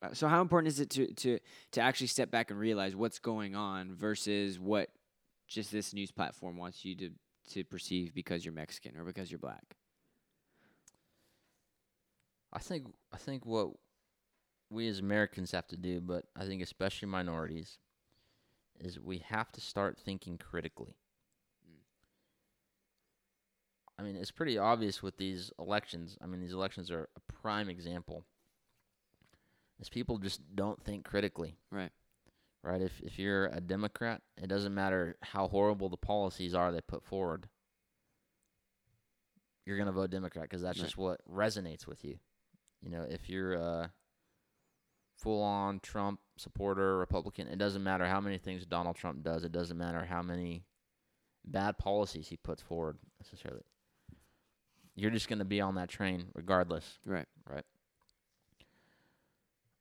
Uh, 0.05 0.13
so 0.13 0.29
how 0.29 0.43
important 0.43 0.69
is 0.69 0.81
it 0.81 0.91
to 0.91 1.07
to 1.15 1.39
to 1.73 1.81
actually 1.81 2.07
step 2.07 2.31
back 2.31 2.51
and 2.51 2.59
realize 2.59 2.95
what's 2.95 3.19
going 3.19 3.55
on 3.55 3.95
versus 3.95 4.59
what 4.59 4.91
just 5.49 5.73
this 5.73 5.95
news 5.95 6.11
platform 6.11 6.57
wants 6.57 6.85
you 6.85 6.95
to 6.95 7.11
to 7.51 7.65
perceive 7.65 8.15
because 8.15 8.45
you're 8.45 8.55
Mexican 8.55 8.97
or 8.97 9.05
because 9.05 9.31
you're 9.31 9.39
black 9.39 9.77
I 12.53 12.59
think 12.59 12.87
I 13.13 13.17
think 13.17 13.45
what 13.45 13.71
we 14.71 14.89
as 14.89 14.99
Americans 14.99 15.53
have 15.53 15.67
to 15.69 15.77
do, 15.77 16.01
but 16.01 16.25
I 16.37 16.45
think 16.45 16.63
especially 16.63 17.09
minorities, 17.09 17.79
is 18.81 18.99
we 18.99 19.19
have 19.19 19.51
to 19.53 19.61
start 19.61 19.99
thinking 19.99 20.39
critically. 20.39 20.97
I 23.97 24.03
mean, 24.03 24.17
it's 24.17 24.33
pretty 24.33 24.59
obvious 24.59 25.03
with 25.03 25.17
these 25.19 25.53
elections. 25.59 26.19
I 26.21 26.27
mean, 26.27 26.41
these 26.41 26.53
elections 26.53 26.91
are 26.91 27.09
a 27.17 27.33
prime 27.33 27.69
example. 27.69 28.25
Is 29.81 29.89
people 29.89 30.19
just 30.19 30.41
don't 30.55 30.83
think 30.85 31.05
critically. 31.05 31.57
Right. 31.71 31.91
Right. 32.63 32.81
If 32.81 33.01
if 33.03 33.19
you're 33.19 33.47
a 33.47 33.61
Democrat, 33.61 34.23
it 34.41 34.47
doesn't 34.49 34.75
matter 34.75 35.17
how 35.23 35.49
horrible 35.49 35.89
the 35.89 35.97
policies 35.97 36.55
are 36.55 36.73
they 36.73 36.81
put 36.81 37.05
forward. 37.05 37.49
You're 39.67 39.79
gonna 39.79 39.93
vote 39.93 40.11
Democrat 40.11 40.45
because 40.45 40.63
that's 40.63 40.79
Right. 40.79 40.85
just 40.85 40.97
what 40.97 41.21
resonates 41.29 41.87
with 41.87 42.05
you. 42.05 42.19
You 42.83 42.91
know, 42.91 43.03
if 43.03 43.29
you're 43.29 43.55
a 43.55 43.93
full-on 45.17 45.81
Trump 45.81 46.21
supporter, 46.37 46.99
Republican, 46.99 47.49
it 47.49 47.57
doesn't 47.57 47.83
matter 47.83 48.07
how 48.07 48.21
many 48.21 48.37
things 48.39 48.67
Donald 48.67 48.97
Trump 48.97 49.23
does. 49.23 49.45
It 49.45 49.53
doesn't 49.53 49.79
matter 49.79 50.05
how 50.05 50.23
many 50.23 50.65
bad 51.45 51.79
policies 51.79 52.29
he 52.29 52.37
puts 52.37 52.61
forward 52.63 52.99
necessarily. 53.21 53.65
You're 54.95 55.11
just 55.11 55.29
gonna 55.29 55.45
be 55.45 55.61
on 55.61 55.75
that 55.77 55.89
train 55.89 56.31
regardless. 56.35 56.99
right 57.05 57.29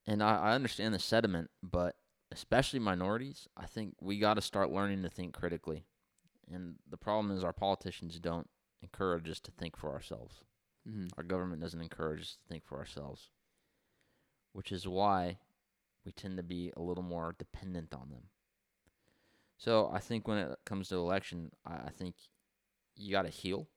And 0.06 0.22
I, 0.22 0.36
I 0.38 0.54
understand 0.54 0.94
the 0.94 1.00
sentiment, 1.00 1.50
but 1.62 1.96
especially 2.32 2.80
minorities, 2.80 3.48
I 3.56 3.66
think 3.66 3.96
we 4.02 4.20
got 4.20 4.34
to 4.36 4.42
start 4.42 4.72
learning 4.72 5.04
to 5.04 5.10
think 5.10 5.34
critically. 5.34 5.86
And 6.52 6.76
the 6.90 6.98
problem 6.98 7.36
is 7.36 7.44
our 7.44 7.54
politicians 7.54 8.20
don't 8.20 8.50
encourage 8.82 9.30
us 9.30 9.40
to 9.42 9.52
think 9.52 9.78
for 9.78 9.92
ourselves. 9.94 10.42
mm-hmm. 10.88 11.08
Our 11.18 11.24
government 11.24 11.62
doesn't 11.62 11.82
encourage 11.82 12.22
us 12.22 12.38
to 12.42 12.50
think 12.50 12.66
for 12.66 12.78
ourselves, 12.78 13.30
which 14.52 14.72
is 14.72 14.88
why 14.88 15.38
we 16.06 16.12
tend 16.12 16.36
to 16.38 16.44
be 16.44 16.74
a 16.76 16.82
little 16.82 17.04
more 17.04 17.34
dependent 17.38 17.94
on 17.94 18.10
them. 18.10 18.24
So 19.58 19.90
I 19.94 20.00
think 20.00 20.28
when 20.28 20.38
it 20.38 20.58
comes 20.66 20.90
to 20.90 20.96
election, 20.98 21.52
I, 21.66 21.74
I 21.86 21.90
think 21.98 22.16
you 22.98 23.12
got 23.12 23.24
to 23.24 23.30
heal, 23.30 23.68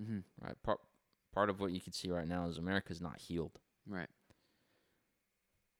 Mm-hmm. 0.00 0.20
right? 0.44 0.60
Part 0.64 0.80
part 1.32 1.50
of 1.50 1.60
what 1.60 1.70
you 1.70 1.80
can 1.80 1.92
see 1.92 2.10
right 2.10 2.26
now 2.26 2.48
is 2.48 2.58
America's 2.58 3.00
not 3.00 3.20
healed. 3.20 3.58
right 3.86 4.08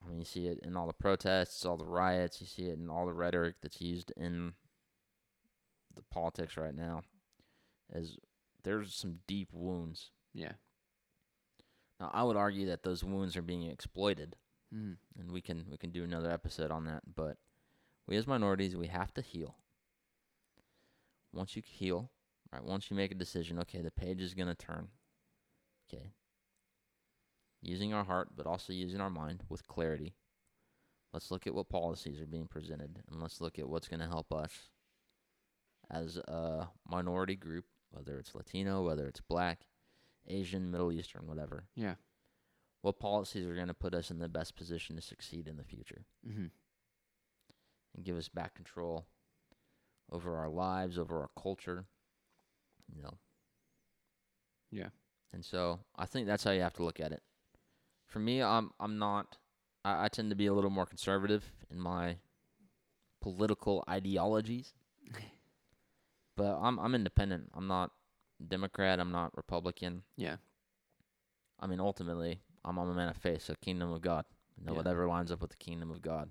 I 0.04 0.10
mean, 0.10 0.18
you 0.18 0.24
see 0.24 0.46
it 0.46 0.60
in 0.62 0.76
all 0.76 0.86
the 0.86 0.92
protests, 0.92 1.64
all 1.64 1.76
the 1.76 1.84
riots. 1.84 2.40
You 2.40 2.46
see 2.46 2.64
it 2.64 2.78
in 2.78 2.90
all 2.90 3.06
the 3.06 3.12
rhetoric 3.12 3.56
that's 3.62 3.80
used 3.80 4.12
in 4.16 4.52
the 5.94 6.02
politics 6.02 6.56
right 6.56 6.74
now. 6.74 7.02
As 7.92 8.18
there's 8.62 8.94
some 8.94 9.20
deep 9.26 9.48
wounds. 9.52 10.10
yeah 10.32 10.52
Now, 12.00 12.10
I 12.12 12.22
would 12.22 12.36
argue 12.36 12.66
that 12.66 12.82
those 12.82 13.04
wounds 13.04 13.36
are 13.36 13.42
being 13.42 13.62
exploited, 13.62 14.36
mm-hmm. 14.74 15.20
and 15.20 15.30
we 15.30 15.40
can 15.40 15.66
we 15.70 15.76
can 15.76 15.90
do 15.90 16.04
another 16.04 16.30
episode 16.30 16.70
on 16.70 16.84
that. 16.86 17.02
But 17.14 17.36
we 18.06 18.16
as 18.16 18.26
minorities, 18.26 18.76
we 18.76 18.88
have 18.88 19.14
to 19.14 19.22
heal. 19.22 19.56
Once 21.32 21.56
you 21.56 21.62
heal, 21.64 22.10
right? 22.52 22.64
Once 22.64 22.90
you 22.90 22.96
make 22.96 23.12
a 23.12 23.16
decision, 23.16 23.58
okay, 23.60 23.80
the 23.80 23.90
page 23.90 24.20
is 24.20 24.34
gonna 24.34 24.54
turn. 24.54 24.88
Okay. 25.88 26.12
Using 27.64 27.94
our 27.94 28.04
heart, 28.04 28.28
but 28.36 28.46
also 28.46 28.72
using 28.72 29.00
our 29.00 29.10
mind 29.10 29.42
with 29.48 29.66
clarity. 29.66 30.14
Let's 31.12 31.30
look 31.30 31.46
at 31.46 31.54
what 31.54 31.68
policies 31.68 32.20
are 32.20 32.26
being 32.26 32.46
presented, 32.46 33.02
and 33.10 33.22
let's 33.22 33.40
look 33.40 33.58
at 33.58 33.68
what's 33.68 33.88
gonna 33.88 34.08
help 34.08 34.32
us 34.32 34.52
as 35.90 36.16
a 36.16 36.68
minority 36.88 37.36
group, 37.36 37.64
whether 37.90 38.18
it's 38.18 38.34
Latino, 38.34 38.82
whether 38.82 39.06
it's 39.06 39.20
Black, 39.20 39.66
Asian, 40.26 40.70
Middle 40.70 40.92
Eastern, 40.92 41.26
whatever 41.26 41.64
yeah 41.74 41.94
what 42.84 42.98
policies 42.98 43.46
are 43.46 43.54
going 43.54 43.68
to 43.68 43.74
put 43.74 43.94
us 43.94 44.10
in 44.10 44.18
the 44.18 44.28
best 44.28 44.56
position 44.56 44.94
to 44.94 45.00
succeed 45.00 45.48
in 45.48 45.56
the 45.56 45.64
future 45.64 46.04
mm-hmm. 46.28 46.48
and 47.96 48.04
give 48.04 48.14
us 48.14 48.28
back 48.28 48.54
control 48.54 49.06
over 50.12 50.36
our 50.36 50.50
lives, 50.50 50.98
over 50.98 51.18
our 51.18 51.30
culture, 51.40 51.86
you 52.94 53.00
know. 53.00 53.16
Yeah. 54.70 54.88
And 55.32 55.42
so 55.42 55.80
I 55.96 56.04
think 56.04 56.26
that's 56.26 56.44
how 56.44 56.50
you 56.50 56.60
have 56.60 56.74
to 56.74 56.84
look 56.84 57.00
at 57.00 57.10
it. 57.10 57.22
For 58.14 58.20
me, 58.20 58.40
I'm 58.40 58.70
I'm 58.78 58.96
not. 59.00 59.38
I, 59.84 60.04
I 60.04 60.08
tend 60.08 60.30
to 60.30 60.36
be 60.36 60.46
a 60.46 60.52
little 60.54 60.70
more 60.70 60.86
conservative 60.86 61.50
in 61.68 61.80
my 61.80 62.18
political 63.20 63.82
ideologies, 63.90 64.72
but 66.36 66.56
I'm 66.62 66.78
I'm 66.78 66.94
independent. 66.94 67.50
I'm 67.54 67.66
not 67.66 67.90
Democrat. 68.46 69.00
I'm 69.00 69.10
not 69.10 69.36
Republican. 69.36 70.04
yeah 70.16 70.36
I 71.58 71.66
mean, 71.66 71.80
ultimately, 71.80 72.38
I'm, 72.64 72.78
I'm 72.78 72.88
a 72.88 72.94
man 72.94 73.08
of 73.08 73.16
faith, 73.16 73.42
so 73.42 73.54
kingdom 73.60 73.90
of 73.90 74.00
God. 74.00 74.24
You 74.56 74.64
know, 74.64 74.72
Yeah. 74.72 74.76
whatever 74.76 75.08
lines 75.08 75.32
up 75.32 75.40
with 75.40 75.50
the 75.50 75.56
kingdom 75.56 75.90
of 75.90 76.00
God. 76.00 76.30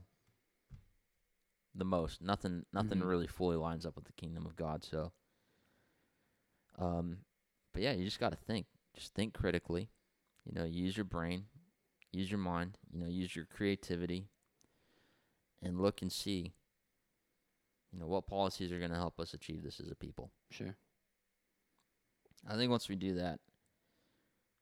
The 1.75 1.83
most. 1.83 2.21
Nothing 2.21 2.65
nothing 2.71 2.99
Mhm. 2.99 3.09
really 3.09 3.27
fully 3.27 3.57
lines 3.57 3.85
up 3.85 3.95
with 3.97 4.05
the 4.05 4.13
kingdom 4.13 4.45
of 4.45 4.55
God, 4.55 4.85
so 4.85 5.11
um 6.77 7.17
but 7.73 7.81
yeah, 7.81 7.91
you 7.91 8.05
just 8.05 8.21
gotta 8.21 8.37
think. 8.37 8.67
Just 8.95 9.13
think 9.13 9.33
critically. 9.33 9.89
You 10.45 10.53
know, 10.53 10.65
use 10.65 10.95
your 10.97 11.05
brain, 11.05 11.45
use 12.13 12.31
your 12.31 12.39
mind, 12.39 12.77
you 12.91 12.99
know, 12.99 13.07
use 13.09 13.35
your 13.35 13.45
creativity 13.45 14.29
and 15.61 15.81
look 15.81 16.01
and 16.01 16.11
see, 16.11 16.53
you 17.91 17.99
know, 17.99 18.07
what 18.07 18.27
policies 18.27 18.71
are 18.71 18.79
gonna 18.79 18.95
help 18.95 19.19
us 19.19 19.33
achieve 19.33 19.63
this 19.63 19.79
as 19.79 19.91
a 19.91 19.95
people. 19.95 20.31
sure 20.51 20.75
I 22.47 22.55
think 22.55 22.69
once 22.71 22.89
we 22.89 22.95
do 22.95 23.15
that, 23.15 23.39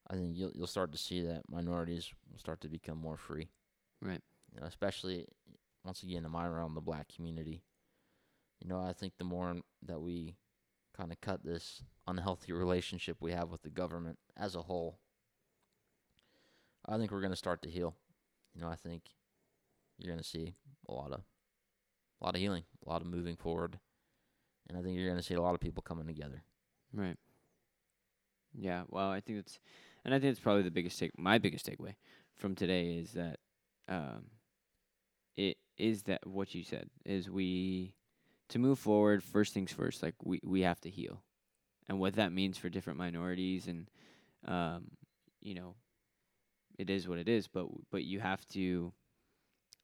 I 0.10 0.16
think 0.16 0.38
you'll 0.38 0.52
you'll 0.54 0.68
start 0.68 0.92
to 0.92 0.98
see 0.98 1.22
that 1.26 1.50
minorities 1.50 2.12
will 2.30 2.40
start 2.40 2.62
to 2.62 2.70
become 2.70 2.98
more 2.98 3.18
free. 3.18 3.50
Right. 4.02 4.22
You 4.54 4.62
know, 4.62 4.68
especially 4.68 5.28
once 5.84 6.04
again 6.04 6.26
in 6.26 6.32
my 6.32 6.48
realm, 6.48 6.76
the 6.76 6.82
black 6.82 7.08
community. 7.14 7.64
You 8.60 8.68
know, 8.68 8.80
I 8.80 8.94
think 8.94 9.14
the 9.18 9.24
more 9.24 9.56
that 9.88 10.00
we 10.00 10.36
kind 10.96 11.12
of 11.12 11.20
cut 11.22 11.44
this 11.44 11.82
unhealthy 12.08 12.52
relationship 12.54 13.18
we 13.20 13.32
have 13.32 13.50
with 13.50 13.64
the 13.64 13.70
government 13.70 14.20
as 14.38 14.56
a 14.56 14.62
whole, 14.62 15.00
I 16.86 16.98
think 16.98 17.12
we're 17.12 17.22
going 17.22 17.32
to 17.32 17.38
start 17.38 17.62
to 17.64 17.70
heal. 17.70 17.96
You 18.54 18.62
know, 18.62 18.68
I 18.68 18.76
think 18.76 19.04
you're 19.98 20.12
going 20.12 20.24
to 20.24 20.28
see 20.28 20.56
a 20.90 20.94
lot 20.94 21.12
of 21.12 21.22
a 22.22 22.26
lot 22.26 22.36
of 22.36 22.42
healing, 22.42 22.64
a 22.86 22.90
lot 22.90 23.02
of 23.02 23.08
moving 23.08 23.36
forward, 23.36 23.80
and 24.68 24.78
I 24.78 24.82
think 24.82 24.96
you're 24.96 25.08
going 25.08 25.20
to 25.20 25.24
see 25.26 25.34
a 25.34 25.42
lot 25.42 25.56
of 25.56 25.60
people 25.60 25.82
coming 25.82 26.08
together. 26.08 26.44
right 26.94 27.18
Yeah, 28.54 28.84
well, 28.90 29.10
I 29.10 29.22
think 29.22 29.40
it's, 29.40 29.60
and 30.06 30.14
I 30.14 30.20
think 30.20 30.32
it's 30.32 30.40
probably 30.40 30.64
the 30.64 30.72
biggest 30.72 31.00
take. 31.00 31.18
My 31.18 31.38
biggest 31.38 31.66
takeaway 31.66 31.96
from 32.36 32.54
today 32.54 32.92
is 32.98 33.14
that, 33.14 33.40
um, 33.88 34.26
it 35.36 35.58
is 35.78 36.04
that 36.04 36.28
what 36.28 36.54
you 36.54 36.64
said 36.64 36.90
is 37.06 37.30
we, 37.30 37.96
to 38.50 38.60
move 38.60 38.78
forward. 38.78 39.24
First 39.24 39.54
things 39.54 39.72
first. 39.72 40.04
Like 40.04 40.16
we 40.24 40.42
we 40.44 40.62
have 40.62 40.82
to 40.82 40.90
heal, 40.90 41.24
and 41.88 42.00
what 42.00 42.16
that 42.16 42.34
means 42.34 42.58
for 42.58 42.70
different 42.70 43.00
minorities, 43.00 43.68
and, 43.68 43.90
um, 44.46 44.92
you 45.42 45.56
know, 45.56 45.76
it 46.82 46.90
is 46.90 47.08
what 47.08 47.20
it 47.20 47.30
is. 47.30 47.48
But 47.48 47.68
but 47.92 48.04
you 48.04 48.20
have 48.22 48.46
to, 48.50 48.94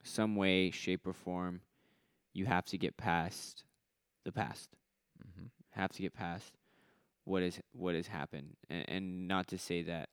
some 0.04 0.36
way, 0.36 0.72
shape 0.72 1.08
or 1.08 1.14
form, 1.14 1.62
you 2.34 2.45
have 2.45 2.66
to 2.66 2.78
get 2.78 2.98
past 2.98 3.64
the 4.26 4.32
past 4.32 4.70
Mm-hmm. 5.26 5.48
have 5.82 5.91
to 5.93 6.02
get 6.04 6.14
past 6.14 6.54
what 7.26 7.43
is 7.43 7.60
what 7.74 7.95
has 7.95 8.08
happened 8.08 8.56
and, 8.70 8.86
and 8.88 9.28
not 9.28 9.48
to 9.48 9.58
say 9.58 9.82
that 9.84 10.10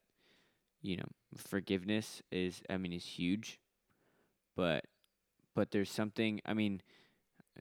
you 0.83 0.97
know 0.97 1.09
forgiveness 1.37 2.23
is 2.33 2.63
i 2.71 2.77
mean 2.77 2.93
is 2.93 3.05
huge 3.05 3.61
but 4.57 4.85
but 5.55 5.71
there's 5.71 5.91
something 5.91 6.41
i 6.47 6.55
mean 6.55 6.81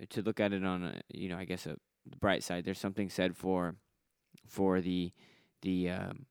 to 0.09 0.21
look 0.21 0.39
at 0.39 0.53
it 0.53 0.63
on 0.63 0.84
a 0.84 1.01
you 1.13 1.30
know 1.30 1.38
i 1.38 1.45
guess 1.45 1.65
a 1.65 1.78
the 2.05 2.17
bright 2.17 2.43
side 2.43 2.65
there's 2.65 2.80
something 2.80 3.09
said 3.09 3.36
for 3.36 3.76
for 4.47 4.82
the 4.82 5.11
the 5.61 5.89
um 5.89 6.26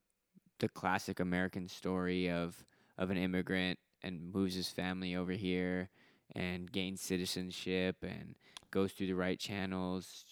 the 0.60 0.68
classic 0.68 1.20
american 1.20 1.68
story 1.68 2.30
of 2.30 2.64
of 2.98 3.10
an 3.10 3.16
immigrant 3.16 3.78
and 4.02 4.32
moves 4.32 4.54
his 4.54 4.68
family 4.68 5.14
over 5.14 5.32
here 5.32 5.88
and 6.34 6.70
gains 6.72 7.00
citizenship 7.00 7.96
and 8.02 8.34
goes 8.70 8.92
through 8.92 9.06
the 9.06 9.14
right 9.14 9.38
channels 9.38 10.24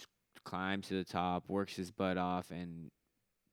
climbs 0.45 0.89
to 0.89 0.95
the 0.95 1.05
top, 1.05 1.49
works 1.49 1.77
his 1.77 1.91
butt 1.91 2.17
off, 2.17 2.51
and 2.51 2.91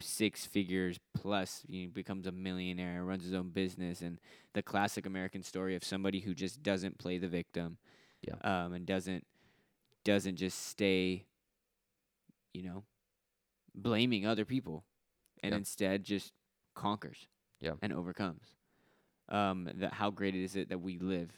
six 0.02 0.46
figures 0.46 1.00
plus 1.14 1.64
know, 1.68 1.90
becomes 1.92 2.28
a 2.28 2.32
millionaire, 2.32 3.04
runs 3.04 3.24
his 3.24 3.34
own 3.34 3.50
business, 3.50 4.02
and 4.02 4.20
the 4.54 4.64
classic 4.64 5.06
American 5.06 5.44
story 5.44 5.76
of 5.76 5.84
somebody 5.84 6.20
who 6.22 6.34
just 6.34 6.64
doesn't 6.64 6.98
play 6.98 7.18
the 7.18 7.28
victim, 7.28 7.78
Yeah. 8.22 8.36
um, 8.42 8.74
and 8.74 8.86
doesn't 8.86 9.26
doesn't 10.04 10.38
just 10.38 10.68
stay, 10.68 11.26
you 12.54 12.64
know, 12.64 12.86
blaming 13.76 14.26
other 14.26 14.46
people, 14.46 14.86
and 15.44 15.52
Yeah. 15.52 15.58
instead 15.58 16.04
just 16.04 16.32
conquers, 16.76 17.28
Yeah. 17.60 17.74
and 17.82 17.92
overcomes. 17.92 18.56
Um, 19.30 19.70
that 19.76 19.94
how 19.94 20.10
great 20.10 20.36
is 20.36 20.56
it 20.56 20.70
that 20.70 20.82
we 20.82 21.00
live 21.00 21.32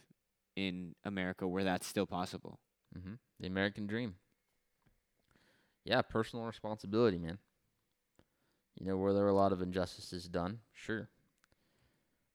in 0.56 0.94
America 1.04 1.48
where 1.48 1.64
that's 1.64 1.88
still 1.88 2.06
possible? 2.06 2.60
Mm-hmm. 2.98 3.14
The 3.40 3.48
American 3.48 3.88
dream. 3.88 4.16
Yeah, 5.86 6.02
personal 6.02 6.46
responsibility, 6.46 7.18
man. 7.18 7.40
You 8.80 8.86
know, 8.86 8.98
where 8.98 9.14
there 9.14 9.24
were 9.24 9.30
a 9.30 9.34
lot 9.34 9.52
of 9.52 9.62
injustices 9.62 10.30
done, 10.30 10.60
sure. 10.74 11.10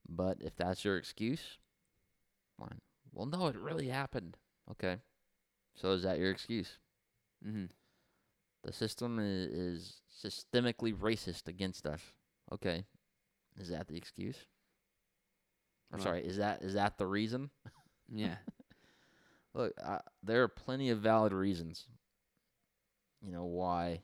But 0.09 0.39
if 0.41 0.57
that's 0.57 0.85
your 0.85 0.97
excuse, 0.97 1.59
fine. 2.59 2.81
Well, 3.13 3.27
no, 3.27 3.47
it 3.47 3.57
really 3.57 3.89
happened. 3.89 4.37
Okay. 4.71 4.97
So 5.75 5.93
is 5.93 6.03
that 6.03 6.19
your 6.19 6.31
excuse? 6.31 6.79
Mm-hmm. 7.47 7.67
The 8.65 8.73
system 8.73 9.19
is, 9.19 9.53
is 9.53 10.01
systemically 10.25 10.95
racist 10.95 11.49
against 11.49 11.87
us. 11.87 12.01
Okay. 12.53 12.85
Is 13.59 13.69
that 13.69 13.89
the 13.89 13.97
excuse? 13.97 14.37
I'm 15.93 15.99
Well- 15.99 16.05
sorry, 16.05 16.25
is 16.27 16.37
that 16.39 16.63
is 16.63 16.75
that 16.75 16.99
the 16.99 17.07
reason? 17.07 17.51
Yeah. 18.09 18.37
Look, 19.55 19.73
I, 19.81 20.01
there 20.23 20.43
are 20.43 20.49
plenty 20.49 20.91
of 20.91 20.99
valid 20.99 21.33
reasons, 21.33 21.87
you 23.23 23.31
know, 23.31 23.45
why 23.45 24.03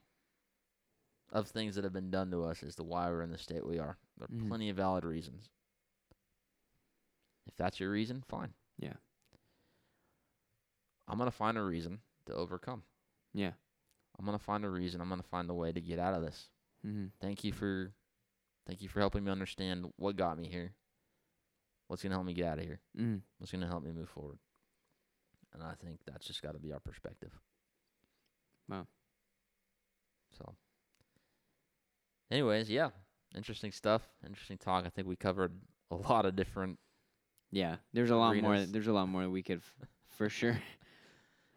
of 1.32 1.48
things 1.48 1.74
that 1.74 1.84
have 1.84 1.92
been 1.92 2.10
done 2.10 2.30
to 2.30 2.44
us 2.44 2.62
as 2.62 2.76
to 2.76 2.82
why 2.84 3.08
we're 3.10 3.22
in 3.22 3.30
the 3.30 3.38
state 3.38 3.66
we 3.66 3.78
are. 3.78 3.98
There 4.16 4.26
are 4.26 4.28
Mhm. 4.28 4.48
plenty 4.48 4.68
of 4.68 4.76
valid 4.76 5.04
reasons. 5.04 5.48
If 7.46 7.56
that's 7.56 7.80
your 7.80 7.90
reason, 7.90 8.22
fine. 8.28 8.54
Yeah. 8.78 8.94
I'm 11.08 11.18
gonna 11.18 11.30
find 11.32 11.58
a 11.58 11.62
reason 11.62 12.00
to 12.26 12.34
overcome. 12.34 12.84
Yeah. 13.32 13.52
I'm 14.18 14.24
gonna 14.24 14.38
find 14.38 14.64
a 14.64 14.70
reason. 14.70 15.00
I'm 15.00 15.08
gonna 15.08 15.22
find 15.22 15.50
a 15.50 15.54
way 15.54 15.72
to 15.72 15.80
get 15.80 15.98
out 15.98 16.14
of 16.14 16.22
this. 16.22 16.48
Mm-hmm. 16.86 17.06
Thank 17.20 17.42
you 17.44 17.52
for, 17.52 17.92
thank 18.66 18.82
you 18.82 18.88
for 18.88 19.00
helping 19.00 19.24
me 19.24 19.30
understand 19.32 19.92
what 19.96 20.16
got 20.16 20.38
me 20.38 20.46
here. 20.48 20.74
What's 21.90 22.04
gonna 22.04 22.14
help 22.14 22.24
me 22.24 22.34
get 22.34 22.46
out 22.46 22.60
of 22.60 22.64
here? 22.64 22.78
Mm-hmm. 22.96 23.16
What's 23.38 23.50
gonna 23.50 23.66
help 23.66 23.82
me 23.82 23.90
move 23.90 24.08
forward? 24.08 24.38
And 25.52 25.60
I 25.60 25.72
think 25.84 25.98
that's 26.06 26.24
just 26.24 26.40
got 26.40 26.52
to 26.52 26.60
be 26.60 26.72
our 26.72 26.78
perspective. 26.78 27.32
Wow. 28.68 28.86
So, 30.38 30.54
anyways, 32.30 32.70
yeah, 32.70 32.90
interesting 33.34 33.72
stuff. 33.72 34.02
Interesting 34.24 34.56
talk. 34.56 34.86
I 34.86 34.88
think 34.88 35.08
we 35.08 35.16
covered 35.16 35.50
a 35.90 35.96
lot 35.96 36.26
of 36.26 36.36
different. 36.36 36.78
Yeah, 37.50 37.78
there's 37.92 38.10
a 38.10 38.16
lot 38.16 38.36
more. 38.36 38.60
There's 38.60 38.86
a 38.86 38.92
lot 38.92 39.08
more 39.08 39.22
that 39.22 39.30
we 39.30 39.42
could, 39.42 39.58
f- 39.58 39.88
for 40.16 40.28
sure. 40.28 40.62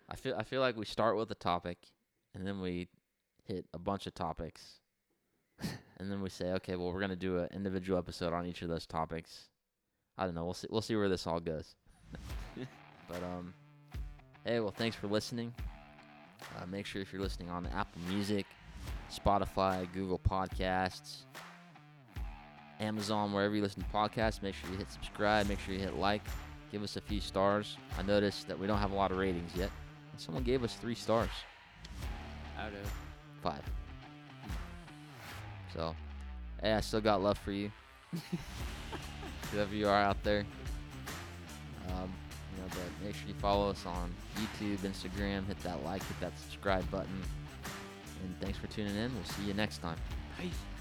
I 0.10 0.16
feel. 0.16 0.34
I 0.36 0.42
feel 0.42 0.62
like 0.62 0.76
we 0.76 0.86
start 0.86 1.16
with 1.16 1.30
a 1.30 1.36
topic, 1.36 1.78
and 2.34 2.48
then 2.48 2.60
we 2.60 2.88
hit 3.44 3.68
a 3.76 3.78
bunch 3.78 4.08
of 4.08 4.16
topics, 4.16 4.80
and 5.62 6.12
then 6.12 6.24
we 6.24 6.32
say, 6.32 6.54
okay, 6.54 6.76
well, 6.76 6.92
we're 6.92 7.02
gonna 7.02 7.16
do 7.16 7.38
an 7.38 7.50
individual 7.54 8.00
episode 8.00 8.34
on 8.34 8.48
each 8.48 8.64
of 8.64 8.70
those 8.70 8.88
topics. 8.88 9.50
I 10.18 10.26
don't 10.26 10.36
know. 10.36 10.46
We'll 10.46 10.54
see. 10.54 10.68
We'll 10.70 10.82
see 10.82 10.96
where 10.96 11.10
this 11.10 11.26
all 11.26 11.40
goes. 11.40 11.76
but 13.08 13.24
um, 13.24 13.54
hey, 14.46 14.60
well, 14.60 14.74
thanks 14.76 14.96
for 14.96 15.08
listening. 15.08 15.54
Uh, 16.58 16.66
make 16.66 16.86
sure 16.86 17.02
if 17.02 17.12
you're 17.12 17.22
listening 17.22 17.50
on 17.50 17.68
Apple 17.68 18.02
Music, 18.10 18.46
Spotify, 19.12 19.92
Google 19.94 20.20
Podcasts, 20.20 21.24
Amazon, 22.80 23.32
wherever 23.32 23.56
you 23.56 23.62
listen 23.62 23.82
to 23.84 23.90
podcasts, 23.90 24.42
make 24.42 24.56
sure 24.56 24.70
you 24.72 24.78
hit 24.78 24.92
subscribe. 24.92 25.48
Make 25.48 25.60
sure 25.60 25.74
you 25.74 25.80
hit 25.80 25.96
like. 25.96 26.22
Give 26.72 26.84
us 26.84 26.98
a 26.98 27.02
few 27.02 27.22
stars. 27.22 27.78
I 27.98 28.02
noticed 28.02 28.48
that 28.48 28.60
we 28.60 28.68
don't 28.68 28.80
have 28.80 28.92
a 28.92 28.96
lot 28.96 29.12
of 29.12 29.18
ratings 29.18 29.52
yet. 29.56 29.70
And 30.12 30.20
someone 30.20 30.44
gave 30.44 30.64
us 30.64 30.76
three 30.76 30.96
stars. 30.96 31.30
Out 32.58 32.72
of 32.72 32.92
Five. 33.42 33.62
So, 35.74 35.96
hey, 36.62 36.74
I 36.74 36.80
still 36.80 37.02
got 37.02 37.22
love 37.22 37.38
for 37.38 37.52
you. 37.52 37.72
Whoever 39.52 39.76
you 39.76 39.88
are 39.88 40.02
out 40.02 40.22
there. 40.24 40.46
Um, 41.90 42.14
you 42.56 42.62
know, 42.62 42.70
but 42.70 43.06
make 43.06 43.16
sure 43.16 43.28
you 43.28 43.34
follow 43.36 43.70
us 43.70 43.86
on 43.86 44.14
YouTube, 44.36 44.78
Instagram. 44.78 45.46
Hit 45.48 45.60
that 45.64 45.84
like, 45.84 46.04
hit 46.04 46.20
that 46.22 46.38
subscribe 46.40 46.90
button. 46.90 47.22
And 48.24 48.40
thanks 48.40 48.58
for 48.58 48.68
tuning 48.68 48.96
in. 48.96 49.14
We'll 49.14 49.24
see 49.26 49.44
you 49.44 49.54
next 49.54 49.80
time. 49.80 49.98
Peace. 50.40 50.73